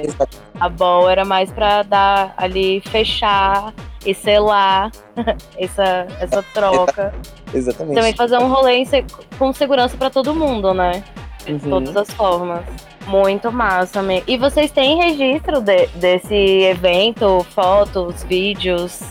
A 0.58 0.68
ball 0.70 1.10
era 1.10 1.22
mais 1.24 1.50
pra 1.52 1.82
dar 1.82 2.32
ali, 2.38 2.80
fechar 2.86 3.74
e 4.06 4.14
selar 4.14 4.90
essa, 5.58 6.06
essa 6.18 6.42
troca. 6.54 7.12
Exatamente. 7.52 7.94
Também 7.96 8.14
fazer 8.14 8.38
um 8.38 8.48
rolê 8.48 8.84
com 9.38 9.52
segurança 9.52 9.96
pra 9.98 10.08
todo 10.08 10.34
mundo, 10.34 10.72
né? 10.72 11.04
De 11.44 11.52
Uhum. 11.52 11.58
todas 11.58 11.94
as 11.96 12.10
formas. 12.14 12.64
Muito 13.06 13.52
massa, 13.52 14.00
me- 14.02 14.22
E 14.26 14.38
vocês 14.38 14.70
têm 14.70 14.96
registro 14.96 15.60
de- 15.60 15.88
desse 15.88 16.34
evento, 16.34 17.44
fotos, 17.50 18.22
vídeos? 18.24 19.02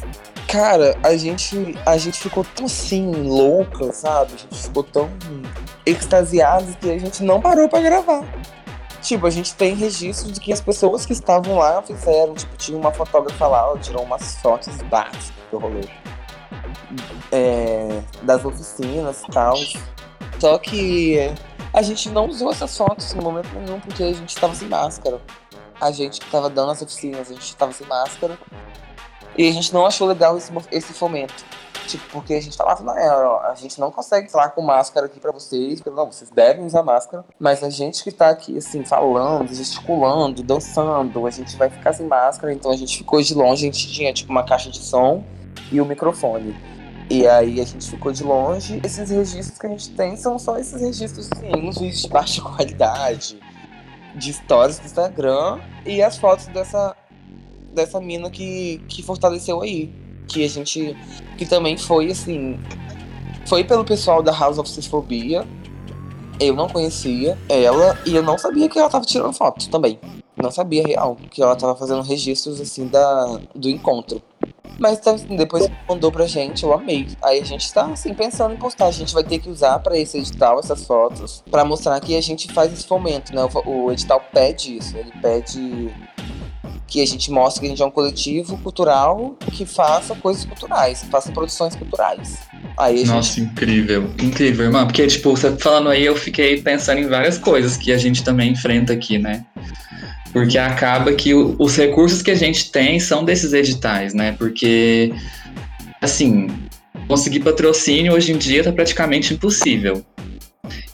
Cara, 0.53 0.95
a 1.01 1.17
gente, 1.17 1.75
a 1.83 1.97
gente 1.97 2.19
ficou 2.19 2.45
tão 2.45 2.67
assim, 2.67 3.11
louca, 3.11 3.91
sabe? 3.91 4.33
A 4.35 4.37
gente 4.37 4.55
ficou 4.55 4.83
tão 4.83 5.09
extasiada 5.83 6.71
que 6.79 6.91
a 6.91 6.97
gente 6.99 7.23
não 7.23 7.41
parou 7.41 7.67
pra 7.67 7.81
gravar. 7.81 8.23
Tipo, 9.01 9.25
a 9.25 9.31
gente 9.31 9.55
tem 9.55 9.73
registro 9.73 10.31
de 10.31 10.39
que 10.39 10.53
as 10.53 10.61
pessoas 10.61 11.07
que 11.07 11.11
estavam 11.11 11.55
lá 11.57 11.81
fizeram. 11.81 12.35
Tipo, 12.35 12.55
tinha 12.55 12.77
uma 12.77 12.91
fotógrafa 12.91 13.47
lá, 13.47 13.75
tirou 13.79 14.03
umas 14.03 14.35
fotos 14.43 14.79
básicas 14.83 15.33
do 15.49 15.57
rolê. 15.57 15.87
É, 17.31 18.03
das 18.21 18.45
oficinas 18.45 19.23
e 19.23 19.31
tal. 19.31 19.55
Só 20.39 20.59
que 20.59 21.33
a 21.73 21.81
gente 21.81 22.09
não 22.09 22.27
usou 22.27 22.51
essas 22.51 22.77
fotos 22.77 23.11
no 23.15 23.23
momento 23.23 23.49
nenhum, 23.55 23.79
porque 23.79 24.03
a 24.03 24.13
gente 24.13 24.35
tava 24.35 24.53
sem 24.53 24.67
máscara. 24.67 25.19
A 25.81 25.89
gente 25.89 26.19
que 26.19 26.29
tava 26.29 26.47
dando 26.47 26.73
as 26.73 26.81
oficinas, 26.83 27.31
a 27.31 27.33
gente 27.33 27.55
tava 27.55 27.71
sem 27.71 27.87
máscara. 27.87 28.37
E 29.37 29.47
a 29.47 29.51
gente 29.51 29.73
não 29.73 29.85
achou 29.85 30.07
legal 30.07 30.37
esse, 30.37 30.51
esse 30.71 30.93
fomento. 30.93 31.33
Tipo, 31.87 32.03
porque 32.11 32.33
a 32.33 32.41
gente 32.41 32.55
falava, 32.55 32.81
não, 32.83 32.97
é, 32.97 33.09
ó, 33.09 33.41
a 33.41 33.55
gente 33.55 33.79
não 33.79 33.91
consegue 33.91 34.31
falar 34.31 34.49
com 34.49 34.61
máscara 34.61 35.07
aqui 35.07 35.19
pra 35.19 35.31
vocês, 35.31 35.83
não, 35.83 36.11
vocês 36.11 36.29
devem 36.29 36.65
usar 36.65 36.81
máscara, 36.81 37.25
mas 37.37 37.61
a 37.61 37.69
gente 37.69 38.03
que 38.03 38.11
tá 38.11 38.29
aqui, 38.29 38.57
assim, 38.57 38.85
falando, 38.85 39.53
gesticulando, 39.53 40.41
dançando, 40.43 41.27
a 41.27 41.29
gente 41.29 41.57
vai 41.57 41.69
ficar 41.69 41.91
sem 41.91 42.07
máscara, 42.07 42.53
então 42.53 42.71
a 42.71 42.77
gente 42.77 42.97
ficou 42.97 43.21
de 43.21 43.33
longe, 43.33 43.67
a 43.67 43.71
gente 43.71 43.91
tinha, 43.91 44.13
tipo, 44.13 44.31
uma 44.31 44.43
caixa 44.43 44.69
de 44.69 44.79
som 44.79 45.23
e 45.71 45.81
o 45.81 45.85
microfone. 45.85 46.55
E 47.09 47.27
aí 47.27 47.59
a 47.59 47.65
gente 47.65 47.89
ficou 47.89 48.11
de 48.11 48.23
longe. 48.23 48.79
Esses 48.83 49.09
registros 49.09 49.59
que 49.59 49.67
a 49.67 49.69
gente 49.69 49.89
tem 49.91 50.15
são 50.15 50.39
só 50.39 50.57
esses 50.57 50.79
registros, 50.79 51.29
assim, 51.31 51.51
uns 51.55 51.77
vídeos 51.77 52.01
de 52.01 52.07
baixa 52.07 52.41
qualidade, 52.41 53.39
de 54.15 54.33
stories 54.33 54.79
do 54.79 54.85
Instagram 54.85 55.59
e 55.85 56.01
as 56.01 56.17
fotos 56.17 56.47
dessa, 56.47 56.95
dessa 57.73 57.99
mina 57.99 58.29
que, 58.29 58.81
que 58.87 59.03
fortaleceu 59.03 59.61
aí. 59.61 59.91
Que 60.27 60.43
a 60.43 60.49
gente. 60.49 60.95
Que 61.37 61.45
também 61.45 61.77
foi 61.77 62.11
assim. 62.11 62.59
Foi 63.45 63.63
pelo 63.63 63.83
pessoal 63.83 64.23
da 64.23 64.31
House 64.31 64.57
of 64.57 64.69
Cisfobia. 64.69 65.45
Eu 66.39 66.55
não 66.55 66.67
conhecia 66.67 67.37
ela 67.47 67.97
e 68.05 68.15
eu 68.15 68.23
não 68.23 68.37
sabia 68.37 68.67
que 68.67 68.79
ela 68.79 68.89
tava 68.89 69.05
tirando 69.05 69.33
foto 69.33 69.69
também. 69.69 69.99
Não 70.35 70.49
sabia 70.49 70.83
real, 70.85 71.15
que 71.29 71.43
ela 71.43 71.55
tava 71.55 71.75
fazendo 71.75 72.01
registros 72.01 72.59
assim 72.59 72.87
da, 72.87 73.39
do 73.53 73.69
encontro. 73.69 74.21
Mas 74.79 75.05
assim, 75.05 75.35
depois 75.35 75.69
mandou 75.87 76.11
pra 76.11 76.25
gente, 76.25 76.63
eu 76.63 76.73
amei. 76.73 77.07
Aí 77.21 77.39
a 77.39 77.45
gente 77.45 77.71
tá 77.71 77.85
assim 77.85 78.13
pensando 78.13 78.53
em 78.53 78.57
postar. 78.57 78.87
A 78.87 78.91
gente 78.91 79.13
vai 79.13 79.23
ter 79.23 79.39
que 79.39 79.49
usar 79.49 79.77
pra 79.79 79.97
esse 79.97 80.17
edital 80.17 80.59
essas 80.59 80.85
fotos 80.85 81.43
pra 81.51 81.63
mostrar 81.63 81.99
que 81.99 82.15
a 82.15 82.21
gente 82.21 82.51
faz 82.51 82.73
esse 82.73 82.87
fomento, 82.87 83.33
né? 83.35 83.47
O, 83.65 83.85
o 83.85 83.91
edital 83.91 84.21
pede 84.33 84.77
isso. 84.77 84.97
Ele 84.97 85.11
pede 85.21 85.93
que 86.87 87.01
a 87.01 87.05
gente 87.05 87.31
mostre 87.31 87.61
que 87.61 87.67
a 87.67 87.69
gente 87.69 87.81
é 87.81 87.85
um 87.85 87.91
coletivo 87.91 88.57
cultural 88.57 89.35
que 89.51 89.65
faça 89.65 90.15
coisas 90.15 90.45
culturais, 90.45 91.03
faça 91.09 91.31
produções 91.31 91.75
culturais. 91.75 92.39
Aí 92.77 92.95
a 92.95 92.97
gente 92.97 93.07
Nossa, 93.09 93.39
incrível. 93.39 94.09
Incrível, 94.21 94.65
irmã. 94.65 94.85
Porque, 94.85 95.05
tipo, 95.07 95.31
você 95.31 95.55
falando 95.57 95.89
aí, 95.89 96.05
eu 96.05 96.15
fiquei 96.15 96.61
pensando 96.61 96.99
em 96.99 97.07
várias 97.07 97.37
coisas 97.37 97.77
que 97.77 97.91
a 97.91 97.97
gente 97.97 98.23
também 98.23 98.51
enfrenta 98.51 98.93
aqui, 98.93 99.17
né? 99.17 99.45
Porque 100.31 100.57
acaba 100.57 101.13
que 101.13 101.33
os 101.33 101.75
recursos 101.77 102.21
que 102.21 102.31
a 102.31 102.35
gente 102.35 102.71
tem 102.71 102.99
são 102.99 103.23
desses 103.23 103.53
editais, 103.53 104.13
né? 104.13 104.31
Porque, 104.31 105.13
assim, 106.01 106.47
conseguir 107.07 107.41
patrocínio 107.41 108.13
hoje 108.13 108.31
em 108.31 108.37
dia 108.37 108.63
tá 108.63 108.71
praticamente 108.71 109.33
impossível. 109.33 110.03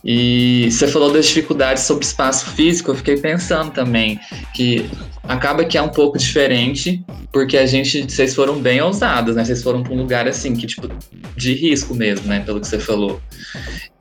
E 0.03 0.69
você 0.71 0.87
falou 0.87 1.11
das 1.11 1.25
dificuldades 1.27 1.83
sobre 1.83 2.05
espaço 2.05 2.45
físico, 2.51 2.91
eu 2.91 2.95
fiquei 2.95 3.17
pensando 3.17 3.71
também 3.71 4.19
que 4.53 4.89
acaba 5.23 5.65
que 5.65 5.77
é 5.77 5.81
um 5.81 5.89
pouco 5.89 6.17
diferente, 6.17 7.03
porque 7.33 7.57
a 7.57 7.65
gente, 7.65 8.03
vocês 8.09 8.33
foram 8.33 8.59
bem 8.59 8.81
ousados, 8.81 9.35
né? 9.35 9.43
Vocês 9.43 9.61
foram 9.61 9.83
para 9.83 9.93
um 9.93 9.97
lugar 9.97 10.27
assim 10.27 10.55
que 10.55 10.65
tipo 10.65 10.87
de 11.35 11.53
risco 11.53 11.93
mesmo, 11.93 12.27
né, 12.27 12.39
pelo 12.39 12.61
que 12.61 12.67
você 12.67 12.79
falou. 12.79 13.19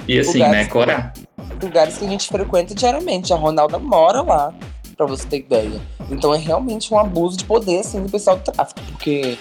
E 0.06 0.18
assim, 0.18 0.38
Lugares- 0.38 0.56
né, 0.56 0.64
Cora? 0.66 1.12
lugares 1.60 1.98
que 1.98 2.04
a 2.06 2.08
gente 2.08 2.28
frequenta 2.28 2.74
diariamente. 2.74 3.32
A 3.32 3.36
Ronalda 3.36 3.78
mora 3.78 4.22
lá, 4.22 4.54
pra 4.96 5.04
você 5.06 5.26
ter 5.26 5.38
ideia. 5.38 5.80
Então 6.10 6.32
é 6.34 6.38
realmente 6.38 6.92
um 6.94 6.98
abuso 6.98 7.36
de 7.36 7.44
poder, 7.44 7.80
assim, 7.80 8.02
do 8.02 8.10
pessoal 8.10 8.36
do 8.36 8.42
tráfico. 8.50 8.80
Porque 8.92 9.36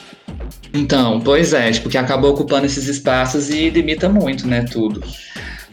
Então, 0.73 1.21
pois 1.21 1.53
é, 1.53 1.71
tipo, 1.71 1.87
que 1.89 1.97
acaba 1.97 2.27
ocupando 2.27 2.65
esses 2.65 2.87
espaços 2.87 3.49
e 3.49 3.69
limita 3.69 4.09
muito, 4.09 4.47
né, 4.47 4.63
tudo. 4.63 5.01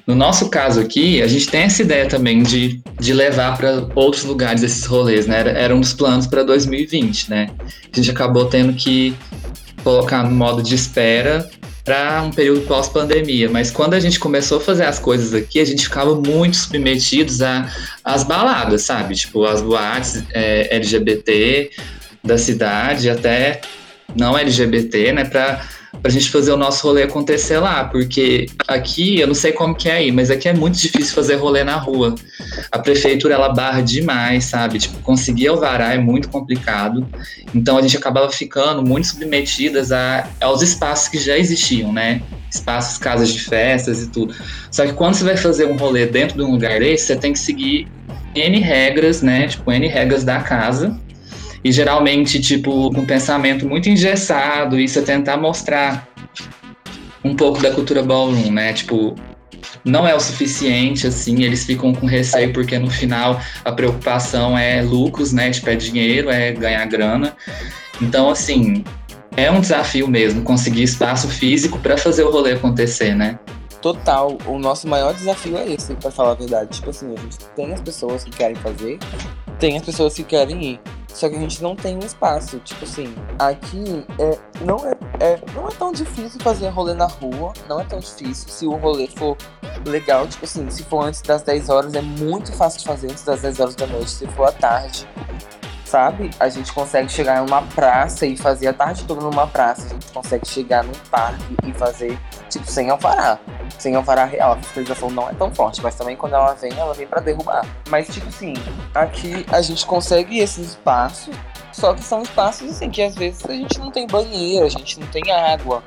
No 0.07 0.15
nosso 0.15 0.51
caso 0.51 0.81
aqui, 0.81 1.23
a 1.23 1.27
gente 1.27 1.49
tem 1.49 1.63
essa 1.63 1.81
ideia 1.83 2.07
também 2.07 2.43
de, 2.43 2.81
de 3.01 3.13
levar 3.15 3.57
para 3.57 3.89
outros 3.95 4.25
lugares 4.25 4.63
esses 4.63 4.85
rolês, 4.85 5.27
né? 5.27 5.41
Era, 5.41 5.51
era 5.53 5.75
um 5.75 5.81
dos 5.81 5.95
planos 5.95 6.27
para 6.27 6.43
2020, 6.43 7.31
né? 7.31 7.51
A 7.61 7.97
gente 7.97 8.11
acabou 8.11 8.45
tendo 8.45 8.75
que 8.75 9.17
colocar 9.83 10.23
no 10.23 10.31
modo 10.31 10.63
de 10.63 10.75
espera 10.75 11.49
para 11.85 12.23
um 12.23 12.31
período 12.31 12.63
pós-pandemia. 12.67 13.49
Mas 13.51 13.71
quando 13.71 13.95
a 13.95 14.01
gente 14.01 14.19
começou 14.19 14.59
a 14.59 14.61
fazer 14.61 14.85
as 14.85 14.99
coisas 14.99 15.35
aqui, 15.35 15.61
a 15.61 15.65
gente 15.65 15.85
ficava 15.85 16.15
muito 16.15 16.57
submetidos 16.57 17.41
às 18.03 18.25
baladas, 18.25 18.83
sabe? 18.83 19.15
Tipo, 19.15 19.45
as 19.45 19.63
boates 19.63 20.23
é, 20.33 20.75
LGBT 20.75 21.71
da 22.23 22.39
cidade, 22.39 23.09
até 23.09 23.61
não 24.17 24.37
LGBT, 24.37 25.13
né? 25.13 25.25
Para 25.25 25.63
pra 26.03 26.11
gente 26.11 26.31
fazer 26.31 26.53
o 26.53 26.57
nosso 26.57 26.87
rolê 26.87 27.03
acontecer 27.03 27.59
lá, 27.59 27.85
porque 27.85 28.47
aqui, 28.69 29.21
eu 29.21 29.27
não 29.27 29.35
sei 29.35 29.53
como 29.53 29.75
que 29.75 29.89
é 29.89 29.97
aí, 29.97 30.13
mas 30.13 30.31
aqui 30.31 30.49
é 30.49 30.53
muito 30.53 30.79
difícil 30.79 31.15
fazer 31.15 31.37
rolê 31.37 31.65
na 31.65 31.77
rua. 31.77 32.15
A 32.71 32.79
prefeitura, 32.79 33.35
ela 33.35 33.49
barra 33.49 33.81
demais, 33.81 34.45
sabe? 34.45 34.79
Tipo, 34.79 34.99
conseguir 34.99 35.49
alvará 35.49 35.95
é 35.95 35.99
muito 35.99 36.29
complicado, 36.29 37.07
então 37.55 37.79
a 37.79 37.83
gente 37.83 37.97
acabava 37.97 38.31
ficando 38.31 38.83
muito 38.83 39.07
submetidas 39.07 39.93
a, 39.93 40.29
aos 40.41 40.63
espaços 40.63 41.09
que 41.09 41.19
já 41.19 41.39
existiam, 41.39 41.93
né? 41.93 42.23
Espaços, 42.51 42.99
casas 42.99 43.33
de 43.33 43.41
festas 43.41 44.03
e 44.03 44.11
tudo. 44.11 44.35
Só 44.71 44.87
que 44.87 44.93
quando 44.93 45.15
você 45.15 45.25
vai 45.25 45.37
fazer 45.37 45.67
um 45.67 45.77
rolê 45.77 46.07
dentro 46.07 46.37
de 46.37 46.43
um 46.43 46.53
lugar 46.53 46.79
desse, 46.79 47.07
você 47.07 47.17
tem 47.17 47.33
que 47.33 47.39
seguir 47.39 47.89
N 48.35 48.59
regras, 48.59 49.23
né? 49.23 49.47
Tipo, 49.49 49.73
N 49.73 49.87
regras 49.87 50.25
da 50.25 50.41
casa, 50.41 50.99
e 51.65 51.73
geralmente, 51.73 52.41
tipo, 52.41 52.91
com 52.93 53.07
pensamento 53.07 53.67
muito 53.67 53.89
engessado, 53.89 54.79
isso 54.79 54.99
é 54.99 55.03
tentar 55.03 55.39
mostrar 55.39 56.07
um 57.25 57.35
pouco 57.35 57.63
da 57.63 57.71
cultura 57.71 58.03
ballroom, 58.03 58.53
né? 58.53 58.75
Tipo, 58.75 59.17
não 59.83 60.07
é 60.07 60.15
o 60.15 60.21
suficiente, 60.21 61.07
assim, 61.07 61.43
eles 61.43 61.65
ficam 61.65 61.95
com 61.95 62.07
receio 62.07 62.53
porque 62.53 62.79
no 62.79 62.91
final 62.91 63.41
a 63.65 63.73
preocupação 63.73 64.57
é 64.59 64.83
lucros, 64.83 65.33
né? 65.33 65.51
Tipo, 65.51 65.71
é 65.71 65.75
dinheiro, 65.75 66.31
é 66.31 66.53
ganhar 66.53 66.85
grana. 66.85 67.35
Então, 68.01 68.29
assim, 68.29 68.85
é 69.35 69.51
um 69.51 69.61
desafio 69.61 70.07
mesmo 70.07 70.43
conseguir 70.43 70.83
espaço 70.83 71.29
físico 71.29 71.79
para 71.79 71.97
fazer 71.97 72.25
o 72.25 72.31
rolê 72.31 72.53
acontecer, 72.53 73.15
né? 73.15 73.39
Total, 73.81 74.37
o 74.47 74.59
nosso 74.59 74.89
maior 74.89 75.13
desafio 75.15 75.57
é 75.59 75.71
esse, 75.71 75.95
para 75.95 76.11
falar 76.11 76.33
a 76.33 76.35
verdade. 76.35 76.71
Tipo 76.77 76.91
assim, 76.91 77.07
a 77.07 77.21
gente 77.21 77.39
tem 77.57 77.73
as 77.73 77.81
pessoas 77.81 78.25
que 78.25 78.31
querem 78.31 78.57
fazer, 78.57 78.99
tem 79.59 79.77
as 79.77 79.83
pessoas 79.83 80.15
que 80.15 80.25
querem 80.25 80.63
ir. 80.63 80.81
Só 81.15 81.29
que 81.29 81.37
a 81.37 81.39
gente 81.39 81.63
não 81.63 81.77
tem 81.77 81.97
um 81.97 82.01
espaço. 82.01 82.59
Tipo 82.59 82.85
assim, 82.85 83.15
aqui 83.39 84.05
é, 84.19 84.39
não, 84.65 84.85
é, 84.85 84.97
é, 85.21 85.41
não 85.55 85.69
é 85.69 85.71
tão 85.71 85.93
difícil 85.93 86.41
fazer 86.41 86.69
rolê 86.69 86.93
na 86.93 87.07
rua. 87.07 87.53
Não 87.69 87.81
é 87.81 87.85
tão 87.85 88.01
difícil. 88.01 88.49
Se 88.49 88.67
o 88.67 88.73
rolê 88.73 89.07
for 89.07 89.37
legal, 89.87 90.27
tipo 90.27 90.45
assim, 90.45 90.69
se 90.69 90.83
for 90.83 91.05
antes 91.05 91.23
das 91.23 91.43
10 91.43 91.69
horas, 91.69 91.95
é 91.95 92.03
muito 92.03 92.53
fácil 92.53 92.81
de 92.81 92.87
fazer 92.87 93.11
antes 93.13 93.25
das 93.25 93.43
10 93.43 93.61
horas 93.61 93.75
da 93.77 93.87
noite. 93.87 94.11
Se 94.11 94.27
for 94.27 94.49
à 94.49 94.53
tarde, 94.53 95.09
sabe? 95.95 96.29
A 96.41 96.49
gente 96.49 96.73
consegue 96.73 97.09
chegar 97.09 97.41
em 97.41 97.49
uma 97.49 97.63
praça 97.63 98.27
e 98.27 98.37
fazer 98.37 98.67
a 98.67 98.73
tarde 98.73 99.05
toda 99.05 99.21
numa 99.21 99.47
praça. 99.47 99.87
A 99.87 99.89
gente 99.91 100.11
consegue 100.11 100.45
chegar 100.45 100.83
num 100.83 100.93
parque 101.09 101.57
e 101.65 101.73
fazer, 101.73 102.19
tipo, 102.51 102.69
sem 102.69 102.91
alvará. 102.91 103.39
Sem 103.79 103.95
alvará 103.95 104.25
real. 104.25 104.55
A 104.55 104.57
fiscalização 104.57 105.09
não 105.09 105.31
é 105.31 105.35
tão 105.35 105.55
forte, 105.55 105.81
mas 105.81 105.95
também 105.95 106.17
quando 106.17 106.35
ela 106.35 106.53
vem, 106.55 106.73
ela 106.77 106.93
vem 106.95 107.07
para 107.07 107.21
derrubar. 107.21 107.65
Mas, 107.89 108.09
tipo 108.09 108.27
assim, 108.27 108.55
aqui 108.93 109.47
a 109.53 109.63
gente 109.63 109.87
consegue 109.87 110.41
esses 110.41 110.71
espaços, 110.71 111.33
só 111.71 111.95
que 111.95 112.03
são 112.03 112.23
espaços, 112.23 112.73
assim, 112.73 112.91
que 112.91 113.01
às 113.01 113.15
vezes 113.15 113.45
a 113.49 113.53
gente 113.53 113.79
não 113.79 113.93
tem 113.93 114.05
banheiro, 114.09 114.67
a 114.67 114.69
gente 114.69 114.99
não 114.99 115.07
tem 115.07 115.31
água. 115.31 115.81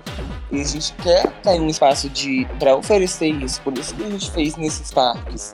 E 0.50 0.62
a 0.62 0.64
gente 0.64 0.94
quer 1.04 1.30
ter 1.44 1.60
um 1.60 1.68
espaço 1.68 2.10
de 2.10 2.48
para 2.58 2.78
oferecer 2.78 3.28
isso. 3.28 3.62
Por 3.62 3.78
isso 3.78 3.94
que 3.94 4.06
a 4.06 4.10
gente 4.10 4.32
fez 4.32 4.56
nesses 4.56 4.90
parques. 4.90 5.54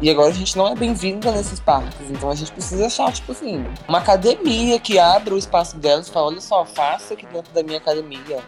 E 0.00 0.10
agora 0.10 0.28
a 0.28 0.34
gente 0.34 0.56
não 0.56 0.68
é 0.68 0.74
bem-vinda 0.74 1.30
nesses 1.32 1.60
parques. 1.60 2.10
Então 2.10 2.30
a 2.30 2.34
gente 2.34 2.52
precisa 2.52 2.86
achar, 2.86 3.12
tipo 3.12 3.32
assim, 3.32 3.64
uma 3.88 3.98
academia 3.98 4.78
que 4.78 4.98
abra 4.98 5.34
o 5.34 5.38
espaço 5.38 5.76
delas 5.76 6.08
e 6.08 6.10
fala, 6.10 6.26
olha 6.26 6.40
só, 6.40 6.64
faça 6.64 7.14
aqui 7.14 7.26
dentro 7.26 7.52
da 7.52 7.62
minha 7.62 7.78
academia. 7.78 8.40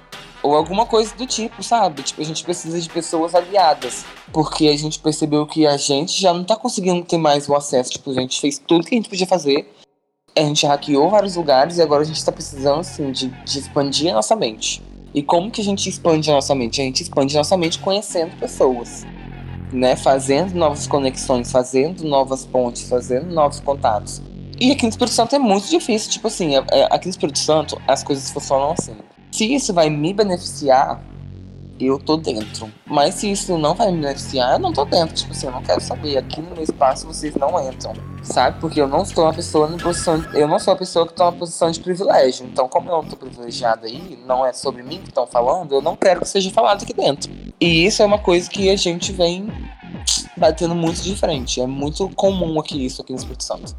Ou 0.43 0.55
alguma 0.55 0.87
coisa 0.87 1.15
do 1.17 1.27
tipo, 1.27 1.63
sabe? 1.63 2.03
Tipo, 2.03 2.21
a 2.21 2.25
gente 2.25 2.45
precisa 2.45 2.81
de 2.81 2.89
pessoas 2.89 3.35
aliadas. 3.35 4.05
Porque 4.33 4.69
a 4.69 4.77
gente 4.77 4.99
percebeu 4.99 5.47
que 5.47 5.67
a 5.67 5.77
gente 5.77 6.21
já 6.21 6.33
não 6.33 6.45
tá 6.45 6.57
conseguindo 6.57 7.05
ter 7.05 7.19
mais 7.19 7.49
o 7.49 7.55
acesso. 7.55 7.93
Tipo, 7.93 8.11
a 8.11 8.15
gente 8.15 8.41
fez 8.41 8.59
tudo 8.59 8.85
que 8.85 8.95
a 8.95 8.99
gente 8.99 9.09
podia 9.09 9.27
fazer. 9.27 9.73
A 10.37 10.43
gente 10.43 10.67
hackeou 10.67 11.09
vários 11.09 11.37
lugares 11.37 11.79
e 11.79 11.83
agora 11.83 12.03
a 12.03 12.07
gente 12.07 12.23
tá 12.23 12.31
precisando, 12.31 12.81
assim, 12.81 13.11
de, 13.11 13.29
de 13.29 13.59
expandir 13.59 14.11
a 14.13 14.15
nossa 14.15 14.37
mente. 14.37 14.83
E 15.15 15.23
como 15.23 15.51
que 15.51 15.63
a 15.63 15.65
gente 15.65 15.89
expande 15.89 16.31
a 16.31 16.35
nossa 16.35 16.55
mente? 16.55 16.83
A 16.83 16.85
gente 16.85 17.03
expande 17.03 17.35
a 17.35 17.41
nossa 17.41 17.57
mente 17.57 17.79
conhecendo 17.79 18.37
pessoas 18.37 19.07
né, 19.73 19.97
fazendo 19.97 20.55
novas 20.55 20.87
conexões, 20.87 21.51
fazendo 21.51 22.05
novas 22.05 22.45
pontes, 22.45 22.89
fazendo 22.89 23.33
novos 23.33 23.61
contatos. 23.61 24.23
E 24.59 24.73
aqui 24.73 24.85
no 24.85 24.89
Espírito 24.89 25.15
Santo 25.15 25.37
é 25.37 25.39
muito 25.39 25.69
difícil, 25.69 26.11
tipo 26.11 26.29
assim, 26.29 26.57
é, 26.57 26.65
é, 26.73 26.85
aqui 26.91 27.07
no 27.07 27.11
Espírito 27.11 27.39
Santo 27.39 27.81
as 27.87 28.03
coisas 28.03 28.31
funcionam 28.31 28.73
assim. 28.73 28.97
Se 29.31 29.53
isso 29.53 29.75
vai 29.75 29.91
me 29.91 30.15
beneficiar, 30.15 31.03
eu 31.81 31.99
tô 31.99 32.17
dentro. 32.17 32.71
Mas 32.87 33.17
se 33.17 33.31
isso 33.31 33.57
não 33.59 33.75
vai 33.75 33.91
me 33.91 34.01
beneficiar, 34.01 34.53
eu 34.53 34.59
não 34.59 34.73
tô 34.73 34.85
dentro. 34.85 35.15
Tipo 35.15 35.33
assim, 35.33 35.47
eu 35.47 35.53
não 35.53 35.63
quero 35.63 35.81
saber. 35.81 36.17
Aqui 36.17 36.41
no 36.41 36.51
meu 36.51 36.63
espaço 36.63 37.07
vocês 37.07 37.35
não 37.35 37.61
entram. 37.69 37.93
Sabe? 38.23 38.61
Porque 38.61 38.81
eu 38.81 38.89
não 38.89 39.05
sou 39.05 39.25
uma 39.25 39.33
pessoa 39.33 39.69
na 39.69 39.77
posição. 39.77 40.19
De, 40.19 40.39
eu 40.39 40.49
não 40.49 40.59
sou 40.59 40.73
uma 40.73 40.79
pessoa 40.79 41.07
que 41.07 41.15
tá 41.15 41.27
numa 41.27 41.39
posição 41.39 41.71
de 41.71 41.81
privilégio. 41.81 42.47
Então, 42.47 42.69
como 42.69 42.89
eu 42.91 43.03
não 43.03 43.05
tô 43.05 43.17
privilegiada 43.17 43.87
aí, 43.87 44.19
não 44.27 44.45
é 44.45 44.53
sobre 44.53 44.83
mim 44.83 44.99
que 44.99 45.09
estão 45.09 45.27
falando, 45.27 45.75
eu 45.75 45.83
não 45.83 45.97
quero 45.97 46.21
que 46.21 46.29
seja 46.29 46.51
falado 46.51 46.83
aqui 46.83 46.93
dentro. 46.93 47.31
E 47.61 47.87
isso 47.87 48.03
é 48.03 48.07
uma 48.07 48.19
coisa 48.19 48.49
que 48.51 48.69
a 48.71 48.77
gente 48.77 49.13
vem 49.13 49.49
batendo 50.37 50.75
muito 50.75 51.03
de 51.03 51.17
frente. 51.17 51.61
É 51.61 51.67
muito 51.67 52.09
comum 52.11 52.59
aqui 52.61 52.85
isso 52.85 53.03
aqui 53.03 53.13
no 53.13 53.19
Espírito 53.19 53.45
Santo. 53.45 53.77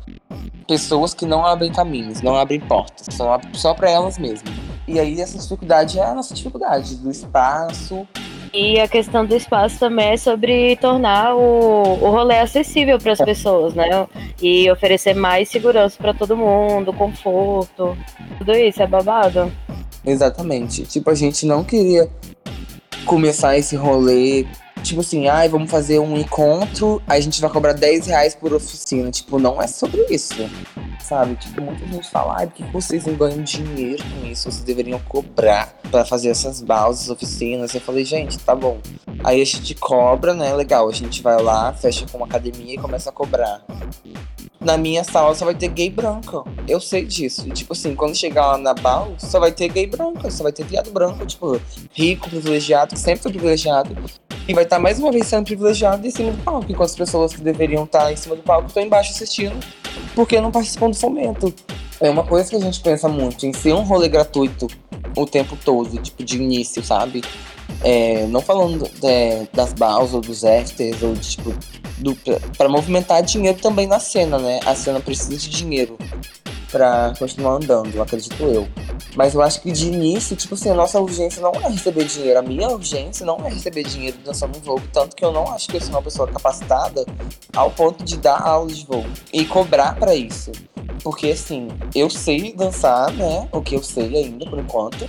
Pessoas 0.68 1.14
que 1.14 1.26
não 1.26 1.46
abrem 1.46 1.72
caminhos, 1.72 2.22
não 2.22 2.36
abrem 2.36 2.60
portas, 2.60 3.08
só, 3.16 3.40
só 3.54 3.74
para 3.74 3.90
elas 3.90 4.18
mesmas. 4.18 4.54
E 4.88 5.00
aí 5.00 5.20
essa 5.22 5.38
dificuldade 5.38 6.00
é 6.00 6.04
a 6.04 6.14
nossa 6.14 6.34
dificuldade 6.34 6.96
do 6.96 7.10
espaço. 7.12 8.08
E 8.54 8.80
a 8.80 8.88
questão 8.88 9.26
do 9.26 9.36
espaço 9.36 9.78
também 9.78 10.12
é 10.12 10.18
sobre 10.18 10.78
tornar 10.78 11.36
o, 11.36 11.82
o 12.02 12.10
rolê 12.10 12.40
acessível 12.40 12.98
para 12.98 13.12
as 13.12 13.20
pessoas, 13.20 13.74
né? 13.74 14.08
E 14.42 14.72
oferecer 14.72 15.14
mais 15.14 15.50
segurança 15.50 15.98
para 15.98 16.14
todo 16.14 16.36
mundo, 16.38 16.94
conforto. 16.94 17.98
Tudo 18.38 18.54
isso 18.54 18.82
é 18.82 18.88
babado. 18.88 19.52
Exatamente. 20.06 20.84
Tipo, 20.84 21.10
a 21.10 21.16
gente 21.16 21.46
não 21.46 21.64
queria 21.64 22.10
começar 23.06 23.58
esse 23.58 23.76
rolê 23.76 24.46
tipo 24.84 25.02
assim, 25.02 25.28
ai, 25.28 25.50
vamos 25.50 25.70
fazer 25.70 26.00
um 26.00 26.18
encontro, 26.18 27.02
a 27.08 27.20
gente 27.20 27.40
vai 27.42 27.50
cobrar 27.50 27.74
10 27.74 28.08
reais 28.08 28.36
por 28.36 28.54
oficina. 28.54 29.12
Tipo, 29.12 29.40
não 29.40 29.62
é 29.62 29.68
sobre 29.68 30.06
isso. 30.10 30.36
Sabe? 31.02 31.36
Tipo, 31.36 31.62
muita 31.62 31.86
gente 31.88 32.10
fala, 32.10 32.38
ai, 32.38 32.48
por 32.48 32.56
que 32.56 32.64
vocês 32.72 33.06
não 33.06 33.16
ganham 33.16 33.42
dinheiro 33.44 34.04
com 34.04 34.28
isso? 34.28 34.52
Vocês 34.52 34.64
deveriam 34.64 35.00
cobrar 35.00 35.74
para 35.90 36.04
fazer 36.06 36.30
essas 36.30 36.62
balsas, 36.62 37.10
oficinas. 37.10 37.74
Eu 37.74 37.82
falei, 37.82 38.04
gente, 38.04 38.38
tá 38.40 38.56
bom. 38.56 38.80
Aí 39.24 39.42
a 39.42 39.46
gente 39.46 39.74
cobra, 39.76 40.34
né? 40.34 40.54
Legal, 40.54 40.88
a 40.88 40.94
gente 40.94 41.22
vai 41.22 41.42
lá, 41.42 41.74
fecha 41.74 42.06
com 42.12 42.18
uma 42.18 42.26
academia 42.26 42.76
e 42.76 42.78
começa 42.78 43.10
a 43.10 43.14
cobrar 43.14 43.64
na 44.60 44.78
minha 44.78 45.04
sala 45.04 45.34
só 45.34 45.46
vai 45.46 45.56
ter 45.56 45.70
gay 45.70 45.90
branca. 45.90 46.44
Eu 46.68 46.80
sei 46.82 47.06
disso. 47.06 47.48
E, 47.48 47.52
tipo 47.52 47.74
assim, 47.74 47.96
quando 47.96 48.16
chegar 48.16 48.48
lá 48.48 48.58
na 48.58 48.74
BAL, 48.74 49.16
só 49.18 49.40
vai 49.40 49.52
ter 49.52 49.70
gay 49.70 49.88
branca, 49.88 50.30
só 50.30 50.44
vai 50.44 50.52
ter 50.52 50.66
viado 50.66 50.92
branco, 50.92 51.26
tipo, 51.26 51.60
rico, 51.94 52.30
privilegiado, 52.30 52.98
sempre 52.98 53.32
privilegiado. 53.32 53.96
E 54.48 54.54
vai 54.54 54.64
estar 54.64 54.80
mais 54.80 54.98
uma 54.98 55.12
vez 55.12 55.28
sendo 55.28 55.44
privilegiado 55.44 56.08
em 56.08 56.10
cima 56.10 56.32
do 56.32 56.42
palco, 56.42 56.72
enquanto 56.72 56.90
as 56.90 56.96
pessoas 56.96 57.34
que 57.34 57.42
deveriam 57.42 57.84
estar 57.84 58.14
em 58.14 58.16
cima 58.16 58.36
do 58.36 58.42
palco 58.44 58.68
estão 58.68 58.82
embaixo 58.82 59.12
assistindo, 59.12 59.60
porque 60.16 60.40
não 60.40 60.52
participam 60.52 60.90
do 60.90 60.96
fomento. 60.96 61.54
É 62.00 62.10
uma 62.10 62.24
coisa 62.24 62.50
que 62.50 62.56
a 62.56 62.60
gente 62.60 62.80
pensa 62.80 63.10
muito, 63.10 63.46
em 63.46 63.52
ser 63.52 63.74
um 63.74 63.84
rolê 63.84 64.08
gratuito 64.08 64.68
o 65.18 65.26
tempo 65.26 65.58
todo, 65.66 65.98
tipo, 65.98 66.24
de 66.24 66.38
início, 66.38 66.82
sabe? 66.82 67.24
É, 67.84 68.26
não 68.28 68.40
falando 68.40 68.90
é, 69.04 69.46
das 69.54 69.74
baus 69.74 70.14
ou 70.14 70.22
dos 70.22 70.46
afters, 70.46 71.04
ou 71.04 71.14
de, 71.14 71.30
tipo, 71.32 71.54
para 72.58 72.70
movimentar 72.70 73.22
dinheiro 73.24 73.58
também 73.60 73.86
na 73.86 74.00
cena, 74.00 74.38
né? 74.38 74.62
A 74.66 74.76
cena 74.76 75.02
precisa 75.02 75.36
de 75.36 75.50
dinheiro 75.50 75.98
para 76.72 77.14
continuar 77.18 77.54
andando, 77.54 78.02
acredito 78.02 78.42
eu. 78.44 78.68
Mas 79.16 79.34
eu 79.34 79.42
acho 79.42 79.62
que 79.62 79.72
de 79.72 79.88
início, 79.88 80.36
tipo 80.36 80.54
assim, 80.54 80.70
a 80.70 80.74
nossa 80.74 81.00
urgência 81.00 81.42
não 81.42 81.52
é 81.52 81.70
receber 81.70 82.06
dinheiro. 82.06 82.40
A 82.40 82.42
minha 82.42 82.70
urgência 82.70 83.26
não 83.26 83.38
é 83.46 83.50
receber 83.50 83.84
dinheiro 83.84 84.18
dançando 84.24 84.60
voo. 84.60 84.82
Tanto 84.94 85.16
que 85.16 85.26
eu 85.26 85.32
não 85.32 85.52
acho 85.52 85.68
que 85.68 85.78
eu 85.78 85.82
sou 85.82 85.92
uma 85.92 86.02
pessoa 86.02 86.28
capacitada 86.28 87.06
ao 87.56 87.72
ponto 87.72 88.04
de 88.04 88.18
dar 88.18 88.42
aula 88.42 88.72
de 88.72 88.86
voo 88.86 89.06
e 89.34 89.46
cobrar 89.46 89.96
para 89.96 90.14
isso. 90.16 90.52
Porque 91.04 91.32
assim, 91.32 91.68
eu 91.96 92.10
sei 92.10 92.54
dançar, 92.54 93.12
né? 93.14 93.48
O 93.52 93.62
que 93.62 93.76
eu 93.76 93.84
sei 93.84 94.16
ainda 94.16 94.46
por 94.50 94.60
enquanto. 94.60 95.08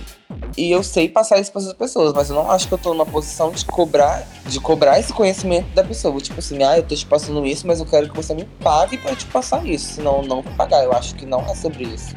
E 0.57 0.71
eu 0.71 0.83
sei 0.83 1.07
passar 1.07 1.39
isso 1.39 1.51
para 1.51 1.61
as 1.61 1.73
pessoas, 1.73 2.13
mas 2.13 2.29
eu 2.29 2.35
não 2.35 2.51
acho 2.51 2.67
que 2.67 2.73
eu 2.73 2.77
tô 2.77 2.89
numa 2.89 3.05
posição 3.05 3.51
de 3.51 3.65
cobrar, 3.65 4.27
de 4.45 4.59
cobrar 4.59 4.99
esse 4.99 5.13
conhecimento 5.13 5.73
da 5.73 5.83
pessoa. 5.83 6.19
Tipo 6.19 6.39
assim, 6.39 6.61
ah, 6.63 6.77
eu 6.77 6.83
tô 6.83 6.95
te 6.95 7.05
passando 7.05 7.45
isso, 7.45 7.65
mas 7.65 7.79
eu 7.79 7.85
quero 7.85 8.09
que 8.09 8.15
você 8.15 8.33
me 8.33 8.45
pague 8.61 8.97
para 8.97 9.15
te 9.15 9.25
passar 9.25 9.65
isso. 9.65 9.93
Senão 9.93 10.21
não 10.21 10.41
vou 10.41 10.53
pagar. 10.53 10.83
Eu 10.83 10.91
acho 10.93 11.15
que 11.15 11.25
não 11.25 11.41
é 11.41 11.55
sobre 11.55 11.85
isso. 11.85 12.15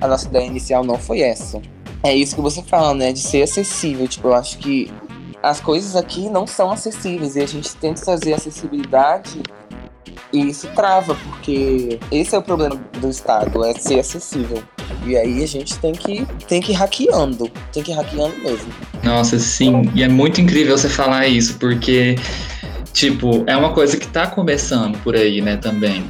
A 0.00 0.08
nossa 0.08 0.26
ideia 0.26 0.46
inicial 0.46 0.82
não 0.82 0.98
foi 0.98 1.20
essa. 1.20 1.60
É 2.02 2.14
isso 2.14 2.34
que 2.34 2.40
você 2.40 2.62
fala, 2.62 2.94
né? 2.94 3.12
De 3.12 3.20
ser 3.20 3.42
acessível. 3.42 4.08
Tipo, 4.08 4.28
eu 4.28 4.34
acho 4.34 4.58
que 4.58 4.92
as 5.42 5.60
coisas 5.60 5.94
aqui 5.94 6.30
não 6.30 6.46
são 6.46 6.70
acessíveis 6.70 7.36
e 7.36 7.42
a 7.42 7.46
gente 7.46 7.76
tenta 7.76 8.00
trazer 8.02 8.32
acessibilidade 8.32 9.42
e 10.32 10.48
isso 10.48 10.68
trava, 10.74 11.14
porque 11.14 11.98
esse 12.10 12.34
é 12.34 12.38
o 12.38 12.42
problema 12.42 12.80
do 13.00 13.08
Estado, 13.08 13.64
é 13.64 13.72
ser 13.74 14.00
acessível. 14.00 14.62
E 15.06 15.16
aí 15.16 15.42
a 15.42 15.46
gente 15.46 15.78
tem 15.78 15.92
que, 15.92 16.26
tem 16.48 16.60
que 16.60 16.72
ir 16.72 16.74
hackeando, 16.74 17.50
tem 17.72 17.82
que 17.82 17.90
ir 17.90 17.94
hackeando 17.94 18.36
mesmo. 18.38 18.72
Nossa, 19.02 19.38
sim. 19.38 19.90
E 19.94 20.02
é 20.02 20.08
muito 20.08 20.40
incrível 20.40 20.76
você 20.76 20.88
falar 20.88 21.26
isso, 21.26 21.58
porque, 21.58 22.16
tipo, 22.92 23.44
é 23.46 23.56
uma 23.56 23.72
coisa 23.72 23.96
que 23.96 24.06
tá 24.06 24.26
começando 24.26 24.98
por 25.02 25.14
aí, 25.14 25.40
né, 25.40 25.56
também. 25.56 26.04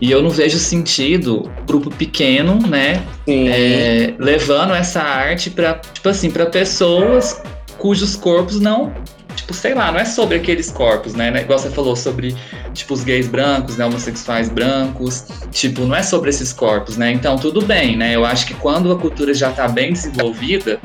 E 0.00 0.10
eu 0.10 0.20
não 0.20 0.30
vejo 0.30 0.58
sentido 0.58 1.50
grupo 1.66 1.88
pequeno, 1.88 2.58
né, 2.66 3.04
é, 3.28 4.14
levando 4.18 4.74
essa 4.74 5.00
arte 5.00 5.48
para, 5.48 5.74
tipo 5.74 6.08
assim, 6.08 6.30
para 6.30 6.46
pessoas 6.46 7.40
cujos 7.78 8.14
corpos 8.14 8.60
não, 8.60 8.92
tipo, 9.34 9.54
sei 9.54 9.74
lá, 9.74 9.90
não 9.90 9.98
é 9.98 10.04
sobre 10.04 10.36
aqueles 10.36 10.70
corpos, 10.70 11.14
né? 11.14 11.28
Igual 11.40 11.58
você 11.58 11.70
falou 11.70 11.96
sobre, 11.96 12.34
tipo, 12.72 12.94
os 12.94 13.04
gays 13.04 13.26
brancos, 13.26 13.76
né, 13.76 13.84
homossexuais 13.84 14.48
brancos, 14.48 15.24
tipo, 15.50 15.82
não 15.82 15.96
é 15.96 16.02
sobre 16.02 16.30
esses 16.30 16.52
corpos, 16.52 16.96
né? 16.96 17.12
Então, 17.12 17.36
tudo 17.36 17.62
bem, 17.62 17.96
né? 17.96 18.14
Eu 18.14 18.24
acho 18.24 18.46
que 18.46 18.54
quando 18.54 18.92
a 18.92 18.98
cultura 18.98 19.34
já 19.34 19.50
tá 19.50 19.68
bem 19.68 19.92
desenvolvida, 19.92 20.80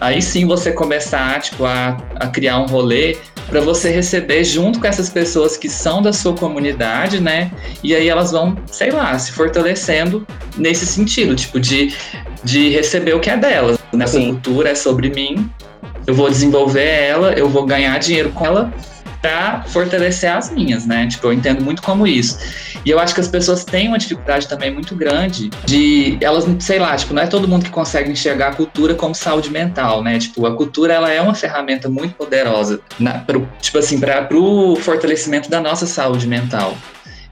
aí 0.00 0.22
sim 0.22 0.46
você 0.46 0.72
começar, 0.72 1.40
tipo, 1.40 1.64
a, 1.64 1.96
a 2.16 2.26
criar 2.28 2.58
um 2.58 2.66
rolê 2.66 3.16
para 3.50 3.60
você 3.60 3.90
receber 3.90 4.44
junto 4.44 4.78
com 4.78 4.86
essas 4.86 5.10
pessoas 5.10 5.56
que 5.56 5.68
são 5.68 6.00
da 6.00 6.12
sua 6.12 6.34
comunidade, 6.34 7.20
né? 7.20 7.50
E 7.82 7.94
aí 7.94 8.08
elas 8.08 8.30
vão, 8.30 8.56
sei 8.66 8.90
lá, 8.90 9.18
se 9.18 9.32
fortalecendo 9.32 10.26
nesse 10.56 10.86
sentido, 10.86 11.34
tipo, 11.34 11.58
de, 11.58 11.92
de 12.44 12.70
receber 12.70 13.14
o 13.14 13.20
que 13.20 13.28
é 13.28 13.36
delas. 13.36 13.78
Nessa 13.92 14.18
Sim. 14.18 14.34
cultura 14.34 14.70
é 14.70 14.74
sobre 14.76 15.10
mim, 15.10 15.50
eu 16.10 16.14
vou 16.14 16.28
desenvolver 16.28 16.88
ela, 16.88 17.32
eu 17.34 17.48
vou 17.48 17.64
ganhar 17.64 17.96
dinheiro 17.98 18.30
com 18.30 18.44
ela 18.44 18.72
pra 19.22 19.62
fortalecer 19.68 20.32
as 20.32 20.50
minhas, 20.50 20.86
né? 20.86 21.06
Tipo, 21.06 21.28
eu 21.28 21.32
entendo 21.32 21.62
muito 21.62 21.82
como 21.82 22.06
isso. 22.06 22.38
E 22.84 22.90
eu 22.90 22.98
acho 22.98 23.14
que 23.14 23.20
as 23.20 23.28
pessoas 23.28 23.64
têm 23.64 23.86
uma 23.86 23.98
dificuldade 23.98 24.48
também 24.48 24.72
muito 24.72 24.96
grande 24.96 25.50
de 25.66 26.18
elas, 26.20 26.46
sei 26.58 26.78
lá, 26.78 26.96
tipo, 26.96 27.14
não 27.14 27.22
é 27.22 27.26
todo 27.26 27.46
mundo 27.46 27.64
que 27.64 27.70
consegue 27.70 28.10
enxergar 28.10 28.48
a 28.48 28.54
cultura 28.54 28.94
como 28.94 29.14
saúde 29.14 29.50
mental, 29.50 30.02
né? 30.02 30.18
Tipo, 30.18 30.46
a 30.46 30.56
cultura 30.56 30.94
ela 30.94 31.10
é 31.10 31.20
uma 31.20 31.34
ferramenta 31.34 31.88
muito 31.88 32.14
poderosa, 32.14 32.80
na, 32.98 33.18
pro, 33.18 33.46
tipo 33.60 33.78
assim, 33.78 34.00
para 34.00 34.22
pro 34.22 34.74
fortalecimento 34.76 35.48
da 35.48 35.60
nossa 35.60 35.86
saúde 35.86 36.26
mental. 36.26 36.76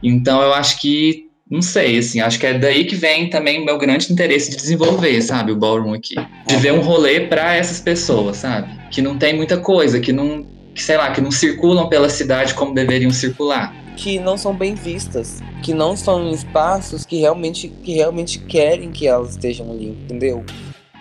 Então 0.02 0.40
eu 0.40 0.54
acho 0.54 0.78
que 0.78 1.27
não 1.50 1.62
sei, 1.62 1.98
assim, 1.98 2.20
acho 2.20 2.38
que 2.38 2.46
é 2.46 2.58
daí 2.58 2.84
que 2.84 2.94
vem 2.94 3.30
também 3.30 3.60
o 3.60 3.64
meu 3.64 3.78
grande 3.78 4.12
interesse 4.12 4.50
de 4.50 4.56
desenvolver, 4.56 5.20
sabe, 5.22 5.50
o 5.50 5.56
ballroom 5.56 5.94
aqui. 5.94 6.14
De 6.46 6.56
ver 6.56 6.72
um 6.72 6.80
rolê 6.80 7.20
para 7.20 7.54
essas 7.54 7.80
pessoas, 7.80 8.36
sabe? 8.38 8.68
Que 8.90 9.00
não 9.00 9.16
tem 9.16 9.34
muita 9.34 9.56
coisa, 9.56 9.98
que 9.98 10.12
não, 10.12 10.46
que, 10.74 10.82
sei 10.82 10.96
lá, 10.96 11.10
que 11.10 11.20
não 11.20 11.30
circulam 11.30 11.88
pela 11.88 12.10
cidade 12.10 12.52
como 12.54 12.74
deveriam 12.74 13.10
circular. 13.10 13.74
que 13.96 14.18
não 14.20 14.38
são 14.38 14.54
bem 14.54 14.74
vistas, 14.74 15.42
que 15.60 15.74
não 15.74 15.94
estão 15.94 16.22
em 16.28 16.32
espaços 16.32 17.04
que 17.04 17.16
realmente, 17.18 17.68
que 17.68 17.94
realmente 17.94 18.38
querem 18.38 18.92
que 18.92 19.08
elas 19.08 19.30
estejam 19.30 19.72
ali, 19.72 19.88
entendeu? 19.88 20.44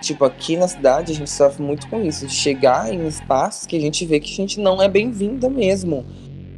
Tipo, 0.02 0.26
aqui 0.26 0.58
na 0.58 0.68
cidade 0.68 1.12
a 1.12 1.16
gente 1.16 1.30
sofre 1.30 1.62
muito 1.62 1.88
com 1.88 2.04
isso, 2.04 2.26
de 2.26 2.34
chegar 2.34 2.92
em 2.92 3.08
espaços 3.08 3.68
que 3.68 3.76
a 3.76 3.80
gente 3.80 4.06
vê 4.06 4.20
que 4.20 4.32
a 4.32 4.36
gente 4.36 4.60
não 4.60 4.82
é 4.82 4.88
bem-vinda 4.88 5.50
mesmo. 5.50 6.06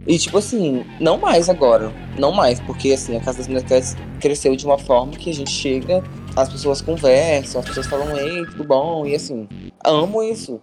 E 0.09 0.17
tipo 0.17 0.39
assim, 0.39 0.83
não 0.99 1.19
mais 1.19 1.49
agora, 1.49 1.93
não 2.17 2.31
mais, 2.31 2.59
porque 2.61 2.93
assim, 2.93 3.15
a 3.15 3.19
Casa 3.19 3.37
das 3.37 3.47
Mulheres 3.47 3.95
cresceu 4.19 4.55
de 4.55 4.65
uma 4.65 4.79
forma 4.79 5.11
que 5.11 5.29
a 5.29 5.33
gente 5.33 5.51
chega, 5.51 6.03
as 6.35 6.49
pessoas 6.49 6.81
conversam, 6.81 7.61
as 7.61 7.67
pessoas 7.67 7.87
falam, 7.87 8.15
ei, 8.17 8.45
tudo 8.45 8.63
bom, 8.63 9.05
e 9.05 9.15
assim, 9.15 9.47
amo 9.85 10.23
isso. 10.23 10.59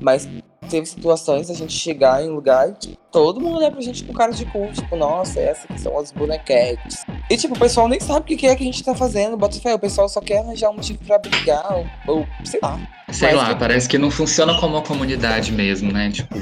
Mas 0.00 0.28
teve 0.68 0.86
situações 0.86 1.48
da 1.48 1.54
gente 1.54 1.72
chegar 1.72 2.22
em 2.24 2.30
um 2.30 2.34
lugar 2.34 2.68
e 2.70 2.72
tipo, 2.74 2.96
todo 3.10 3.40
mundo 3.40 3.56
olha 3.56 3.70
pra 3.72 3.80
gente 3.80 4.04
com 4.04 4.12
cara 4.12 4.32
de 4.32 4.44
cu, 4.46 4.68
tipo, 4.72 4.94
nossa, 4.96 5.40
essas 5.40 5.64
que 5.66 5.80
são 5.80 5.98
as 5.98 6.12
bonequetes. 6.12 7.04
E 7.28 7.36
tipo, 7.36 7.54
o 7.54 7.58
pessoal 7.58 7.88
nem 7.88 7.98
sabe 7.98 8.34
o 8.34 8.38
que 8.38 8.46
é 8.46 8.54
que 8.54 8.62
a 8.62 8.66
gente 8.66 8.82
tá 8.84 8.94
fazendo, 8.94 9.36
bota 9.36 9.60
fé, 9.60 9.74
o 9.74 9.78
pessoal 9.78 10.08
só 10.08 10.20
quer 10.20 10.38
arranjar 10.38 10.70
um 10.70 10.74
motivo 10.74 10.98
pra 11.04 11.18
brigar, 11.18 11.66
ou, 12.06 12.16
ou 12.20 12.26
sei 12.44 12.60
lá. 12.62 12.78
Sei 13.10 13.26
Mas 13.30 13.36
lá, 13.38 13.48
que- 13.54 13.58
parece 13.58 13.88
que 13.88 13.98
não 13.98 14.08
funciona 14.08 14.54
como 14.60 14.76
uma 14.76 14.82
comunidade 14.82 15.50
mesmo, 15.50 15.90
né? 15.92 16.12
Tipo, 16.12 16.32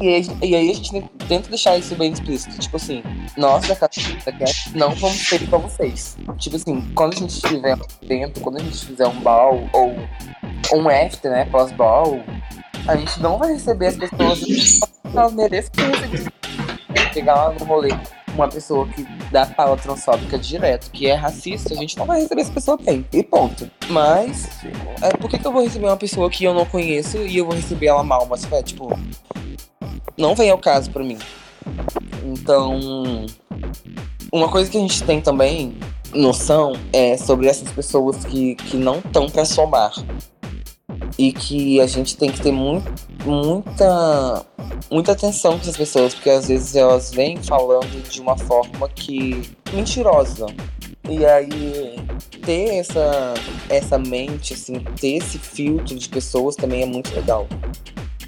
E 0.00 0.08
aí, 0.14 0.26
e 0.44 0.54
aí 0.54 0.70
a 0.70 0.74
gente 0.74 0.92
tenta 1.26 1.48
deixar 1.48 1.76
isso 1.76 1.96
bem 1.96 2.12
explícito. 2.12 2.56
Tipo 2.56 2.76
assim, 2.76 3.02
nós 3.36 3.66
da 3.66 3.74
Cat 3.74 4.00
não 4.76 4.90
vamos 4.94 5.16
ser 5.28 5.40
pra 5.48 5.58
vocês. 5.58 6.16
Tipo 6.38 6.54
assim, 6.54 6.80
quando 6.94 7.14
a 7.14 7.16
gente 7.16 7.30
estiver 7.30 7.76
dentro, 8.06 8.42
quando 8.42 8.56
a 8.56 8.60
gente 8.60 8.86
fizer 8.86 9.06
um 9.06 9.20
ball 9.20 9.68
ou 9.72 9.94
um 10.72 10.88
after, 10.88 11.30
né, 11.30 11.44
pós-ball, 11.46 12.20
a 12.86 12.96
gente 12.96 13.20
não 13.20 13.38
vai 13.38 13.52
receber 13.52 13.86
as 13.86 13.96
pessoas 13.96 14.80
elas 15.14 15.32
merecem. 15.32 15.70
Chegar 17.12 17.34
lá 17.34 17.52
no 17.52 17.64
rolê 17.64 17.90
uma 18.34 18.48
pessoa 18.48 18.86
que 18.88 19.04
dá 19.30 19.46
fala 19.46 19.76
transfóbica 19.76 20.38
direto, 20.38 20.90
que 20.90 21.06
é 21.06 21.14
racista, 21.14 21.72
a 21.72 21.76
gente 21.76 21.96
não 21.96 22.04
vai 22.04 22.20
receber 22.20 22.42
essa 22.42 22.52
pessoa 22.52 22.76
bem. 22.76 23.06
E 23.12 23.22
ponto. 23.22 23.70
Mas, 23.88 24.48
é, 25.00 25.16
por 25.16 25.30
que, 25.30 25.38
que 25.38 25.46
eu 25.46 25.52
vou 25.52 25.62
receber 25.62 25.86
uma 25.86 25.96
pessoa 25.96 26.28
que 26.28 26.44
eu 26.44 26.52
não 26.52 26.66
conheço 26.66 27.18
e 27.18 27.38
eu 27.38 27.46
vou 27.46 27.54
receber 27.54 27.86
ela 27.86 28.02
mal? 28.02 28.26
Mas, 28.26 28.50
é, 28.52 28.62
tipo, 28.62 28.90
não 30.16 30.34
vem 30.34 30.50
ao 30.50 30.58
caso 30.58 30.90
pra 30.90 31.04
mim. 31.04 31.18
Então, 32.24 33.26
uma 34.32 34.48
coisa 34.48 34.70
que 34.70 34.76
a 34.76 34.80
gente 34.80 35.02
tem 35.04 35.20
também 35.20 35.78
noção 36.14 36.74
é 36.92 37.16
sobre 37.16 37.46
essas 37.46 37.70
pessoas 37.70 38.24
que, 38.24 38.54
que 38.54 38.76
não 38.76 38.98
estão 38.98 39.28
pra 39.28 39.44
somar. 39.44 39.92
E 41.18 41.32
que 41.32 41.80
a 41.80 41.86
gente 41.86 42.16
tem 42.16 42.30
que 42.30 42.40
ter 42.40 42.52
muita, 42.52 44.44
muita 44.90 45.12
atenção 45.12 45.52
com 45.52 45.60
essas 45.60 45.76
pessoas, 45.76 46.14
porque 46.14 46.30
às 46.30 46.48
vezes 46.48 46.74
elas 46.74 47.12
vêm 47.12 47.36
falando 47.42 48.08
de 48.08 48.20
uma 48.20 48.36
forma 48.36 48.88
que 48.88 49.42
mentirosa. 49.72 50.46
E 51.08 51.24
aí 51.24 51.96
ter 52.44 52.76
essa, 52.76 53.34
essa 53.68 53.98
mente, 53.98 54.54
assim, 54.54 54.80
ter 54.98 55.16
esse 55.16 55.38
filtro 55.38 55.96
de 55.96 56.08
pessoas 56.08 56.56
também 56.56 56.82
é 56.82 56.86
muito 56.86 57.14
legal. 57.14 57.46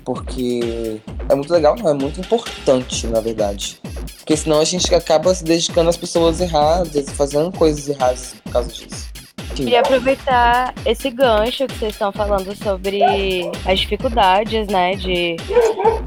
Porque 0.07 1.01
é 1.29 1.35
muito 1.35 1.53
legal, 1.53 1.75
não, 1.77 1.89
é 1.89 1.93
muito 1.93 2.21
importante, 2.21 3.09
na 3.09 3.19
verdade. 3.19 3.81
Porque 4.19 4.37
senão 4.37 4.61
a 4.61 4.65
gente 4.65 4.95
acaba 4.95 5.35
se 5.35 5.43
dedicando 5.43 5.91
às 5.91 5.97
pessoas 5.97 6.41
erradas, 6.41 7.11
fazendo 7.11 7.51
coisas 7.51 7.89
erradas 7.89 8.37
por 8.45 8.53
causa 8.53 8.69
disso. 8.71 9.09
Queria 9.57 9.81
aproveitar 9.81 10.75
esse 10.85 11.11
gancho 11.11 11.67
que 11.67 11.75
vocês 11.75 11.93
estão 11.93 12.13
falando 12.13 12.55
sobre 12.55 13.01
as 13.65 13.81
dificuldades, 13.81 14.67
né, 14.69 14.95
de 14.95 15.37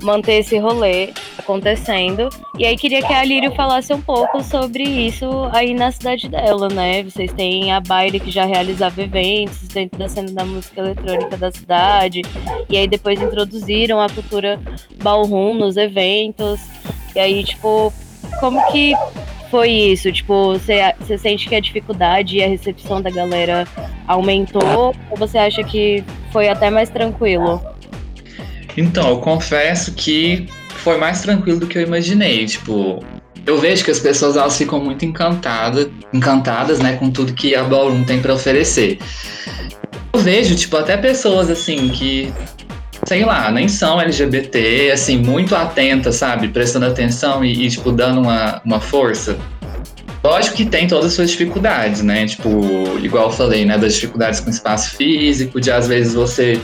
manter 0.03 0.39
esse 0.39 0.57
rolê 0.59 1.11
acontecendo. 1.37 2.29
E 2.57 2.65
aí 2.65 2.77
queria 2.77 3.01
que 3.01 3.11
a 3.11 3.23
Lírio 3.23 3.53
falasse 3.55 3.91
um 3.91 4.01
pouco 4.01 4.43
sobre 4.43 4.83
isso 4.83 5.27
aí 5.51 5.73
na 5.73 5.91
cidade 5.91 6.29
dela, 6.29 6.67
né? 6.69 7.01
Vocês 7.01 7.31
têm 7.33 7.71
a 7.71 7.79
Baile 7.79 8.19
que 8.19 8.29
já 8.29 8.45
realizava 8.45 9.01
eventos 9.01 9.67
dentro 9.69 9.97
da 9.97 10.07
cena 10.07 10.31
da 10.31 10.45
música 10.45 10.81
eletrônica 10.81 11.35
da 11.35 11.51
cidade. 11.51 12.21
E 12.69 12.77
aí 12.77 12.87
depois 12.87 13.19
introduziram 13.19 13.99
a 13.99 14.09
cultura 14.09 14.59
ballroom 15.01 15.55
nos 15.55 15.75
eventos. 15.75 16.59
E 17.15 17.19
aí, 17.19 17.43
tipo, 17.43 17.91
como 18.39 18.63
que 18.71 18.93
foi 19.49 19.69
isso? 19.69 20.11
Tipo, 20.11 20.53
você, 20.53 20.93
você 20.99 21.17
sente 21.17 21.47
que 21.47 21.55
a 21.55 21.59
dificuldade 21.59 22.37
e 22.37 22.43
a 22.43 22.47
recepção 22.47 23.01
da 23.01 23.09
galera 23.09 23.67
aumentou? 24.07 24.93
Ou 25.09 25.17
você 25.17 25.37
acha 25.37 25.63
que 25.63 26.03
foi 26.31 26.47
até 26.47 26.69
mais 26.69 26.89
tranquilo? 26.89 27.61
Então, 28.77 29.09
eu 29.09 29.17
confesso 29.17 29.93
que 29.93 30.47
foi 30.69 30.97
mais 30.97 31.21
tranquilo 31.21 31.59
do 31.59 31.67
que 31.67 31.77
eu 31.77 31.81
imaginei. 31.81 32.45
Tipo, 32.45 33.03
eu 33.45 33.57
vejo 33.57 33.83
que 33.83 33.91
as 33.91 33.99
pessoas 33.99 34.37
elas 34.37 34.57
ficam 34.57 34.79
muito 34.79 35.03
encantadas, 35.05 35.89
encantadas, 36.13 36.79
né, 36.79 36.95
com 36.95 37.09
tudo 37.09 37.33
que 37.33 37.55
a 37.55 37.63
Ballroom 37.63 38.03
tem 38.03 38.21
para 38.21 38.33
oferecer. 38.33 38.99
Eu 40.13 40.19
vejo, 40.19 40.55
tipo, 40.55 40.77
até 40.77 40.97
pessoas 40.97 41.49
assim 41.49 41.89
que 41.89 42.31
sei 43.09 43.25
lá, 43.25 43.49
nem 43.51 43.67
são 43.67 43.99
LGBT, 43.99 44.91
assim, 44.93 45.17
muito 45.17 45.55
atentas, 45.55 46.17
sabe? 46.17 46.47
Prestando 46.49 46.85
atenção 46.85 47.43
e, 47.43 47.65
e, 47.65 47.67
tipo, 47.67 47.91
dando 47.91 48.21
uma, 48.21 48.61
uma 48.63 48.79
força. 48.79 49.35
Lógico 50.23 50.57
que 50.57 50.65
tem 50.65 50.87
todas 50.87 51.05
as 51.07 51.13
suas 51.13 51.31
dificuldades, 51.31 52.03
né? 52.03 52.27
Tipo, 52.27 52.49
igual 53.01 53.25
eu 53.25 53.31
falei, 53.31 53.65
né? 53.65 53.79
Das 53.79 53.95
dificuldades 53.95 54.39
com 54.41 54.51
espaço 54.51 54.95
físico, 54.95 55.59
de 55.59 55.71
às 55.71 55.87
vezes 55.87 56.13
você 56.13 56.61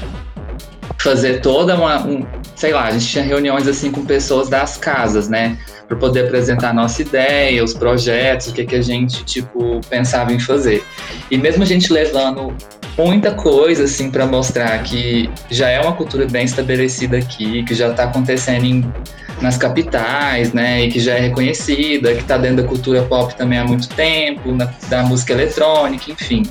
fazer 0.99 1.41
toda 1.41 1.75
uma. 1.75 2.05
Um, 2.05 2.23
sei 2.55 2.73
lá, 2.73 2.83
a 2.83 2.91
gente 2.91 3.07
tinha 3.07 3.23
reuniões 3.23 3.67
assim 3.67 3.89
com 3.89 4.05
pessoas 4.05 4.47
das 4.47 4.77
casas, 4.77 5.27
né? 5.27 5.57
Para 5.87 5.97
poder 5.97 6.25
apresentar 6.25 6.69
a 6.69 6.73
nossa 6.73 7.01
ideia, 7.01 7.63
os 7.63 7.73
projetos, 7.73 8.47
o 8.47 8.53
que, 8.53 8.65
que 8.65 8.75
a 8.75 8.81
gente, 8.81 9.23
tipo, 9.23 9.79
pensava 9.89 10.33
em 10.33 10.39
fazer. 10.39 10.83
E 11.29 11.37
mesmo 11.37 11.63
a 11.63 11.65
gente 11.65 11.93
levando 11.93 12.55
muita 12.97 13.31
coisa 13.33 13.83
assim 13.83 14.09
para 14.09 14.25
mostrar 14.25 14.81
que 14.83 15.29
já 15.51 15.69
é 15.69 15.79
uma 15.79 15.93
cultura 15.93 16.25
bem 16.25 16.45
estabelecida 16.45 17.17
aqui, 17.17 17.63
que 17.63 17.75
já 17.75 17.89
está 17.89 18.05
acontecendo 18.05 18.65
em, 18.65 18.93
nas 19.41 19.57
capitais, 19.57 20.53
né, 20.53 20.85
e 20.85 20.91
que 20.91 20.99
já 20.99 21.15
é 21.15 21.19
reconhecida, 21.19 22.15
que 22.15 22.21
está 22.21 22.37
dentro 22.37 22.63
da 22.63 22.67
cultura 22.67 23.03
pop 23.03 23.35
também 23.35 23.59
há 23.59 23.65
muito 23.65 23.89
tempo, 23.89 24.51
na, 24.53 24.73
da 24.87 25.03
música 25.03 25.33
eletrônica, 25.33 26.11
enfim. 26.11 26.43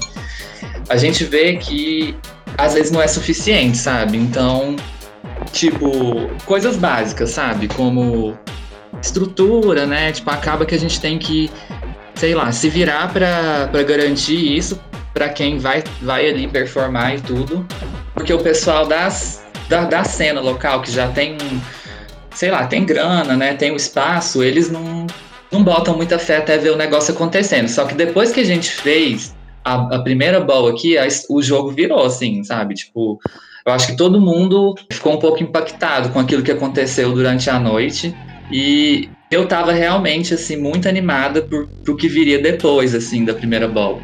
A 0.88 0.96
gente 0.96 1.24
vê 1.24 1.56
que 1.56 2.14
às 2.58 2.74
vezes 2.74 2.92
não 2.92 3.02
é 3.02 3.08
suficiente, 3.08 3.78
sabe? 3.78 4.18
Então 4.18 4.76
tipo, 5.52 6.30
coisas 6.44 6.76
básicas, 6.76 7.30
sabe? 7.30 7.68
Como 7.68 8.36
estrutura, 9.04 9.86
né? 9.86 10.12
Tipo, 10.12 10.30
acaba 10.30 10.64
que 10.64 10.74
a 10.74 10.78
gente 10.78 11.00
tem 11.00 11.18
que, 11.18 11.50
sei 12.14 12.34
lá, 12.34 12.50
se 12.50 12.68
virar 12.68 13.12
para 13.12 13.82
garantir 13.82 14.56
isso 14.56 14.80
para 15.12 15.28
quem 15.28 15.58
vai, 15.58 15.84
vai 16.02 16.28
ali 16.28 16.48
performar 16.48 17.14
e 17.14 17.20
tudo. 17.20 17.66
Porque 18.14 18.32
o 18.32 18.38
pessoal 18.38 18.86
das, 18.86 19.44
da, 19.68 19.84
da 19.84 20.04
cena 20.04 20.40
local, 20.40 20.82
que 20.82 20.90
já 20.90 21.08
tem, 21.08 21.36
sei 22.34 22.50
lá, 22.50 22.66
tem 22.66 22.84
grana, 22.84 23.36
né? 23.36 23.54
Tem 23.54 23.70
o 23.70 23.76
espaço, 23.76 24.42
eles 24.42 24.70
não, 24.70 25.06
não 25.52 25.62
botam 25.62 25.96
muita 25.96 26.18
fé 26.18 26.38
até 26.38 26.58
ver 26.58 26.70
o 26.70 26.76
negócio 26.76 27.14
acontecendo. 27.14 27.68
Só 27.68 27.84
que 27.84 27.94
depois 27.94 28.32
que 28.32 28.40
a 28.40 28.44
gente 28.44 28.70
fez 28.70 29.34
a, 29.64 29.96
a 29.96 30.02
primeira 30.02 30.40
bola 30.40 30.70
aqui, 30.70 30.98
a, 30.98 31.06
o 31.28 31.42
jogo 31.42 31.70
virou, 31.70 32.04
assim, 32.04 32.42
sabe? 32.42 32.74
Tipo, 32.74 33.20
eu 33.66 33.72
acho 33.72 33.86
que 33.86 33.96
todo 33.96 34.20
mundo 34.20 34.74
ficou 34.90 35.14
um 35.14 35.18
pouco 35.18 35.42
impactado 35.42 36.08
com 36.08 36.18
aquilo 36.18 36.42
que 36.42 36.52
aconteceu 36.52 37.12
durante 37.12 37.48
a 37.48 37.58
noite. 37.58 38.14
E 38.56 39.08
eu 39.32 39.48
tava 39.48 39.72
realmente, 39.72 40.32
assim, 40.32 40.54
muito 40.54 40.88
animada 40.88 41.42
por, 41.42 41.66
pro 41.82 41.96
que 41.96 42.06
viria 42.06 42.40
depois, 42.40 42.94
assim, 42.94 43.24
da 43.24 43.34
primeira 43.34 43.66
bola. 43.66 44.00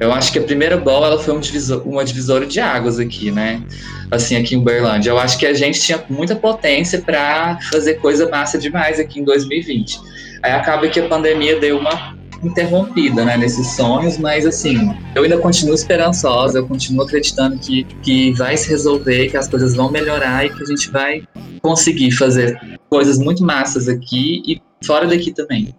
Eu 0.00 0.10
acho 0.12 0.32
que 0.32 0.38
a 0.38 0.42
primeira 0.42 0.78
bola 0.78 1.08
ela 1.08 1.18
foi 1.18 1.34
um 1.34 1.40
divisor, 1.40 1.86
uma 1.86 2.02
divisora 2.02 2.46
de 2.46 2.58
águas 2.58 2.98
aqui, 2.98 3.30
né? 3.30 3.62
Assim, 4.10 4.34
aqui 4.34 4.54
em 4.54 4.58
Uberlândia. 4.58 5.10
Eu 5.10 5.18
acho 5.18 5.38
que 5.38 5.44
a 5.44 5.52
gente 5.52 5.78
tinha 5.78 6.02
muita 6.08 6.34
potência 6.34 7.02
para 7.02 7.58
fazer 7.70 7.96
coisa 7.96 8.26
massa 8.30 8.56
demais 8.56 8.98
aqui 8.98 9.20
em 9.20 9.24
2020. 9.24 10.00
Aí 10.42 10.52
acaba 10.52 10.88
que 10.88 10.98
a 10.98 11.06
pandemia 11.06 11.60
deu 11.60 11.78
uma 11.78 12.15
interrompida, 12.42 13.24
né, 13.24 13.36
nesses 13.36 13.74
sonhos, 13.74 14.18
mas 14.18 14.46
assim, 14.46 14.94
eu 15.14 15.22
ainda 15.22 15.38
continuo 15.38 15.74
esperançosa, 15.74 16.58
eu 16.58 16.66
continuo 16.66 17.04
acreditando 17.04 17.58
que, 17.58 17.84
que 18.02 18.32
vai 18.32 18.56
se 18.56 18.68
resolver, 18.68 19.28
que 19.28 19.36
as 19.36 19.48
coisas 19.48 19.74
vão 19.74 19.90
melhorar 19.90 20.44
e 20.44 20.50
que 20.50 20.62
a 20.62 20.66
gente 20.66 20.90
vai 20.90 21.22
conseguir 21.62 22.12
fazer 22.12 22.58
coisas 22.88 23.18
muito 23.18 23.42
massas 23.42 23.88
aqui 23.88 24.42
e 24.46 24.60
fora 24.84 25.06
daqui 25.06 25.32
também. 25.32 25.74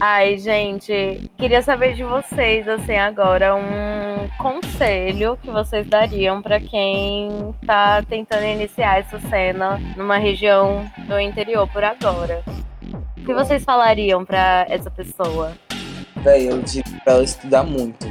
Ai, 0.00 0.38
gente, 0.38 1.30
queria 1.38 1.62
saber 1.62 1.94
de 1.94 2.02
vocês, 2.02 2.66
assim, 2.66 2.96
agora, 2.96 3.54
um 3.54 4.28
conselho 4.38 5.38
que 5.40 5.50
vocês 5.50 5.86
dariam 5.86 6.42
para 6.42 6.58
quem 6.58 7.54
tá 7.64 8.02
tentando 8.02 8.44
iniciar 8.44 8.98
essa 8.98 9.20
cena 9.20 9.80
numa 9.96 10.18
região 10.18 10.84
do 11.06 11.18
interior 11.18 11.68
por 11.68 11.84
agora. 11.84 12.42
O 13.16 13.24
que 13.24 13.32
vocês 13.32 13.64
falariam 13.64 14.24
para 14.24 14.66
essa 14.68 14.90
pessoa? 14.90 15.52
Véi, 16.24 16.50
eu 16.50 16.62
digo 16.62 16.88
pra 17.04 17.12
ela 17.12 17.24
estudar 17.24 17.62
muito. 17.62 18.06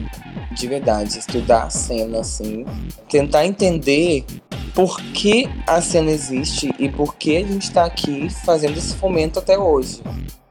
De 0.52 0.68
verdade, 0.68 1.18
estudar 1.18 1.64
a 1.64 1.70
cena, 1.72 2.20
assim. 2.20 2.64
Tentar 3.10 3.46
entender 3.46 4.24
por 4.76 5.02
que 5.14 5.50
a 5.66 5.82
cena 5.82 6.12
existe 6.12 6.74
e 6.78 6.88
por 6.90 7.16
que 7.16 7.38
a 7.38 7.44
gente 7.44 7.72
tá 7.72 7.86
aqui 7.86 8.30
fazendo 8.46 8.78
esse 8.78 8.96
fomento 8.96 9.40
até 9.40 9.58
hoje 9.58 10.02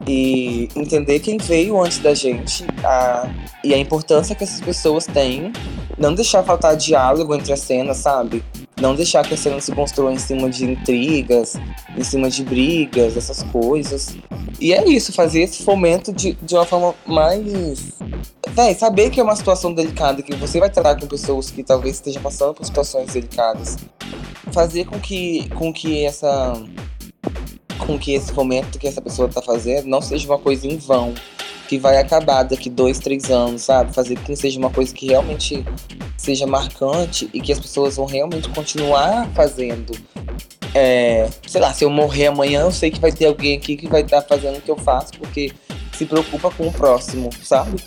e 0.07 0.69
entender 0.75 1.21
quem 1.21 1.39
veio 1.39 1.81
antes 1.81 1.99
da 1.99 2.15
gente 2.15 2.65
a, 2.85 3.29
e 3.63 3.73
a 3.73 3.79
importância 3.79 4.35
que 4.35 4.43
essas 4.43 4.61
pessoas 4.61 5.07
têm. 5.07 5.53
Não 5.97 6.15
deixar 6.15 6.43
faltar 6.43 6.77
diálogo 6.77 7.35
entre 7.35 7.53
as 7.53 7.61
cenas, 7.61 7.99
sabe? 7.99 8.43
Não 8.83 8.97
deixar 8.97 9.25
que 9.25 9.33
a 9.33 9.37
cena 9.37 9.61
se 9.61 9.71
construa 9.71 10.13
em 10.13 10.19
cima 10.19 10.51
de 10.51 10.65
intrigas, 10.65 11.55
em 11.97 12.03
cima 12.03 12.29
de 12.29 12.43
brigas, 12.43 13.17
essas 13.17 13.45
coisas. 13.45 14.17
E 14.59 14.73
é 14.73 14.85
isso, 14.89 15.13
fazer 15.13 15.43
esse 15.43 15.63
fomento 15.63 16.13
de, 16.13 16.33
de 16.33 16.55
uma 16.57 16.67
forma 16.67 16.93
mais. 17.07 17.93
Véi, 18.51 18.75
saber 18.75 19.11
que 19.11 19.21
é 19.21 19.23
uma 19.23 19.37
situação 19.37 19.73
delicada, 19.73 20.21
que 20.21 20.35
você 20.35 20.59
vai 20.59 20.69
tratar 20.69 20.99
com 20.99 21.07
pessoas 21.07 21.49
que 21.49 21.63
talvez 21.63 21.95
estejam 21.95 22.21
passando 22.21 22.55
por 22.55 22.67
situações 22.67 23.13
delicadas. 23.13 23.77
Fazer 24.51 24.85
com 24.87 24.99
que, 24.99 25.49
com 25.51 25.73
que 25.73 26.05
essa 26.05 26.61
com 27.87 27.97
que 27.97 28.15
esse 28.15 28.33
fomento 28.33 28.79
que 28.81 28.89
essa 28.89 29.01
pessoa 29.01 29.29
está 29.29 29.41
fazendo 29.41 29.87
não 29.87 30.01
seja 30.01 30.27
uma 30.27 30.39
coisa 30.39 30.67
em 30.67 30.77
vão, 30.77 31.15
que 31.69 31.79
vai 31.79 31.99
acabar 31.99 32.43
daqui 32.43 32.69
dois, 32.69 32.99
três 32.99 33.31
anos, 33.31 33.63
sabe? 33.63 33.95
Fazer 33.95 34.19
que 34.19 34.35
seja 34.37 34.59
uma 34.59 34.71
coisa 34.71 34.95
que 34.95 35.07
realmente 35.07 35.65
seja 36.17 36.47
marcante 36.47 37.29
e 37.33 37.41
que 37.41 37.53
as 37.53 37.59
pessoas 37.59 37.97
vão 37.97 38.07
realmente 38.07 38.49
continuar 38.51 39.29
fazendo. 39.35 39.93
É, 40.75 41.29
sei 41.47 41.61
lá, 41.61 41.73
se 41.73 41.85
eu 41.85 41.91
morrer 41.91 42.29
amanhã, 42.29 42.61
eu 42.63 42.73
sei 42.73 42.91
que 42.91 43.01
vai 43.01 43.13
ter 43.13 43.27
alguém 43.27 43.57
aqui 43.57 43.77
que 43.77 43.89
vai 43.89 44.03
estar 44.03 44.23
tá 44.23 44.29
fazendo 44.29 44.59
o 44.59 44.61
que 44.61 44.71
eu 44.71 44.77
faço, 44.77 45.13
porque 45.19 45.53
se 45.93 46.07
preocupa 46.07 46.51
com 46.51 46.69
o 46.69 46.73
próximo, 46.73 47.31
sabe? 47.43 47.83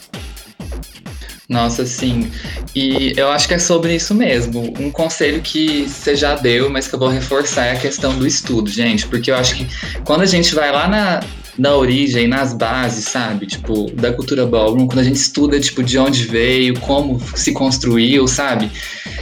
Nossa, 1.47 1.85
sim. 1.85 2.31
E 2.75 3.13
eu 3.15 3.29
acho 3.29 3.47
que 3.47 3.53
é 3.53 3.59
sobre 3.59 3.95
isso 3.95 4.13
mesmo. 4.15 4.73
Um 4.79 4.89
conselho 4.89 5.41
que 5.41 5.87
você 5.87 6.15
já 6.15 6.35
deu, 6.35 6.69
mas 6.69 6.87
que 6.87 6.95
eu 6.95 6.99
vou 6.99 7.07
reforçar 7.07 7.65
é 7.65 7.71
a 7.73 7.79
questão 7.79 8.17
do 8.17 8.25
estudo, 8.25 8.69
gente. 8.69 9.07
Porque 9.07 9.29
eu 9.29 9.35
acho 9.35 9.55
que 9.55 9.67
quando 10.03 10.21
a 10.21 10.25
gente 10.25 10.55
vai 10.55 10.71
lá 10.71 10.87
na, 10.87 11.19
na 11.57 11.75
origem, 11.75 12.27
nas 12.27 12.53
bases, 12.53 13.05
sabe? 13.05 13.45
Tipo, 13.45 13.91
da 13.91 14.11
cultura 14.11 14.45
ballroom, 14.45 14.87
quando 14.87 14.99
a 14.99 15.03
gente 15.03 15.15
estuda, 15.15 15.59
tipo, 15.59 15.83
de 15.83 15.97
onde 15.97 16.25
veio, 16.25 16.79
como 16.79 17.19
se 17.35 17.53
construiu, 17.53 18.27
sabe? 18.27 18.69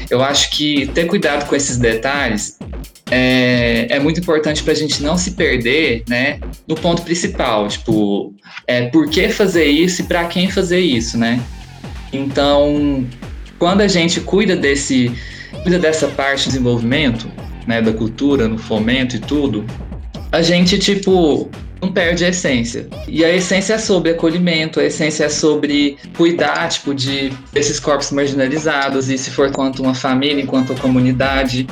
Eu 0.09 0.23
acho 0.23 0.51
que 0.51 0.87
ter 0.87 1.05
cuidado 1.05 1.47
com 1.47 1.55
esses 1.55 1.77
detalhes 1.77 2.57
é, 3.11 3.87
é 3.89 3.99
muito 3.99 4.19
importante 4.19 4.63
para 4.63 4.73
a 4.73 4.75
gente 4.75 5.03
não 5.03 5.17
se 5.17 5.31
perder, 5.31 6.03
né? 6.07 6.39
No 6.67 6.75
ponto 6.75 7.01
principal, 7.03 7.67
tipo, 7.67 8.33
é, 8.65 8.87
por 8.87 9.09
que 9.09 9.29
fazer 9.29 9.65
isso 9.65 10.01
e 10.01 10.05
para 10.05 10.25
quem 10.25 10.49
fazer 10.49 10.79
isso, 10.79 11.17
né? 11.17 11.39
Então, 12.11 13.05
quando 13.59 13.81
a 13.81 13.87
gente 13.87 14.19
cuida 14.21 14.55
desse, 14.55 15.11
cuida 15.61 15.77
dessa 15.77 16.07
parte 16.07 16.45
do 16.45 16.47
desenvolvimento, 16.51 17.31
né, 17.67 17.81
da 17.81 17.93
cultura, 17.93 18.47
no 18.47 18.57
fomento 18.57 19.15
e 19.15 19.19
tudo, 19.19 19.65
a 20.31 20.41
gente 20.41 20.77
tipo 20.77 21.49
não 21.83 21.91
perde 21.91 22.23
a 22.23 22.29
essência. 22.29 22.87
E 23.07 23.25
a 23.25 23.29
essência 23.29 23.73
é 23.73 23.77
sobre 23.77 24.11
acolhimento, 24.11 24.79
a 24.79 24.85
essência 24.85 25.25
é 25.25 25.29
sobre 25.29 25.97
cuidar, 26.15 26.69
tipo, 26.69 26.93
de 26.93 27.31
desses 27.51 27.79
corpos 27.79 28.11
marginalizados, 28.11 29.09
e 29.09 29.17
se 29.17 29.29
for 29.29 29.51
quanto 29.51 29.83
uma 29.83 29.93
família, 29.93 30.41
enquanto 30.41 30.73
comunidade. 30.79 31.67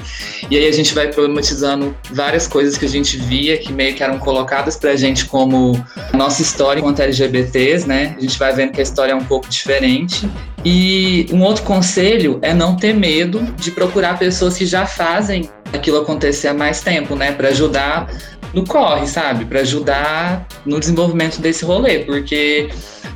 E 0.50 0.58
aí 0.58 0.68
a 0.68 0.72
gente 0.72 0.94
vai 0.94 1.08
problematizando 1.08 1.96
várias 2.12 2.48
coisas 2.48 2.78
que 2.78 2.86
a 2.86 2.90
gente 2.90 3.18
via 3.18 3.58
que 3.58 3.72
meio 3.72 3.96
que 3.96 4.04
eram 4.04 4.20
colocadas 4.20 4.76
pra 4.76 4.96
gente 4.96 5.26
como 5.26 5.82
nossa 6.14 6.42
história 6.42 6.80
enquanto 6.80 7.00
LGBTs, 7.00 7.88
né? 7.88 8.16
A 8.18 8.22
gente 8.22 8.38
vai 8.38 8.54
vendo 8.54 8.74
que 8.74 8.82
a 8.82 8.84
história 8.84 9.14
é 9.14 9.16
um 9.16 9.24
pouco 9.24 9.48
diferente. 9.48 10.30
E 10.64 11.26
um 11.32 11.42
outro 11.42 11.64
conselho 11.64 12.38
é 12.42 12.54
não 12.54 12.76
ter 12.76 12.94
medo 12.94 13.42
de 13.58 13.72
procurar 13.72 14.20
pessoas 14.20 14.58
que 14.58 14.66
já 14.66 14.86
fazem 14.86 15.50
aquilo 15.74 16.00
acontecer 16.00 16.50
há 16.50 16.54
mais 16.54 16.82
tempo, 16.82 17.16
né? 17.16 17.32
Para 17.32 17.50
ajudar 17.50 18.08
no 18.54 18.66
corre, 18.66 19.08
sabe? 19.08 19.46
Para 19.46 19.62
ajudar 19.62 20.48
no 20.66 20.80
desenvolvimento 20.80 21.40
desse 21.40 21.64
rolê, 21.66 22.00
porque 22.00 22.70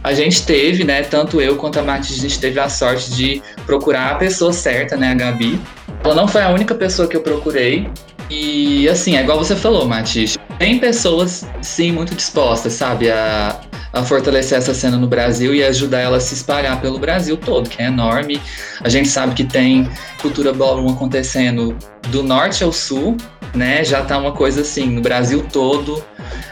a 0.03 0.13
gente 0.13 0.45
teve, 0.45 0.83
né, 0.83 1.03
tanto 1.03 1.41
eu 1.41 1.55
quanto 1.55 1.79
a 1.79 1.83
Mati, 1.83 2.13
a 2.13 2.17
gente 2.17 2.39
teve 2.39 2.59
a 2.59 2.69
sorte 2.69 3.11
de 3.11 3.41
procurar 3.65 4.11
a 4.11 4.15
pessoa 4.15 4.53
certa, 4.53 4.95
né, 4.95 5.11
a 5.11 5.15
Gabi. 5.15 5.59
Ela 6.03 6.15
não 6.15 6.27
foi 6.27 6.41
a 6.41 6.49
única 6.49 6.75
pessoa 6.75 7.07
que 7.07 7.17
eu 7.17 7.21
procurei. 7.21 7.89
E 8.29 8.89
assim, 8.89 9.17
é 9.17 9.21
igual 9.21 9.37
você 9.37 9.55
falou, 9.55 9.85
Mati, 9.85 10.37
tem 10.57 10.79
pessoas 10.79 11.45
sim 11.61 11.91
muito 11.91 12.15
dispostas, 12.15 12.73
sabe, 12.73 13.11
a, 13.11 13.59
a 13.93 14.03
fortalecer 14.03 14.57
essa 14.57 14.73
cena 14.73 14.97
no 14.97 15.07
Brasil 15.07 15.53
e 15.53 15.63
ajudar 15.63 15.99
ela 15.99 16.17
a 16.17 16.19
se 16.19 16.33
espalhar 16.33 16.81
pelo 16.81 16.97
Brasil 16.97 17.37
todo, 17.37 17.69
que 17.69 17.81
é 17.81 17.85
enorme. 17.85 18.41
A 18.81 18.89
gente 18.89 19.07
sabe 19.07 19.35
que 19.35 19.43
tem 19.43 19.89
cultura 20.21 20.51
ballroom 20.51 20.91
acontecendo 20.91 21.77
do 22.09 22.23
norte 22.23 22.63
ao 22.63 22.73
sul, 22.73 23.15
né? 23.53 23.83
Já 23.83 24.03
tá 24.03 24.17
uma 24.17 24.31
coisa 24.31 24.61
assim, 24.61 24.87
no 24.89 25.01
Brasil 25.01 25.45
todo. 25.51 26.03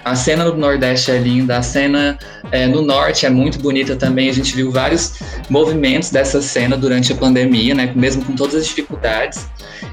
A 0.05 0.15
cena 0.15 0.45
do 0.45 0.55
Nordeste 0.55 1.11
é 1.11 1.17
linda, 1.17 1.57
a 1.57 1.61
cena 1.61 2.17
é, 2.51 2.67
no 2.67 2.81
Norte 2.81 3.25
é 3.25 3.29
muito 3.29 3.59
bonita 3.59 3.95
também. 3.95 4.29
A 4.29 4.33
gente 4.33 4.55
viu 4.55 4.71
vários 4.71 5.13
movimentos 5.49 6.09
dessa 6.11 6.41
cena 6.41 6.77
durante 6.77 7.11
a 7.13 7.15
pandemia, 7.15 7.73
né? 7.73 7.91
Mesmo 7.95 8.23
com 8.23 8.35
todas 8.35 8.55
as 8.55 8.65
dificuldades. 8.67 9.47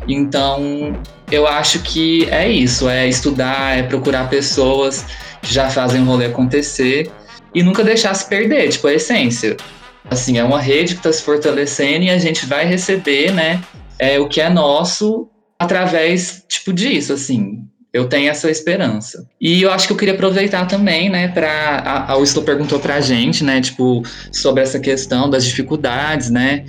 Então, 0.09 1.01
eu 1.31 1.47
acho 1.47 1.81
que 1.81 2.29
é 2.31 2.49
isso: 2.49 2.89
é 2.89 3.09
estudar, 3.09 3.79
é 3.79 3.83
procurar 3.83 4.29
pessoas 4.29 5.05
que 5.43 5.53
já 5.53 5.71
fazem 5.71 6.03
o 6.03 6.05
rolê 6.05 6.27
acontecer 6.27 7.11
e 7.55 7.63
nunca 7.63 7.83
deixar 7.83 8.15
se 8.15 8.29
perder, 8.29 8.69
tipo, 8.69 8.87
a 8.87 8.95
essência. 8.95 9.57
Assim, 10.11 10.39
é 10.39 10.45
uma 10.45 10.61
rede 10.61 10.95
que 10.95 11.01
está 11.01 11.13
se 11.13 11.23
fortalecendo 11.23 12.05
e 12.05 12.11
a 12.11 12.19
gente 12.19 12.47
vai 12.47 12.65
receber, 12.65 13.33
né? 13.33 13.63
É, 13.99 14.19
o 14.19 14.29
que 14.29 14.41
é 14.41 14.49
nosso 14.49 15.29
através, 15.59 16.45
tipo, 16.49 16.73
disso, 16.73 17.13
assim. 17.13 17.65
Eu 17.93 18.09
tenho 18.09 18.31
essa 18.31 18.49
esperança. 18.49 19.27
E 19.41 19.63
eu 19.63 19.73
acho 19.73 19.89
que 19.89 19.93
eu 19.93 19.97
queria 19.97 20.15
aproveitar 20.15 20.67
também, 20.67 21.11
né, 21.11 21.27
para 21.29 21.51
a, 21.51 22.13
a 22.13 22.43
perguntou 22.45 22.79
pra 22.79 23.01
gente, 23.01 23.43
né, 23.43 23.61
tipo, 23.61 24.03
sobre 24.31 24.63
essa 24.63 24.79
questão 24.79 25.29
das 25.29 25.45
dificuldades, 25.45 26.31
né, 26.31 26.65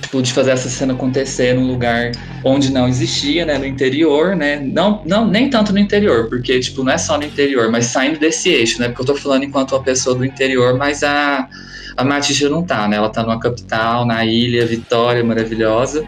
tipo, 0.00 0.22
de 0.22 0.32
fazer 0.32 0.52
essa 0.52 0.70
cena 0.70 0.94
acontecer 0.94 1.54
num 1.54 1.66
lugar 1.66 2.12
onde 2.42 2.72
não 2.72 2.88
existia, 2.88 3.44
né, 3.44 3.58
no 3.58 3.66
interior, 3.66 4.34
né, 4.34 4.58
não, 4.58 5.02
não, 5.04 5.26
nem 5.26 5.50
tanto 5.50 5.70
no 5.70 5.78
interior, 5.78 6.30
porque, 6.30 6.58
tipo, 6.60 6.82
não 6.82 6.92
é 6.92 6.98
só 6.98 7.18
no 7.18 7.24
interior, 7.24 7.70
mas 7.70 7.86
saindo 7.86 8.18
desse 8.18 8.48
eixo, 8.48 8.80
né, 8.80 8.88
porque 8.88 9.02
eu 9.02 9.06
tô 9.06 9.16
falando 9.16 9.44
enquanto 9.44 9.72
uma 9.72 9.82
pessoa 9.82 10.16
do 10.16 10.24
interior, 10.24 10.78
mas 10.78 11.02
a, 11.02 11.46
a 11.94 12.04
Matija 12.04 12.48
não 12.48 12.62
tá, 12.62 12.88
né, 12.88 12.96
ela 12.96 13.10
tá 13.10 13.22
numa 13.22 13.38
capital, 13.38 14.06
na 14.06 14.24
ilha, 14.24 14.64
Vitória, 14.64 15.22
maravilhosa, 15.22 16.06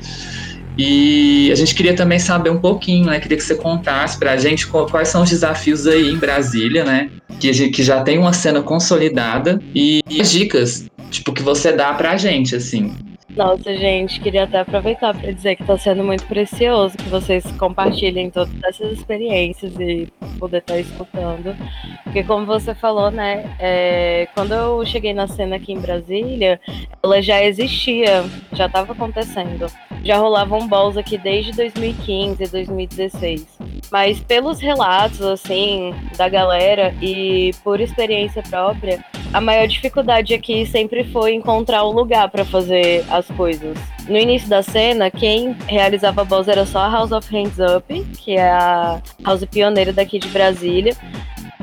E 0.77 1.51
a 1.51 1.55
gente 1.55 1.75
queria 1.75 1.95
também 1.95 2.19
saber 2.19 2.51
um 2.51 2.59
pouquinho, 2.59 3.07
né? 3.07 3.19
Queria 3.19 3.37
que 3.37 3.43
você 3.43 3.55
contasse 3.55 4.19
pra 4.19 4.37
gente 4.37 4.67
quais 4.67 5.09
são 5.09 5.23
os 5.23 5.31
desafios 5.31 5.87
aí 5.87 6.11
em 6.11 6.17
Brasília, 6.17 6.85
né? 6.85 7.11
Que, 7.41 7.71
que 7.71 7.83
já 7.83 8.03
tem 8.03 8.19
uma 8.19 8.33
cena 8.33 8.63
consolidada 8.63 9.61
e, 9.75 10.03
as 10.21 10.31
dicas, 10.31 10.87
tipo, 11.11 11.33
que 11.33 11.43
você 11.43 11.73
dá 11.73 11.95
pra 11.95 12.17
gente, 12.17 12.55
assim. 12.55 12.95
Nossa, 13.37 13.77
gente, 13.77 14.19
queria 14.19 14.45
até 14.45 14.61
aproveitar 14.61 15.15
para 15.15 15.31
dizer 15.31 15.57
que 15.57 15.63
está 15.63 15.77
sendo 15.77 16.03
muito 16.03 16.25
precioso 16.25 16.97
que 16.97 17.09
vocês 17.11 17.45
compartilhem 17.59 18.31
todas 18.31 18.51
essas 18.65 18.93
experiências 18.93 19.79
e 19.79 20.09
poder 20.39 20.59
estar 20.59 20.73
tá 20.73 20.81
escutando. 20.81 21.55
Porque, 22.03 22.25
como 22.25 22.47
você 22.47 22.75
falou, 22.75 23.11
né, 23.11 23.55
é, 23.59 24.27
quando 24.35 24.55
eu 24.55 24.87
cheguei 24.87 25.13
na 25.13 25.29
cena 25.29 25.57
aqui 25.57 25.75
em 25.75 25.79
Brasília, 25.79 26.59
ela 27.03 27.21
já 27.21 27.45
existia, 27.45 28.25
já 28.55 28.67
estava 28.67 28.95
acontecendo. 28.95 29.67
Já 30.03 30.17
rolavam 30.17 30.67
balls 30.67 30.97
aqui 30.97 31.19
desde 31.19 31.53
2015, 31.53 32.43
2016. 32.51 33.47
Mas 33.91 34.19
pelos 34.19 34.61
relatos, 34.61 35.21
assim, 35.21 35.95
da 36.17 36.27
galera 36.27 36.95
e 37.03 37.51
por 37.63 37.81
experiência 37.81 38.43
própria, 38.43 39.05
a 39.33 39.41
maior 39.41 39.67
dificuldade 39.67 40.33
aqui 40.33 40.65
sempre 40.65 41.05
foi 41.05 41.35
encontrar 41.35 41.85
um 41.87 41.91
lugar 41.91 42.31
para 42.31 42.45
fazer 42.45 43.05
as 43.11 43.26
coisas. 43.29 43.77
No 44.09 44.17
início 44.17 44.49
da 44.49 44.63
cena, 44.63 45.11
quem 45.11 45.53
realizava 45.67 46.23
a 46.23 46.25
balls 46.25 46.49
era 46.49 46.65
só 46.65 46.81
a 46.81 46.89
House 46.89 47.13
of 47.13 47.35
Hands 47.35 47.59
Up, 47.59 48.05
que 48.19 48.37
é 48.37 48.51
a 48.51 49.01
house 49.25 49.45
pioneira 49.45 49.93
daqui 49.93 50.19
de 50.19 50.29
Brasília. 50.29 50.97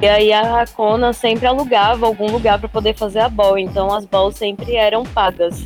E 0.01 0.07
aí 0.07 0.33
a 0.33 0.65
Kona 0.67 1.13
sempre 1.13 1.47
alugava 1.47 2.05
algum 2.05 2.29
lugar 2.29 2.59
para 2.59 2.67
poder 2.67 2.93
fazer 2.93 3.19
a 3.19 3.29
ball, 3.29 3.57
então 3.57 3.93
as 3.93 4.05
balls 4.05 4.35
sempre 4.35 4.75
eram 4.75 5.03
pagas. 5.03 5.63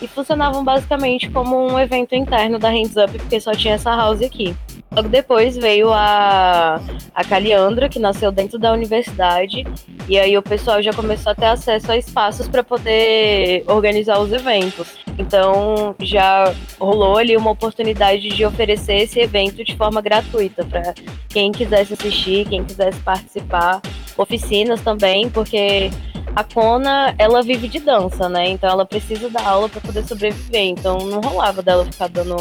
E 0.00 0.06
funcionavam 0.06 0.62
basicamente 0.62 1.28
como 1.28 1.56
um 1.56 1.78
evento 1.78 2.14
interno 2.14 2.58
da 2.58 2.70
Hands 2.70 2.96
Up, 2.96 3.18
porque 3.18 3.40
só 3.40 3.52
tinha 3.52 3.74
essa 3.74 3.90
house 3.94 4.22
aqui. 4.22 4.54
Logo 4.92 5.08
depois 5.08 5.56
veio 5.56 5.92
a, 5.92 6.80
a 7.14 7.24
Caliandra, 7.24 7.88
que 7.88 8.00
nasceu 8.00 8.32
dentro 8.32 8.58
da 8.58 8.72
universidade, 8.72 9.64
e 10.08 10.18
aí 10.18 10.36
o 10.36 10.42
pessoal 10.42 10.82
já 10.82 10.92
começou 10.92 11.30
a 11.30 11.34
ter 11.34 11.46
acesso 11.46 11.92
a 11.92 11.96
espaços 11.96 12.48
para 12.48 12.64
poder 12.64 13.62
organizar 13.68 14.18
os 14.18 14.32
eventos. 14.32 14.88
Então 15.16 15.94
já 16.00 16.52
rolou 16.80 17.18
ali 17.18 17.36
uma 17.36 17.52
oportunidade 17.52 18.30
de 18.30 18.44
oferecer 18.44 19.02
esse 19.02 19.20
evento 19.20 19.62
de 19.62 19.76
forma 19.76 20.00
gratuita 20.00 20.64
para 20.64 20.92
quem 21.28 21.52
quisesse 21.52 21.92
assistir, 21.92 22.48
quem 22.48 22.64
quisesse 22.64 22.98
participar. 23.00 23.80
Oficinas 24.16 24.80
também, 24.80 25.30
porque 25.30 25.90
a 26.34 26.42
Kona, 26.42 27.14
ela 27.16 27.42
vive 27.42 27.68
de 27.68 27.78
dança, 27.78 28.28
né? 28.28 28.48
Então 28.48 28.68
ela 28.68 28.84
precisa 28.84 29.30
dar 29.30 29.46
aula 29.46 29.68
para 29.68 29.80
poder 29.80 30.04
sobreviver. 30.04 30.62
Então 30.62 30.98
não 30.98 31.20
rolava 31.20 31.62
dela 31.62 31.84
ficar 31.84 32.08
dando 32.08 32.36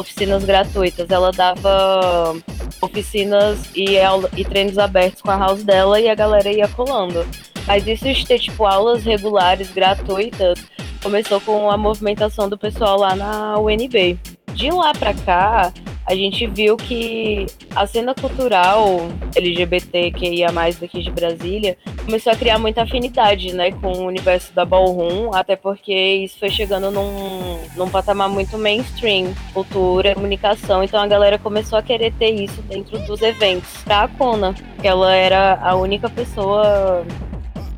oficinas 0.00 0.44
gratuitas. 0.44 1.10
Ela 1.10 1.30
dava 1.30 2.34
oficinas 2.80 3.58
e, 3.74 3.96
e 4.36 4.44
treinos 4.44 4.78
abertos 4.78 5.22
com 5.22 5.30
a 5.30 5.36
house 5.36 5.62
dela 5.62 6.00
e 6.00 6.08
a 6.08 6.14
galera 6.14 6.50
ia 6.50 6.68
colando. 6.68 7.26
Mas 7.66 7.86
isso 7.86 8.12
de 8.12 8.26
ter, 8.26 8.38
tipo, 8.38 8.64
aulas 8.64 9.04
regulares, 9.04 9.70
gratuitas, 9.70 10.58
começou 11.02 11.40
com 11.40 11.70
a 11.70 11.76
movimentação 11.76 12.48
do 12.48 12.58
pessoal 12.58 12.98
lá 12.98 13.14
na 13.14 13.58
UNB. 13.58 14.18
De 14.54 14.70
lá 14.70 14.92
pra 14.92 15.14
cá, 15.14 15.72
a 16.06 16.14
gente 16.14 16.46
viu 16.46 16.76
que 16.76 17.46
a 17.74 17.86
cena 17.86 18.14
cultural 18.14 19.08
LGBTQIA+, 19.34 20.50
daqui 20.80 21.02
de 21.02 21.10
Brasília, 21.10 21.76
começou 22.04 22.32
a 22.32 22.36
criar 22.36 22.58
muita 22.58 22.82
afinidade, 22.82 23.54
né, 23.54 23.70
com 23.70 23.92
o 23.92 24.06
universo 24.06 24.52
da 24.52 24.64
ballroom, 24.64 25.32
até 25.32 25.56
porque 25.56 25.92
isso 25.92 26.38
foi 26.38 26.50
chegando 26.50 26.90
num, 26.90 27.60
num 27.76 27.88
patamar 27.88 28.28
muito 28.28 28.58
mainstream, 28.58 29.32
cultura, 29.52 30.14
comunicação, 30.14 30.82
então 30.82 31.00
a 31.00 31.06
galera 31.06 31.38
começou 31.38 31.78
a 31.78 31.82
querer 31.82 32.12
ter 32.14 32.30
isso 32.30 32.60
dentro 32.62 32.98
dos 33.00 33.22
eventos. 33.22 33.70
Pra 33.84 34.08
Kona, 34.08 34.54
que 34.80 34.88
ela 34.88 35.14
era 35.14 35.60
a 35.62 35.76
única 35.76 36.08
pessoa 36.08 37.04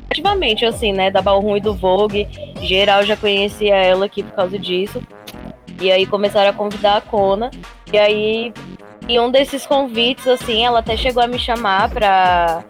ativamente, 0.09 0.65
assim, 0.65 0.91
né, 0.91 1.11
da 1.11 1.21
Ballroom 1.21 1.57
e 1.57 1.61
do 1.61 1.73
Vogue, 1.73 2.27
geral 2.61 3.03
já 3.03 3.17
conhecia 3.17 3.75
ela 3.75 4.05
aqui 4.05 4.23
por 4.23 4.33
causa 4.33 4.57
disso, 4.57 5.01
e 5.81 5.91
aí 5.91 6.05
começaram 6.05 6.49
a 6.49 6.53
convidar 6.53 6.97
a 6.97 7.01
Kona. 7.01 7.51
E 7.93 7.97
aí, 7.99 8.53
em 9.07 9.19
um 9.19 9.29
desses 9.29 9.67
convites, 9.67 10.27
assim, 10.27 10.65
ela 10.65 10.79
até 10.79 10.97
chegou 10.97 11.21
a 11.21 11.27
me 11.27 11.37
chamar 11.37 11.89
para 11.91 12.63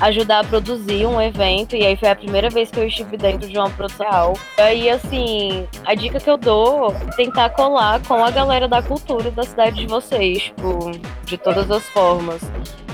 ajudar 0.00 0.40
a 0.40 0.44
produzir 0.44 1.06
um 1.06 1.20
evento. 1.20 1.76
E 1.76 1.84
aí 1.84 1.94
foi 1.94 2.08
a 2.08 2.16
primeira 2.16 2.48
vez 2.48 2.70
que 2.70 2.80
eu 2.80 2.86
estive 2.86 3.18
dentro 3.18 3.46
de 3.46 3.58
uma 3.58 3.68
produção. 3.68 4.32
E 4.58 4.62
aí, 4.62 4.90
assim, 4.90 5.68
a 5.84 5.94
dica 5.94 6.18
que 6.18 6.30
eu 6.30 6.38
dou 6.38 6.90
é 6.90 7.16
tentar 7.16 7.50
colar 7.50 8.00
com 8.02 8.24
a 8.24 8.30
galera 8.30 8.66
da 8.66 8.82
cultura 8.82 9.30
da 9.30 9.42
cidade 9.42 9.76
de 9.76 9.86
vocês, 9.86 10.44
tipo, 10.44 10.90
de 11.26 11.36
todas 11.36 11.70
as 11.70 11.86
formas 11.90 12.40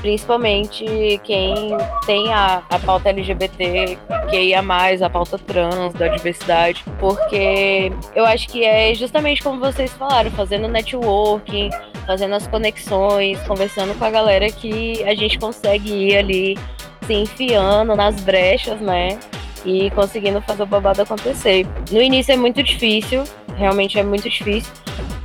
principalmente 0.01 1.21
quem 1.25 1.77
tem 2.07 2.33
a, 2.33 2.63
a 2.71 2.79
pauta 2.79 3.11
LGBT, 3.11 3.99
que 4.31 4.63
mais, 4.63 5.03
a 5.03 5.11
pauta 5.11 5.39
trans, 5.39 5.93
da 5.95 6.09
diversidade, 6.09 6.85
porque 6.99 7.93
eu 8.15 8.25
acho 8.25 8.49
que 8.49 8.65
é 8.65 8.95
justamente 8.95 9.43
como 9.43 9.61
vocês 9.61 9.93
falaram, 9.93 10.31
fazendo 10.33 10.69
networking, 10.69 11.68
fazendo 12.07 12.35
as 12.35 12.47
conexões, 12.47 13.41
conversando 13.43 13.95
com 13.99 14.05
a 14.05 14.11
galera 14.11 14.51
que 14.51 15.03
a 15.05 15.15
gente 15.15 15.39
consegue 15.39 15.93
ir 15.93 16.17
ali 16.17 16.59
se 17.07 17.15
enfiando 17.15 17.95
nas 17.97 18.21
brechas, 18.21 18.81
né? 18.81 19.19
E 19.65 19.91
conseguindo 19.91 20.41
fazer 20.43 20.63
o 20.63 20.67
babado 20.67 21.03
acontecer. 21.03 21.67
No 21.91 22.01
início 22.01 22.33
é 22.33 22.37
muito 22.37 22.63
difícil, 22.63 23.25
realmente 23.57 23.99
é 23.99 24.03
muito 24.03 24.29
difícil, 24.29 24.73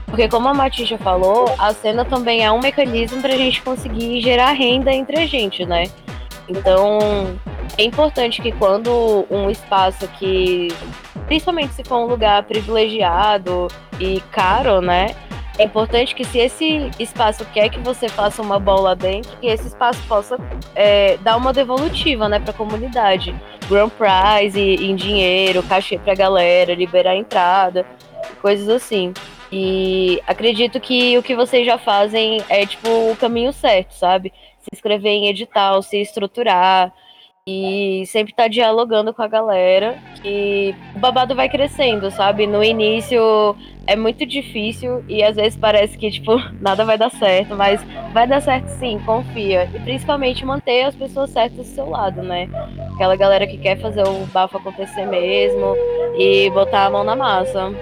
porque 0.07 0.27
como 0.27 0.47
a 0.47 0.53
Matisha 0.53 0.97
falou, 0.97 1.53
a 1.57 1.73
cena 1.73 2.05
também 2.05 2.43
é 2.43 2.51
um 2.51 2.59
mecanismo 2.59 3.21
para 3.21 3.33
a 3.33 3.37
gente 3.37 3.61
conseguir 3.61 4.21
gerar 4.21 4.51
renda 4.51 4.93
entre 4.93 5.19
a 5.19 5.25
gente, 5.25 5.65
né? 5.65 5.85
Então 6.47 6.99
é 7.77 7.83
importante 7.83 8.41
que 8.41 8.51
quando 8.51 9.25
um 9.29 9.49
espaço 9.49 10.07
que, 10.19 10.67
principalmente 11.27 11.73
se 11.73 11.83
for 11.83 11.97
um 11.97 12.05
lugar 12.05 12.43
privilegiado 12.43 13.67
e 13.99 14.21
caro, 14.31 14.81
né? 14.81 15.15
É 15.57 15.65
importante 15.65 16.15
que 16.15 16.25
se 16.25 16.39
esse 16.39 16.89
espaço 16.99 17.45
quer 17.53 17.69
que 17.69 17.79
você 17.79 18.09
faça 18.09 18.41
uma 18.41 18.59
bola 18.59 18.95
dentro, 18.95 19.37
que 19.37 19.45
esse 19.45 19.67
espaço 19.67 20.01
possa 20.07 20.37
é, 20.75 21.17
dar 21.17 21.37
uma 21.37 21.53
devolutiva, 21.53 22.27
né, 22.27 22.39
para 22.39 22.51
a 22.51 22.53
comunidade. 22.53 23.35
Grand 23.69 23.89
Prize 23.89 24.59
em 24.59 24.95
dinheiro, 24.95 25.61
cachê 25.63 25.97
para 25.97 26.13
a 26.13 26.15
galera, 26.15 26.73
liberar 26.73 27.11
a 27.11 27.15
entrada, 27.15 27.85
coisas 28.41 28.67
assim. 28.67 29.13
E 29.51 30.19
acredito 30.25 30.79
que 30.79 31.15
o 31.17 31.23
que 31.23 31.35
vocês 31.35 31.65
já 31.65 31.77
fazem 31.77 32.41
é 32.49 32.65
tipo 32.65 32.89
o 32.89 33.15
caminho 33.15 33.53
certo, 33.53 33.93
sabe? 33.93 34.33
Se 34.59 34.69
inscrever 34.73 35.11
em 35.11 35.27
edital, 35.27 35.83
se 35.83 36.01
estruturar 36.01 36.91
e 37.45 38.05
sempre 38.07 38.33
tá 38.33 38.47
dialogando 38.47 39.13
com 39.13 39.21
a 39.21 39.27
galera, 39.27 39.97
que 40.21 40.73
o 40.95 40.99
babado 40.99 41.35
vai 41.35 41.49
crescendo, 41.49 42.09
sabe? 42.09 42.47
No 42.47 42.63
início 42.63 43.19
é 43.85 43.97
muito 43.97 44.25
difícil 44.25 45.03
e 45.09 45.21
às 45.21 45.35
vezes 45.35 45.57
parece 45.57 45.97
que 45.97 46.09
tipo 46.09 46.37
nada 46.61 46.85
vai 46.85 46.97
dar 46.97 47.11
certo, 47.11 47.53
mas 47.53 47.83
vai 48.13 48.25
dar 48.25 48.41
certo 48.41 48.67
sim, 48.79 48.97
confia. 49.05 49.69
E 49.73 49.79
principalmente 49.79 50.45
manter 50.45 50.83
as 50.83 50.95
pessoas 50.95 51.31
certas 51.31 51.57
do 51.57 51.75
seu 51.75 51.89
lado, 51.89 52.23
né? 52.23 52.47
Aquela 52.93 53.17
galera 53.17 53.45
que 53.45 53.57
quer 53.57 53.77
fazer 53.77 54.03
o 54.07 54.25
bafo 54.27 54.57
acontecer 54.57 55.05
mesmo 55.05 55.75
e 56.17 56.49
botar 56.51 56.85
a 56.85 56.89
mão 56.89 57.03
na 57.03 57.15
massa. 57.15 57.73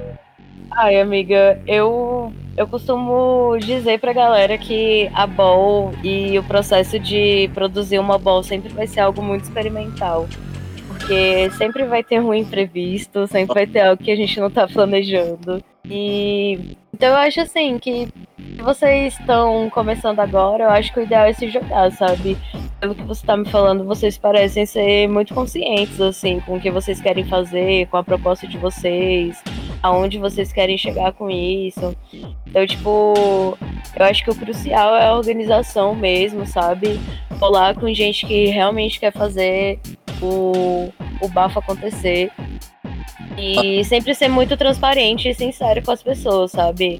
Ai, 0.73 1.01
amiga, 1.01 1.61
eu, 1.67 2.31
eu 2.55 2.65
costumo 2.65 3.57
dizer 3.59 3.99
pra 3.99 4.13
galera 4.13 4.57
que 4.57 5.11
a 5.13 5.27
ball 5.27 5.91
e 6.01 6.39
o 6.39 6.43
processo 6.43 6.97
de 6.97 7.49
produzir 7.53 7.99
uma 7.99 8.17
ball 8.17 8.41
sempre 8.41 8.69
vai 8.69 8.87
ser 8.87 9.01
algo 9.01 9.21
muito 9.21 9.43
experimental. 9.43 10.27
Porque 10.87 11.49
sempre 11.57 11.83
vai 11.83 12.03
ter 12.03 12.21
um 12.21 12.33
imprevisto, 12.33 13.27
sempre 13.27 13.53
vai 13.53 13.67
ter 13.67 13.81
algo 13.81 14.01
que 14.01 14.11
a 14.11 14.15
gente 14.15 14.39
não 14.39 14.49
tá 14.49 14.65
planejando. 14.65 15.61
E 15.83 16.77
então 16.93 17.09
eu 17.09 17.15
acho 17.15 17.41
assim 17.41 17.77
que 17.77 18.07
se 18.37 18.61
vocês 18.61 19.19
estão 19.19 19.69
começando 19.71 20.19
agora, 20.21 20.63
eu 20.65 20.69
acho 20.69 20.93
que 20.93 20.99
o 21.01 21.03
ideal 21.03 21.25
é 21.25 21.33
se 21.33 21.49
jogar, 21.49 21.91
sabe? 21.91 22.37
Pelo 22.79 22.95
que 22.95 23.03
você 23.03 23.25
tá 23.25 23.35
me 23.35 23.45
falando, 23.49 23.83
vocês 23.83 24.17
parecem 24.17 24.65
ser 24.65 25.07
muito 25.07 25.33
conscientes, 25.33 25.99
assim, 25.99 26.39
com 26.39 26.55
o 26.55 26.61
que 26.61 26.71
vocês 26.71 27.01
querem 27.01 27.25
fazer, 27.25 27.87
com 27.87 27.97
a 27.97 28.03
proposta 28.03 28.47
de 28.47 28.57
vocês 28.57 29.41
aonde 29.81 30.19
vocês 30.19 30.51
querem 30.53 30.77
chegar 30.77 31.13
com 31.13 31.29
isso. 31.29 31.95
Então, 32.47 32.65
tipo, 32.65 33.57
eu 33.95 34.05
acho 34.05 34.23
que 34.23 34.29
o 34.29 34.35
crucial 34.35 34.95
é 34.95 35.07
a 35.07 35.15
organização 35.15 35.95
mesmo, 35.95 36.45
sabe? 36.45 36.99
Colar 37.39 37.75
com 37.75 37.91
gente 37.93 38.25
que 38.25 38.47
realmente 38.47 38.99
quer 38.99 39.11
fazer 39.11 39.79
o, 40.21 40.89
o 41.21 41.27
bafo 41.29 41.59
acontecer. 41.59 42.31
E 43.37 43.83
sempre 43.85 44.13
ser 44.13 44.27
muito 44.27 44.55
transparente 44.57 45.29
e 45.29 45.33
sincero 45.33 45.81
com 45.81 45.91
as 45.91 46.03
pessoas, 46.03 46.51
sabe? 46.51 46.99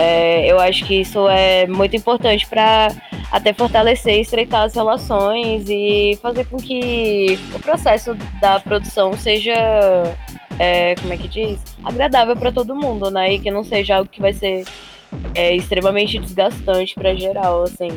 É, 0.00 0.46
eu 0.46 0.60
acho 0.60 0.84
que 0.84 1.00
isso 1.00 1.28
é 1.28 1.66
muito 1.66 1.96
importante 1.96 2.46
para 2.46 2.88
até 3.32 3.52
fortalecer 3.52 4.20
estreitar 4.20 4.62
as 4.62 4.72
relações 4.72 5.68
e 5.68 6.16
fazer 6.22 6.46
com 6.46 6.56
que 6.56 7.36
o 7.52 7.58
processo 7.58 8.14
da 8.40 8.60
produção 8.60 9.12
seja 9.14 9.52
é, 10.56 10.94
como 10.94 11.12
é 11.12 11.16
que 11.16 11.26
diz? 11.26 11.58
Agradável 11.82 12.36
para 12.36 12.52
todo 12.52 12.76
mundo, 12.76 13.10
né? 13.10 13.34
E 13.34 13.38
que 13.40 13.50
não 13.50 13.64
seja 13.64 13.96
algo 13.96 14.08
que 14.08 14.20
vai 14.20 14.32
ser 14.32 14.64
é 15.34 15.56
extremamente 15.56 16.16
desgastante 16.18 16.94
pra 16.94 17.14
geral, 17.14 17.64
assim. 17.64 17.88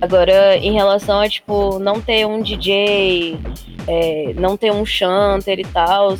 Agora, 0.00 0.56
em 0.56 0.72
relação 0.72 1.20
a, 1.20 1.28
tipo, 1.28 1.78
não 1.78 2.00
ter 2.00 2.26
um 2.26 2.40
DJ, 2.40 3.38
é, 3.86 4.32
não 4.34 4.56
ter 4.56 4.72
um 4.72 4.86
chanter 4.86 5.58
e 5.58 5.64
tal, 5.64 6.16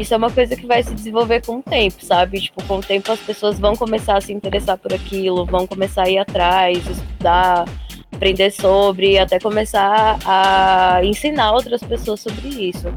isso 0.00 0.14
é 0.14 0.16
uma 0.16 0.30
coisa 0.30 0.56
que 0.56 0.66
vai 0.66 0.82
se 0.82 0.94
desenvolver 0.94 1.44
com 1.44 1.58
o 1.58 1.62
tempo, 1.62 2.04
sabe? 2.04 2.40
Tipo, 2.40 2.62
com 2.64 2.78
o 2.78 2.82
tempo 2.82 3.10
as 3.12 3.20
pessoas 3.20 3.58
vão 3.58 3.76
começar 3.76 4.16
a 4.16 4.20
se 4.20 4.32
interessar 4.32 4.76
por 4.78 4.92
aquilo, 4.92 5.44
vão 5.44 5.66
começar 5.66 6.04
a 6.04 6.10
ir 6.10 6.18
atrás, 6.18 6.78
estudar, 6.78 7.66
aprender 8.12 8.50
sobre, 8.50 9.18
até 9.18 9.38
começar 9.38 10.18
a 10.24 11.00
ensinar 11.04 11.52
outras 11.52 11.82
pessoas 11.82 12.20
sobre 12.20 12.48
isso. 12.48 12.92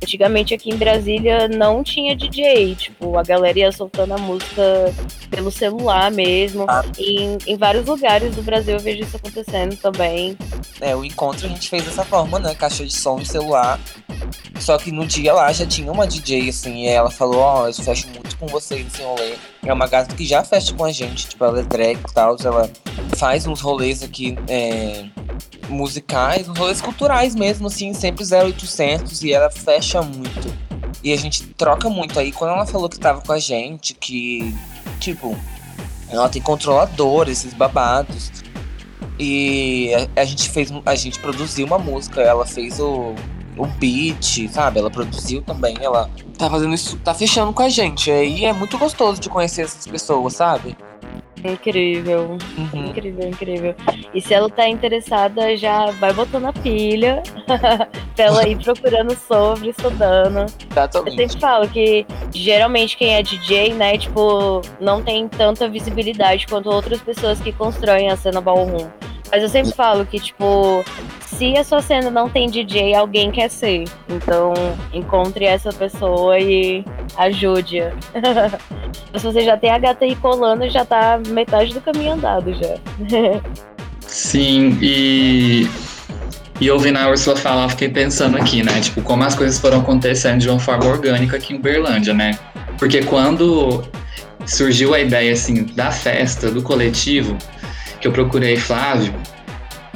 Antigamente 0.00 0.54
aqui 0.54 0.70
em 0.70 0.76
Brasília 0.76 1.48
não 1.48 1.82
tinha 1.82 2.14
DJ, 2.14 2.76
tipo, 2.76 3.18
a 3.18 3.22
galera 3.24 3.58
ia 3.58 3.72
soltando 3.72 4.14
a 4.14 4.18
música 4.18 4.94
pelo 5.28 5.50
celular 5.50 6.10
mesmo. 6.12 6.66
Ah. 6.68 6.84
Em, 6.96 7.36
em 7.44 7.56
vários 7.56 7.84
lugares 7.84 8.36
do 8.36 8.42
Brasil 8.42 8.74
eu 8.74 8.80
vejo 8.80 9.02
isso 9.02 9.16
acontecendo 9.16 9.76
também. 9.76 10.38
É, 10.80 10.94
o 10.94 11.04
encontro 11.04 11.46
a 11.46 11.48
gente 11.48 11.68
fez 11.68 11.84
dessa 11.84 12.04
forma, 12.04 12.38
né? 12.38 12.54
Caixa 12.54 12.86
de 12.86 12.94
som 12.94 13.18
e 13.18 13.26
celular. 13.26 13.80
Só 14.58 14.76
que 14.76 14.90
no 14.90 15.06
dia 15.06 15.32
lá 15.32 15.52
já 15.52 15.64
tinha 15.64 15.90
uma 15.90 16.06
DJ, 16.06 16.48
assim, 16.48 16.84
e 16.84 16.88
ela 16.88 17.10
falou, 17.10 17.40
ó, 17.40 17.68
eu 17.68 17.72
fecho 17.72 18.08
muito 18.08 18.36
com 18.36 18.46
vocês 18.48 18.84
nesse 18.84 19.02
rolê. 19.02 19.36
É 19.64 19.72
uma 19.72 19.86
gata 19.86 20.14
que 20.14 20.26
já 20.26 20.42
fecha 20.42 20.74
com 20.74 20.84
a 20.84 20.92
gente, 20.92 21.28
tipo, 21.28 21.44
ela 21.44 21.60
é 21.60 21.62
drag 21.62 21.98
e 21.98 22.12
tal, 22.12 22.36
ela 22.44 22.68
faz 23.16 23.46
uns 23.46 23.60
rolês 23.60 24.02
aqui 24.02 24.36
é, 24.48 25.06
musicais, 25.68 26.48
uns 26.48 26.58
rolês 26.58 26.80
culturais 26.80 27.34
mesmo, 27.34 27.68
assim, 27.68 27.94
sempre 27.94 28.24
0800 28.24 29.22
e 29.22 29.32
ela 29.32 29.50
fecha 29.50 30.02
muito. 30.02 30.52
E 31.02 31.12
a 31.12 31.16
gente 31.16 31.46
troca 31.48 31.88
muito 31.88 32.18
aí. 32.18 32.32
Quando 32.32 32.52
ela 32.52 32.66
falou 32.66 32.88
que 32.88 32.98
tava 32.98 33.20
com 33.20 33.32
a 33.32 33.38
gente, 33.38 33.94
que, 33.94 34.54
tipo, 34.98 35.36
ela 36.10 36.28
tem 36.28 36.42
controlador, 36.42 37.28
esses 37.28 37.54
babados. 37.54 38.32
E 39.18 39.92
a, 40.16 40.22
a 40.22 40.24
gente 40.24 40.50
fez, 40.50 40.70
a 40.84 40.94
gente 40.94 41.20
produziu 41.20 41.66
uma 41.66 41.78
música, 41.78 42.20
ela 42.20 42.44
fez 42.44 42.80
o, 42.80 43.14
o 43.58 43.66
beat, 43.66 44.48
sabe? 44.50 44.78
Ela 44.78 44.90
produziu 44.90 45.42
também, 45.42 45.76
ela 45.80 46.08
tá 46.38 46.48
fazendo 46.48 46.74
isso, 46.74 46.96
tá 46.98 47.12
fechando 47.12 47.52
com 47.52 47.62
a 47.62 47.68
gente. 47.68 48.10
E 48.10 48.44
é 48.44 48.52
muito 48.52 48.78
gostoso 48.78 49.20
de 49.20 49.28
conhecer 49.28 49.62
essas 49.62 49.86
pessoas, 49.86 50.34
sabe? 50.34 50.76
Incrível, 51.44 52.36
Uhum. 52.56 52.86
incrível, 52.86 53.28
incrível. 53.28 53.74
E 54.12 54.20
se 54.20 54.34
ela 54.34 54.50
tá 54.50 54.68
interessada, 54.68 55.56
já 55.56 55.86
vai 55.92 56.12
botando 56.12 56.46
a 56.46 56.52
pilha 56.52 57.22
pra 58.16 58.24
ela 58.24 58.48
ir 58.48 58.56
procurando 58.62 59.16
sobre, 59.16 59.70
estudando. 59.70 60.38
Eu 60.38 60.46
Exatamente. 60.70 61.16
sempre 61.16 61.40
falo 61.40 61.68
que 61.68 62.04
geralmente 62.34 62.96
quem 62.96 63.14
é 63.14 63.22
DJ, 63.22 63.72
né, 63.74 63.96
tipo, 63.98 64.62
não 64.80 65.00
tem 65.00 65.28
tanta 65.28 65.68
visibilidade 65.68 66.46
quanto 66.48 66.68
outras 66.70 67.00
pessoas 67.00 67.38
que 67.40 67.52
constroem 67.52 68.10
a 68.10 68.16
cena 68.16 68.40
ballroom. 68.40 68.88
Mas 69.30 69.42
eu 69.42 69.48
sempre 69.48 69.72
falo 69.72 70.06
que, 70.06 70.18
tipo, 70.18 70.84
se 71.26 71.56
a 71.56 71.64
sua 71.64 71.82
cena 71.82 72.10
não 72.10 72.28
tem 72.28 72.48
DJ, 72.48 72.94
alguém 72.94 73.30
quer 73.30 73.50
ser. 73.50 73.84
Então, 74.08 74.52
encontre 74.92 75.44
essa 75.44 75.72
pessoa 75.72 76.38
e 76.38 76.84
ajude-a. 77.16 77.92
se 79.18 79.24
você 79.24 79.42
já 79.44 79.56
tem 79.56 79.70
a 79.70 79.78
aí 80.00 80.16
colando, 80.16 80.68
já 80.68 80.84
tá 80.84 81.20
metade 81.28 81.72
do 81.74 81.80
caminho 81.80 82.12
andado 82.12 82.52
já. 82.54 82.76
Sim, 84.06 84.78
e, 84.80 85.68
e 86.60 86.70
ouvindo 86.70 86.96
a 86.96 87.08
Ursula 87.10 87.36
falar, 87.36 87.68
fiquei 87.68 87.88
pensando 87.90 88.36
aqui, 88.38 88.62
né? 88.62 88.80
Tipo, 88.80 89.02
como 89.02 89.22
as 89.22 89.34
coisas 89.34 89.58
foram 89.58 89.80
acontecendo 89.80 90.40
de 90.40 90.48
uma 90.48 90.58
forma 90.58 90.86
orgânica 90.86 91.36
aqui 91.36 91.52
em 91.52 91.56
Uberlândia, 91.56 92.14
né? 92.14 92.38
Porque 92.78 93.02
quando 93.02 93.84
surgiu 94.46 94.94
a 94.94 95.00
ideia, 95.00 95.32
assim, 95.32 95.64
da 95.74 95.90
festa, 95.90 96.50
do 96.50 96.62
coletivo, 96.62 97.36
eu 98.08 98.12
procurei 98.12 98.56
Flávio, 98.56 99.14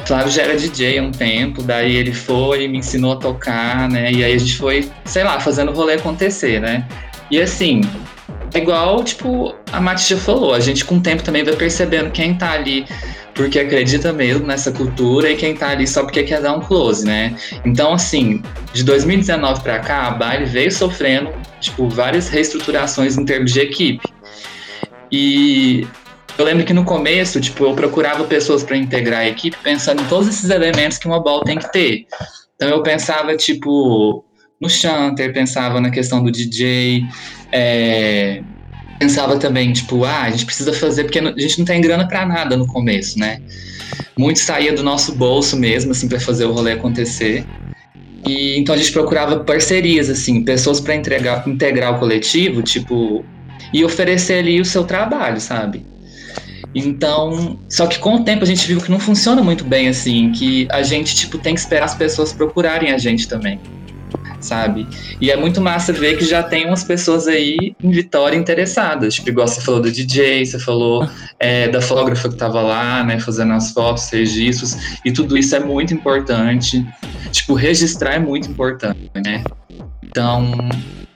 Flávio 0.07 0.31
já 0.31 0.43
era 0.43 0.57
DJ 0.57 0.99
há 0.99 1.03
um 1.03 1.11
tempo, 1.11 1.63
daí 1.63 1.97
ele 1.97 2.13
foi 2.13 2.65
e 2.65 2.69
me 2.69 2.79
ensinou 2.79 3.13
a 3.13 3.17
tocar, 3.17 3.89
né? 3.89 4.13
E 4.13 4.25
aí 4.25 4.35
a 4.35 4.39
gente 4.39 4.57
foi, 4.57 4.91
sei 5.05 5.25
lá, 5.25 5.39
fazendo 5.41 5.71
o 5.71 5.75
rolê 5.75 5.95
acontecer, 5.95 6.61
né? 6.61 6.87
E 7.31 7.41
assim, 7.41 7.81
é 8.53 8.59
igual, 8.59 9.03
tipo, 9.05 9.55
a 9.73 9.81
Mati 9.81 10.11
já 10.11 10.17
falou, 10.17 10.55
a 10.55 10.61
gente 10.61 10.85
com 10.85 10.97
o 10.97 11.01
tempo 11.01 11.23
também 11.23 11.45
vai 11.45 11.55
percebendo 11.55 12.11
quem 12.11 12.35
tá 12.35 12.53
ali 12.53 12.85
porque 13.35 13.59
acredita 13.59 14.13
mesmo 14.13 14.47
nessa 14.47 14.71
cultura 14.71 15.31
e 15.31 15.37
quem 15.37 15.55
tá 15.55 15.71
ali 15.71 15.87
só 15.87 16.03
porque 16.03 16.23
quer 16.23 16.43
dar 16.43 16.55
um 16.55 16.61
close, 16.61 17.07
né? 17.07 17.35
Então, 17.65 17.95
assim, 17.95 18.43
de 18.75 18.85
2019 18.85 19.63
pra 19.63 19.79
cá, 19.79 20.09
a 20.09 20.11
Baile 20.11 20.45
veio 20.45 20.71
sofrendo, 20.71 21.33
tipo, 21.61 21.89
várias 21.89 22.29
reestruturações 22.29 23.17
em 23.17 23.25
termos 23.25 23.53
de 23.53 23.61
equipe. 23.61 24.07
E 25.11 25.87
eu 26.39 26.45
lembro 26.45 26.65
que 26.65 26.73
no 26.73 26.85
começo, 26.85 27.41
tipo, 27.41 27.65
eu 27.65 27.75
procurava 27.75 28.25
pessoas 28.25 28.63
para 28.63 28.77
integrar 28.77 29.21
a 29.21 29.29
equipe 29.29 29.57
pensando 29.63 30.03
em 30.03 30.07
todos 30.07 30.29
esses 30.29 30.49
elementos 30.51 30.99
que 30.99 31.07
uma 31.07 31.23
ball 31.23 31.43
tem 31.43 31.59
que 31.59 31.71
ter. 31.73 32.07
Então 32.57 32.69
eu 32.69 32.83
pensava, 32.83 33.37
tipo, 33.37 34.25
no 34.61 34.71
chanter, 34.71 35.33
pensava 35.33 35.81
na 35.81 35.91
questão 35.91 36.23
do 36.23 36.31
DJ, 36.31 37.05
é, 37.51 38.43
pensava 38.99 39.37
também, 39.37 39.73
tipo, 39.73 40.05
ah, 40.05 40.23
a 40.23 40.31
gente 40.31 40.47
precisa 40.47 40.73
fazer, 40.73 41.05
porque 41.05 41.19
a 41.19 41.39
gente 41.39 41.59
não 41.59 41.65
tem 41.65 41.81
grana 41.81 42.07
para 42.07 42.25
nada 42.25 42.57
no 42.57 42.67
começo, 42.67 43.19
né? 43.19 43.41
Muito 44.17 44.39
saía 44.39 44.73
do 44.73 44.83
nosso 44.83 45.15
bolso 45.15 45.57
mesmo, 45.57 45.91
assim, 45.91 46.09
para 46.09 46.21
fazer 46.21 46.45
o 46.45 46.53
rolê 46.53 46.73
acontecer. 46.73 47.45
E 48.25 48.57
então 48.59 48.75
a 48.75 48.79
gente 48.79 48.93
procurava 48.93 49.41
parcerias, 49.41 50.09
assim, 50.09 50.45
pessoas 50.45 50.81
para 50.81 50.95
integrar, 50.95 51.47
integrar 51.49 51.97
o 51.97 51.99
coletivo, 51.99 52.63
tipo, 52.63 53.25
e 53.73 53.85
oferecer 53.85 54.39
ali 54.39 54.61
o 54.61 54.65
seu 54.65 54.85
trabalho, 54.85 55.41
sabe? 55.41 55.85
Então, 56.75 57.59
só 57.69 57.87
que 57.87 57.99
com 57.99 58.17
o 58.17 58.25
tempo 58.25 58.45
a 58.45 58.47
gente 58.47 58.67
viu 58.67 58.81
que 58.81 58.91
não 58.91 58.99
funciona 58.99 59.43
muito 59.43 59.65
bem 59.65 59.89
assim, 59.89 60.33
que 60.33 60.67
a 60.71 60.83
gente 60.83 61.15
tipo 61.15 61.39
tem 61.39 61.55
que 61.55 61.61
esperar 61.61 61.85
as 61.85 61.95
pessoas 61.95 62.33
procurarem 62.33 62.93
a 62.93 62.99
gente 62.99 63.29
também, 63.29 63.61
sabe? 64.41 64.87
E 65.21 65.31
é 65.31 65.37
muito 65.37 65.61
massa 65.61 65.93
ver 65.93 66.17
que 66.17 66.25
já 66.25 66.43
tem 66.43 66.67
umas 66.67 66.83
pessoas 66.83 67.29
aí 67.29 67.75
em 67.83 67.91
Vitória 67.91 68.37
interessadas, 68.37 69.15
tipo 69.15 69.29
igual 69.29 69.47
você 69.47 69.61
falou 69.61 69.81
do 69.81 69.91
DJ, 69.91 70.47
você 70.47 70.59
falou 70.59 71.07
é, 71.39 71.69
da 71.69 71.83
fotógrafa 71.83 72.29
que 72.29 72.37
tava 72.37 72.63
lá, 72.63 73.05
né, 73.05 73.21
fazendo 73.21 73.53
as 73.53 73.71
fotos, 73.71 74.09
registros, 74.09 74.99
e 75.05 75.13
tudo 75.13 75.37
isso 75.37 75.55
é 75.55 75.61
muito 75.61 75.93
importante. 75.93 76.87
Tipo, 77.31 77.55
registrar 77.55 78.15
é 78.15 78.19
muito 78.19 78.51
importante, 78.51 79.11
né? 79.25 79.43
Então, 80.03 80.53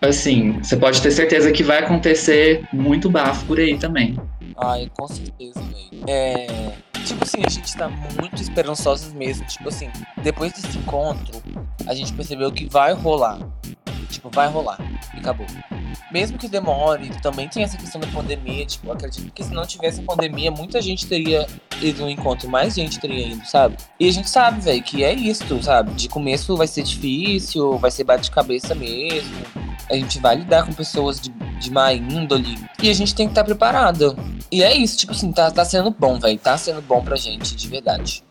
assim, 0.00 0.58
você 0.62 0.76
pode 0.76 1.02
ter 1.02 1.10
certeza 1.10 1.52
que 1.52 1.62
vai 1.62 1.80
acontecer 1.80 2.62
muito 2.72 3.10
bafo 3.10 3.44
por 3.44 3.58
aí 3.60 3.76
também. 3.76 4.16
Ai, 4.56 4.90
com 4.96 5.06
certeza, 5.06 5.60
velho. 5.60 6.04
É. 6.08 6.72
Tipo 7.04 7.22
assim, 7.22 7.42
a 7.44 7.48
gente 7.48 7.76
tá 7.76 7.88
muito 7.88 8.40
esperançosos 8.40 9.12
mesmo. 9.12 9.46
Tipo 9.46 9.68
assim, 9.68 9.88
depois 10.22 10.52
desse 10.52 10.78
encontro, 10.78 11.42
a 11.86 11.94
gente 11.94 12.12
percebeu 12.12 12.50
que 12.50 12.66
vai 12.66 12.92
rolar. 12.92 13.38
Tipo, 14.06 14.30
vai 14.30 14.48
rolar. 14.48 14.78
E 15.14 15.18
acabou. 15.18 15.46
Mesmo 16.12 16.38
que 16.38 16.48
demore, 16.48 17.10
também 17.20 17.48
tem 17.48 17.62
essa 17.62 17.76
questão 17.76 18.00
da 18.00 18.06
pandemia. 18.08 18.64
Tipo, 18.64 18.92
acredito 18.92 19.32
que 19.32 19.44
se 19.44 19.52
não 19.52 19.66
tivesse 19.66 20.02
pandemia, 20.02 20.50
muita 20.50 20.80
gente 20.80 21.06
teria 21.06 21.46
ido 21.80 22.02
no 22.02 22.10
encontro, 22.10 22.48
mais 22.48 22.74
gente 22.74 22.98
teria 22.98 23.28
ido, 23.28 23.44
sabe? 23.46 23.76
E 23.98 24.08
a 24.08 24.12
gente 24.12 24.30
sabe, 24.30 24.60
velho, 24.60 24.82
que 24.82 25.04
é 25.04 25.12
isso, 25.12 25.62
sabe? 25.62 25.92
De 25.94 26.08
começo 26.08 26.56
vai 26.56 26.66
ser 26.66 26.82
difícil, 26.82 27.78
vai 27.78 27.90
ser 27.90 28.04
bate-cabeça 28.04 28.74
mesmo. 28.74 29.36
A 29.90 29.94
gente 29.94 30.18
vai 30.18 30.36
lidar 30.36 30.64
com 30.66 30.72
pessoas 30.72 31.20
de, 31.20 31.30
de 31.30 31.70
má 31.70 31.92
índole. 31.92 32.58
E 32.82 32.90
a 32.90 32.94
gente 32.94 33.14
tem 33.14 33.26
que 33.26 33.32
estar 33.32 33.44
preparado. 33.44 34.16
E 34.50 34.62
é 34.62 34.74
isso, 34.74 34.96
tipo 34.98 35.12
assim, 35.12 35.32
tá, 35.32 35.50
tá 35.50 35.64
sendo 35.64 35.90
bom, 35.90 36.18
velho. 36.18 36.38
Tá 36.38 36.56
sendo 36.56 36.80
bom 36.82 37.02
pra 37.02 37.16
gente, 37.16 37.54
de 37.54 37.68
verdade. 37.68 38.22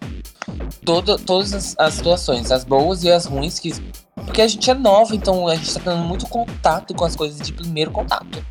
Todo, 0.84 1.18
todas 1.18 1.54
as, 1.54 1.76
as 1.78 1.94
situações, 1.96 2.52
as 2.52 2.64
boas 2.64 3.04
e 3.04 3.12
as 3.12 3.26
ruins, 3.26 3.60
que. 3.60 3.74
Porque 4.16 4.42
a 4.42 4.48
gente 4.48 4.70
é 4.70 4.74
nova, 4.74 5.16
então 5.16 5.48
a 5.48 5.56
gente 5.56 5.74
tá 5.74 5.80
tendo 5.84 6.04
muito 6.04 6.28
contato 6.28 6.94
com 6.94 7.06
as 7.06 7.16
coisas 7.16 7.40
de 7.40 7.54
primeiro 7.54 7.92
contato. 7.92 8.44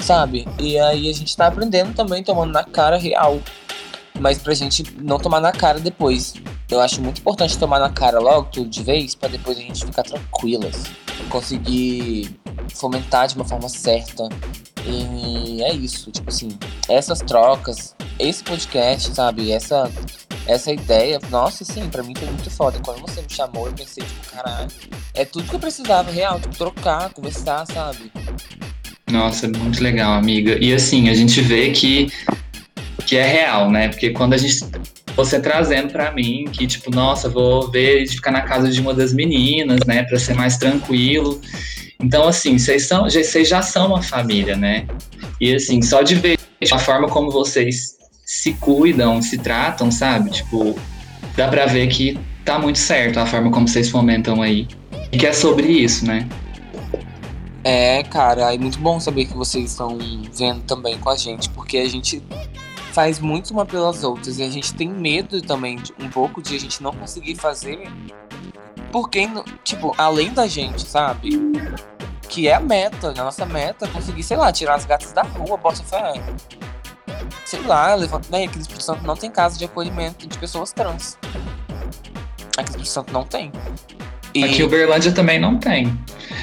Sabe? 0.00 0.46
E 0.58 0.78
aí 0.78 1.08
a 1.08 1.12
gente 1.12 1.36
tá 1.36 1.46
aprendendo 1.46 1.94
também, 1.94 2.22
tomando 2.22 2.52
na 2.52 2.64
cara 2.64 2.96
real. 2.96 3.40
Mas 4.18 4.38
pra 4.38 4.52
gente 4.52 4.84
não 4.98 5.18
tomar 5.18 5.40
na 5.40 5.52
cara 5.52 5.78
depois. 5.78 6.34
Eu 6.70 6.80
acho 6.80 7.00
muito 7.00 7.20
importante 7.20 7.58
tomar 7.58 7.78
na 7.80 7.90
cara 7.90 8.18
logo, 8.18 8.48
tudo 8.50 8.68
de 8.68 8.82
vez, 8.82 9.14
pra 9.14 9.28
depois 9.28 9.58
a 9.58 9.60
gente 9.60 9.84
ficar 9.84 10.02
tranquilas. 10.02 10.84
Conseguir 11.28 12.38
fomentar 12.74 13.28
de 13.28 13.36
uma 13.36 13.44
forma 13.44 13.68
certa. 13.68 14.28
E 14.86 15.62
é 15.62 15.72
isso, 15.72 16.10
tipo 16.10 16.30
assim, 16.30 16.48
essas 16.88 17.20
trocas, 17.20 17.94
esse 18.18 18.42
podcast, 18.42 19.14
sabe? 19.14 19.50
Essa, 19.52 19.90
essa 20.50 20.72
ideia, 20.72 21.20
nossa, 21.30 21.64
sim, 21.64 21.88
pra 21.88 22.02
mim 22.02 22.14
foi 22.14 22.28
muito 22.28 22.50
foda. 22.50 22.80
Quando 22.84 23.00
você 23.00 23.22
me 23.22 23.30
chamou, 23.30 23.66
eu 23.66 23.72
pensei, 23.72 24.02
tipo, 24.02 24.34
caralho, 24.34 24.68
é 25.14 25.24
tudo 25.24 25.44
que 25.44 25.54
eu 25.54 25.60
precisava, 25.60 26.10
real, 26.10 26.40
tipo, 26.40 26.56
trocar, 26.56 27.10
conversar, 27.10 27.64
sabe? 27.66 28.10
Nossa, 29.10 29.48
muito 29.48 29.82
legal, 29.82 30.12
amiga. 30.12 30.58
E 30.60 30.74
assim, 30.74 31.08
a 31.08 31.14
gente 31.14 31.40
vê 31.40 31.70
que, 31.70 32.12
que 33.06 33.16
é 33.16 33.26
real, 33.26 33.70
né? 33.70 33.88
Porque 33.88 34.10
quando 34.10 34.34
a 34.34 34.38
gente. 34.38 34.64
Você 35.16 35.40
trazendo 35.40 35.90
pra 35.90 36.12
mim 36.12 36.44
que, 36.52 36.66
tipo, 36.66 36.90
nossa, 36.90 37.28
vou 37.28 37.70
ver 37.70 38.04
de 38.04 38.14
ficar 38.14 38.30
na 38.30 38.42
casa 38.42 38.70
de 38.70 38.80
uma 38.80 38.94
das 38.94 39.12
meninas, 39.12 39.80
né? 39.86 40.04
Pra 40.04 40.18
ser 40.18 40.34
mais 40.34 40.56
tranquilo. 40.56 41.40
Então, 42.00 42.26
assim, 42.26 42.58
vocês 42.58 42.86
são, 42.86 43.04
vocês 43.04 43.48
já 43.48 43.60
são 43.60 43.88
uma 43.88 44.02
família, 44.02 44.56
né? 44.56 44.86
E 45.40 45.54
assim, 45.54 45.82
só 45.82 46.02
de 46.02 46.14
ver 46.14 46.38
a 46.72 46.78
forma 46.78 47.08
como 47.08 47.30
vocês 47.30 47.99
se 48.30 48.52
cuidam, 48.54 49.20
se 49.20 49.36
tratam, 49.36 49.90
sabe? 49.90 50.30
Tipo, 50.30 50.78
dá 51.36 51.48
pra 51.48 51.66
ver 51.66 51.88
que 51.88 52.16
tá 52.44 52.60
muito 52.60 52.78
certo 52.78 53.18
a 53.18 53.26
forma 53.26 53.50
como 53.50 53.66
vocês 53.66 53.90
fomentam 53.90 54.40
aí. 54.40 54.68
E 55.10 55.18
que 55.18 55.26
é 55.26 55.32
sobre 55.32 55.66
isso, 55.66 56.06
né? 56.06 56.28
É, 57.64 58.04
cara, 58.04 58.54
é 58.54 58.56
muito 58.56 58.78
bom 58.78 59.00
saber 59.00 59.24
que 59.24 59.34
vocês 59.36 59.72
estão 59.72 59.98
vendo 60.32 60.62
também 60.62 60.96
com 60.96 61.10
a 61.10 61.16
gente, 61.16 61.50
porque 61.50 61.78
a 61.78 61.88
gente 61.88 62.22
faz 62.92 63.18
muito 63.18 63.50
uma 63.50 63.66
pelas 63.66 64.04
outras 64.04 64.38
e 64.38 64.44
a 64.44 64.48
gente 64.48 64.74
tem 64.74 64.88
medo 64.88 65.42
também 65.42 65.74
de, 65.76 65.92
um 66.00 66.08
pouco 66.08 66.40
de 66.40 66.54
a 66.54 66.60
gente 66.60 66.80
não 66.80 66.92
conseguir 66.92 67.34
fazer 67.34 67.90
porque, 68.92 69.28
tipo, 69.64 69.92
além 69.98 70.32
da 70.32 70.46
gente, 70.46 70.86
sabe? 70.86 71.30
Que 72.28 72.46
é 72.46 72.54
a 72.54 72.60
meta, 72.60 73.08
a 73.08 73.24
nossa 73.24 73.44
meta, 73.44 73.88
conseguir, 73.88 74.22
sei 74.22 74.36
lá, 74.36 74.52
tirar 74.52 74.76
as 74.76 74.84
gatas 74.84 75.12
da 75.12 75.22
rua, 75.22 75.56
bota 75.56 75.82
fé. 75.82 76.12
Sei 77.44 77.60
lá, 77.62 77.94
levanta. 77.94 78.28
Né, 78.30 78.44
aqui 78.44 78.56
no 78.56 78.62
Espírito 78.62 78.84
Santo 78.84 79.06
não 79.06 79.16
tem 79.16 79.30
casa 79.30 79.58
de 79.58 79.64
acolhimento 79.64 80.26
de 80.26 80.38
pessoas 80.38 80.72
trans. 80.72 81.18
Aqui 82.56 82.70
no 82.72 82.82
Espírito 82.82 82.88
Santo 82.88 83.12
não 83.12 83.24
tem. 83.24 83.52
E... 84.34 84.44
Aqui 84.44 84.62
Uberlândia 84.62 85.12
também 85.12 85.40
não 85.40 85.58
tem. 85.58 85.92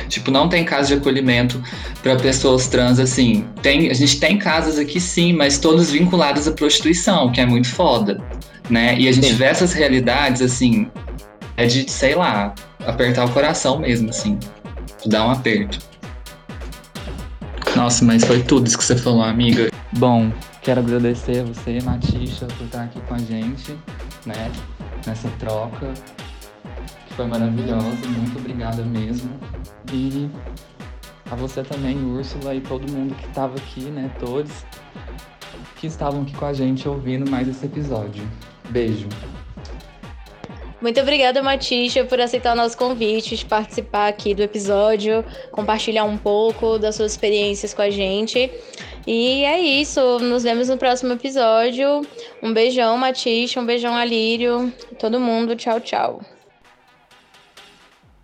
Tipo, 0.10 0.32
não 0.32 0.50
tem 0.50 0.64
casa 0.64 0.90
de 0.90 0.94
acolhimento 0.96 1.62
para 2.02 2.16
pessoas 2.18 2.68
trans 2.68 3.00
assim. 3.00 3.46
Tem, 3.62 3.90
a 3.90 3.94
gente 3.94 4.20
tem 4.20 4.38
casas 4.38 4.78
aqui 4.78 5.00
sim, 5.00 5.34
mas 5.34 5.58
todas 5.58 5.92
vinculadas 5.92 6.48
à 6.48 6.52
prostituição, 6.52 7.32
que 7.32 7.40
é 7.40 7.46
muito 7.46 7.70
foda, 7.70 8.22
né? 8.70 8.98
E 8.98 9.08
a 9.08 9.12
gente 9.12 9.28
sim. 9.28 9.36
vê 9.36 9.46
essas 9.46 9.74
realidades 9.74 10.42
assim, 10.42 10.90
é 11.56 11.66
de, 11.66 11.90
sei 11.90 12.16
lá, 12.16 12.54
apertar 12.86 13.26
o 13.26 13.30
coração 13.30 13.80
mesmo, 13.80 14.10
assim. 14.10 14.38
Dar 15.06 15.28
um 15.28 15.32
aperto. 15.32 15.80
Nossa, 17.76 18.04
mas 18.04 18.24
foi 18.24 18.42
tudo 18.42 18.68
isso 18.68 18.78
que 18.78 18.84
você 18.84 18.96
falou, 18.96 19.22
amiga. 19.22 19.70
Bom, 19.94 20.32
quero 20.68 20.82
agradecer 20.82 21.40
a 21.40 21.44
você, 21.46 21.80
Matisha, 21.82 22.46
por 22.46 22.66
estar 22.66 22.84
aqui 22.84 23.00
com 23.08 23.14
a 23.14 23.18
gente, 23.20 23.72
né? 24.26 24.52
Nessa 25.06 25.30
troca. 25.40 25.94
Que 27.08 27.14
foi 27.14 27.26
maravilhosa. 27.26 28.06
Muito 28.06 28.38
obrigada 28.38 28.84
mesmo. 28.84 29.32
E 29.94 30.30
a 31.32 31.36
você 31.36 31.64
também, 31.64 31.98
Úrsula, 32.04 32.54
e 32.54 32.60
todo 32.60 32.92
mundo 32.92 33.16
que 33.16 33.28
estava 33.28 33.56
aqui, 33.56 33.86
né? 33.86 34.12
Todos 34.20 34.52
que 35.78 35.88
estavam 35.88 36.24
aqui 36.24 36.36
com 36.36 36.46
a 36.46 36.52
gente 36.52 36.86
ouvindo 36.86 37.32
mais 37.32 37.48
esse 37.48 37.66
episódio. 37.66 38.30
Beijo. 38.70 39.08
Muito 40.82 41.00
obrigada, 41.00 41.42
Matisha, 41.42 42.04
por 42.04 42.20
aceitar 42.20 42.52
o 42.52 42.56
nosso 42.58 42.78
convite 42.78 43.38
de 43.38 43.46
participar 43.46 44.10
aqui 44.10 44.36
do 44.36 44.44
episódio, 44.44 45.24
compartilhar 45.50 46.04
um 46.04 46.18
pouco 46.18 46.78
das 46.78 46.96
suas 46.96 47.14
experiências 47.14 47.74
com 47.74 47.82
a 47.82 47.90
gente. 47.90 48.52
E 49.10 49.46
é 49.46 49.58
isso, 49.58 50.20
nos 50.20 50.44
vemos 50.44 50.68
no 50.68 50.78
próximo 50.78 51.14
episódio. 51.14 52.02
Um 52.44 52.54
beijão, 52.54 52.98
Matisha, 52.98 53.62
um 53.62 53.66
beijão, 53.66 53.96
Alírio, 53.96 54.70
todo 55.00 55.18
mundo, 55.18 55.56
tchau, 55.56 55.80
tchau. 55.80 56.20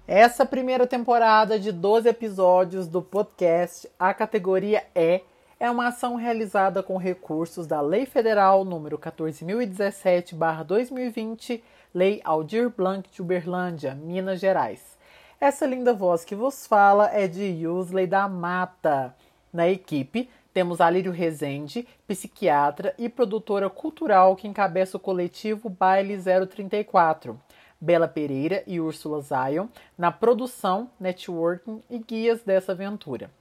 Essa 0.05 0.45
primeira 0.45 0.86
temporada 0.86 1.57
de 1.57 1.71
12 1.71 2.09
episódios 2.09 2.89
do 2.89 3.01
podcast 3.01 3.89
A 3.97 4.13
Categoria 4.13 4.84
É 4.93 5.21
é 5.57 5.71
uma 5.71 5.88
ação 5.88 6.17
realizada 6.17 6.84
com 6.84 6.97
recursos 6.97 7.65
da 7.65 7.79
Lei 7.79 8.05
Federal 8.05 8.65
número 8.65 8.97
14017/2020 8.97 11.63
Lei 11.93 12.19
Aldir 12.25 12.69
Blanc 12.69 13.09
de 13.09 13.21
Uberlândia, 13.21 13.95
Minas 13.95 14.41
Gerais. 14.41 14.97
Essa 15.39 15.65
linda 15.65 15.93
voz 15.93 16.25
que 16.25 16.36
vos 16.36 16.67
fala 16.67 17.09
é 17.13 17.25
de 17.25 17.41
Yusley 17.41 18.05
da 18.05 18.27
Mata. 18.27 19.15
Na 19.53 19.69
equipe 19.69 20.27
temos 20.54 20.80
Alírio 20.80 21.12
Rezende, 21.12 21.88
psiquiatra 22.08 22.93
e 22.97 23.10
produtora 23.10 23.70
cultural 23.70 24.36
que 24.36 24.47
encabeça 24.47 24.97
o 24.97 24.99
coletivo 24.99 25.68
Baile 25.68 26.16
034. 26.16 27.39
Bela 27.82 28.08
Pereira 28.08 28.64
e 28.66 28.80
Úrsula 28.80 29.20
Zion 29.20 29.68
na 29.97 30.12
produção, 30.12 30.89
networking 30.99 31.82
e 31.89 31.97
guias 31.97 32.41
dessa 32.43 32.72
aventura. 32.72 33.32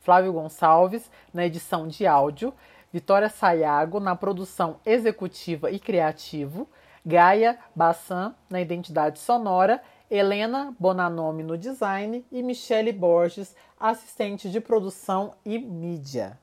Flávio 0.00 0.32
Gonçalves 0.32 1.10
na 1.34 1.44
edição 1.44 1.86
de 1.86 2.06
áudio, 2.06 2.54
Vitória 2.92 3.28
Sayago 3.28 3.98
na 3.98 4.14
produção 4.14 4.76
executiva 4.86 5.70
e 5.70 5.78
criativo, 5.78 6.68
Gaia 7.04 7.58
Bassan 7.74 8.34
na 8.48 8.60
identidade 8.60 9.18
sonora, 9.18 9.82
Helena 10.10 10.74
Bonanome 10.78 11.42
no 11.42 11.58
design 11.58 12.24
e 12.30 12.42
Michele 12.42 12.92
Borges, 12.92 13.56
assistente 13.78 14.48
de 14.50 14.60
produção 14.60 15.34
e 15.44 15.58
mídia. 15.58 16.41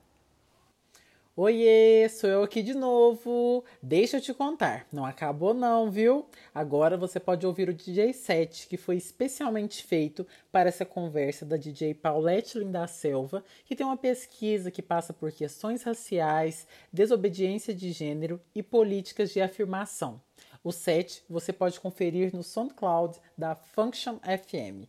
Oiê, 1.42 2.06
sou 2.10 2.28
eu 2.28 2.42
aqui 2.42 2.62
de 2.62 2.74
novo. 2.74 3.64
Deixa 3.82 4.18
eu 4.18 4.20
te 4.20 4.34
contar, 4.34 4.86
não 4.92 5.06
acabou 5.06 5.54
não, 5.54 5.90
viu? 5.90 6.26
Agora 6.54 6.98
você 6.98 7.18
pode 7.18 7.46
ouvir 7.46 7.70
o 7.70 7.72
DJ 7.72 8.12
set 8.12 8.68
que 8.68 8.76
foi 8.76 8.98
especialmente 8.98 9.82
feito 9.82 10.26
para 10.52 10.68
essa 10.68 10.84
conversa 10.84 11.46
da 11.46 11.56
DJ 11.56 11.94
Paulette 11.94 12.58
Linda 12.58 12.86
Selva, 12.86 13.42
que 13.64 13.74
tem 13.74 13.86
uma 13.86 13.96
pesquisa 13.96 14.70
que 14.70 14.82
passa 14.82 15.14
por 15.14 15.32
questões 15.32 15.82
raciais, 15.82 16.66
desobediência 16.92 17.74
de 17.74 17.90
gênero 17.90 18.38
e 18.54 18.62
políticas 18.62 19.30
de 19.30 19.40
afirmação. 19.40 20.20
O 20.62 20.70
set 20.70 21.24
você 21.26 21.54
pode 21.54 21.80
conferir 21.80 22.36
no 22.36 22.42
SoundCloud 22.42 23.18
da 23.38 23.54
Function 23.54 24.18
FM. 24.18 24.84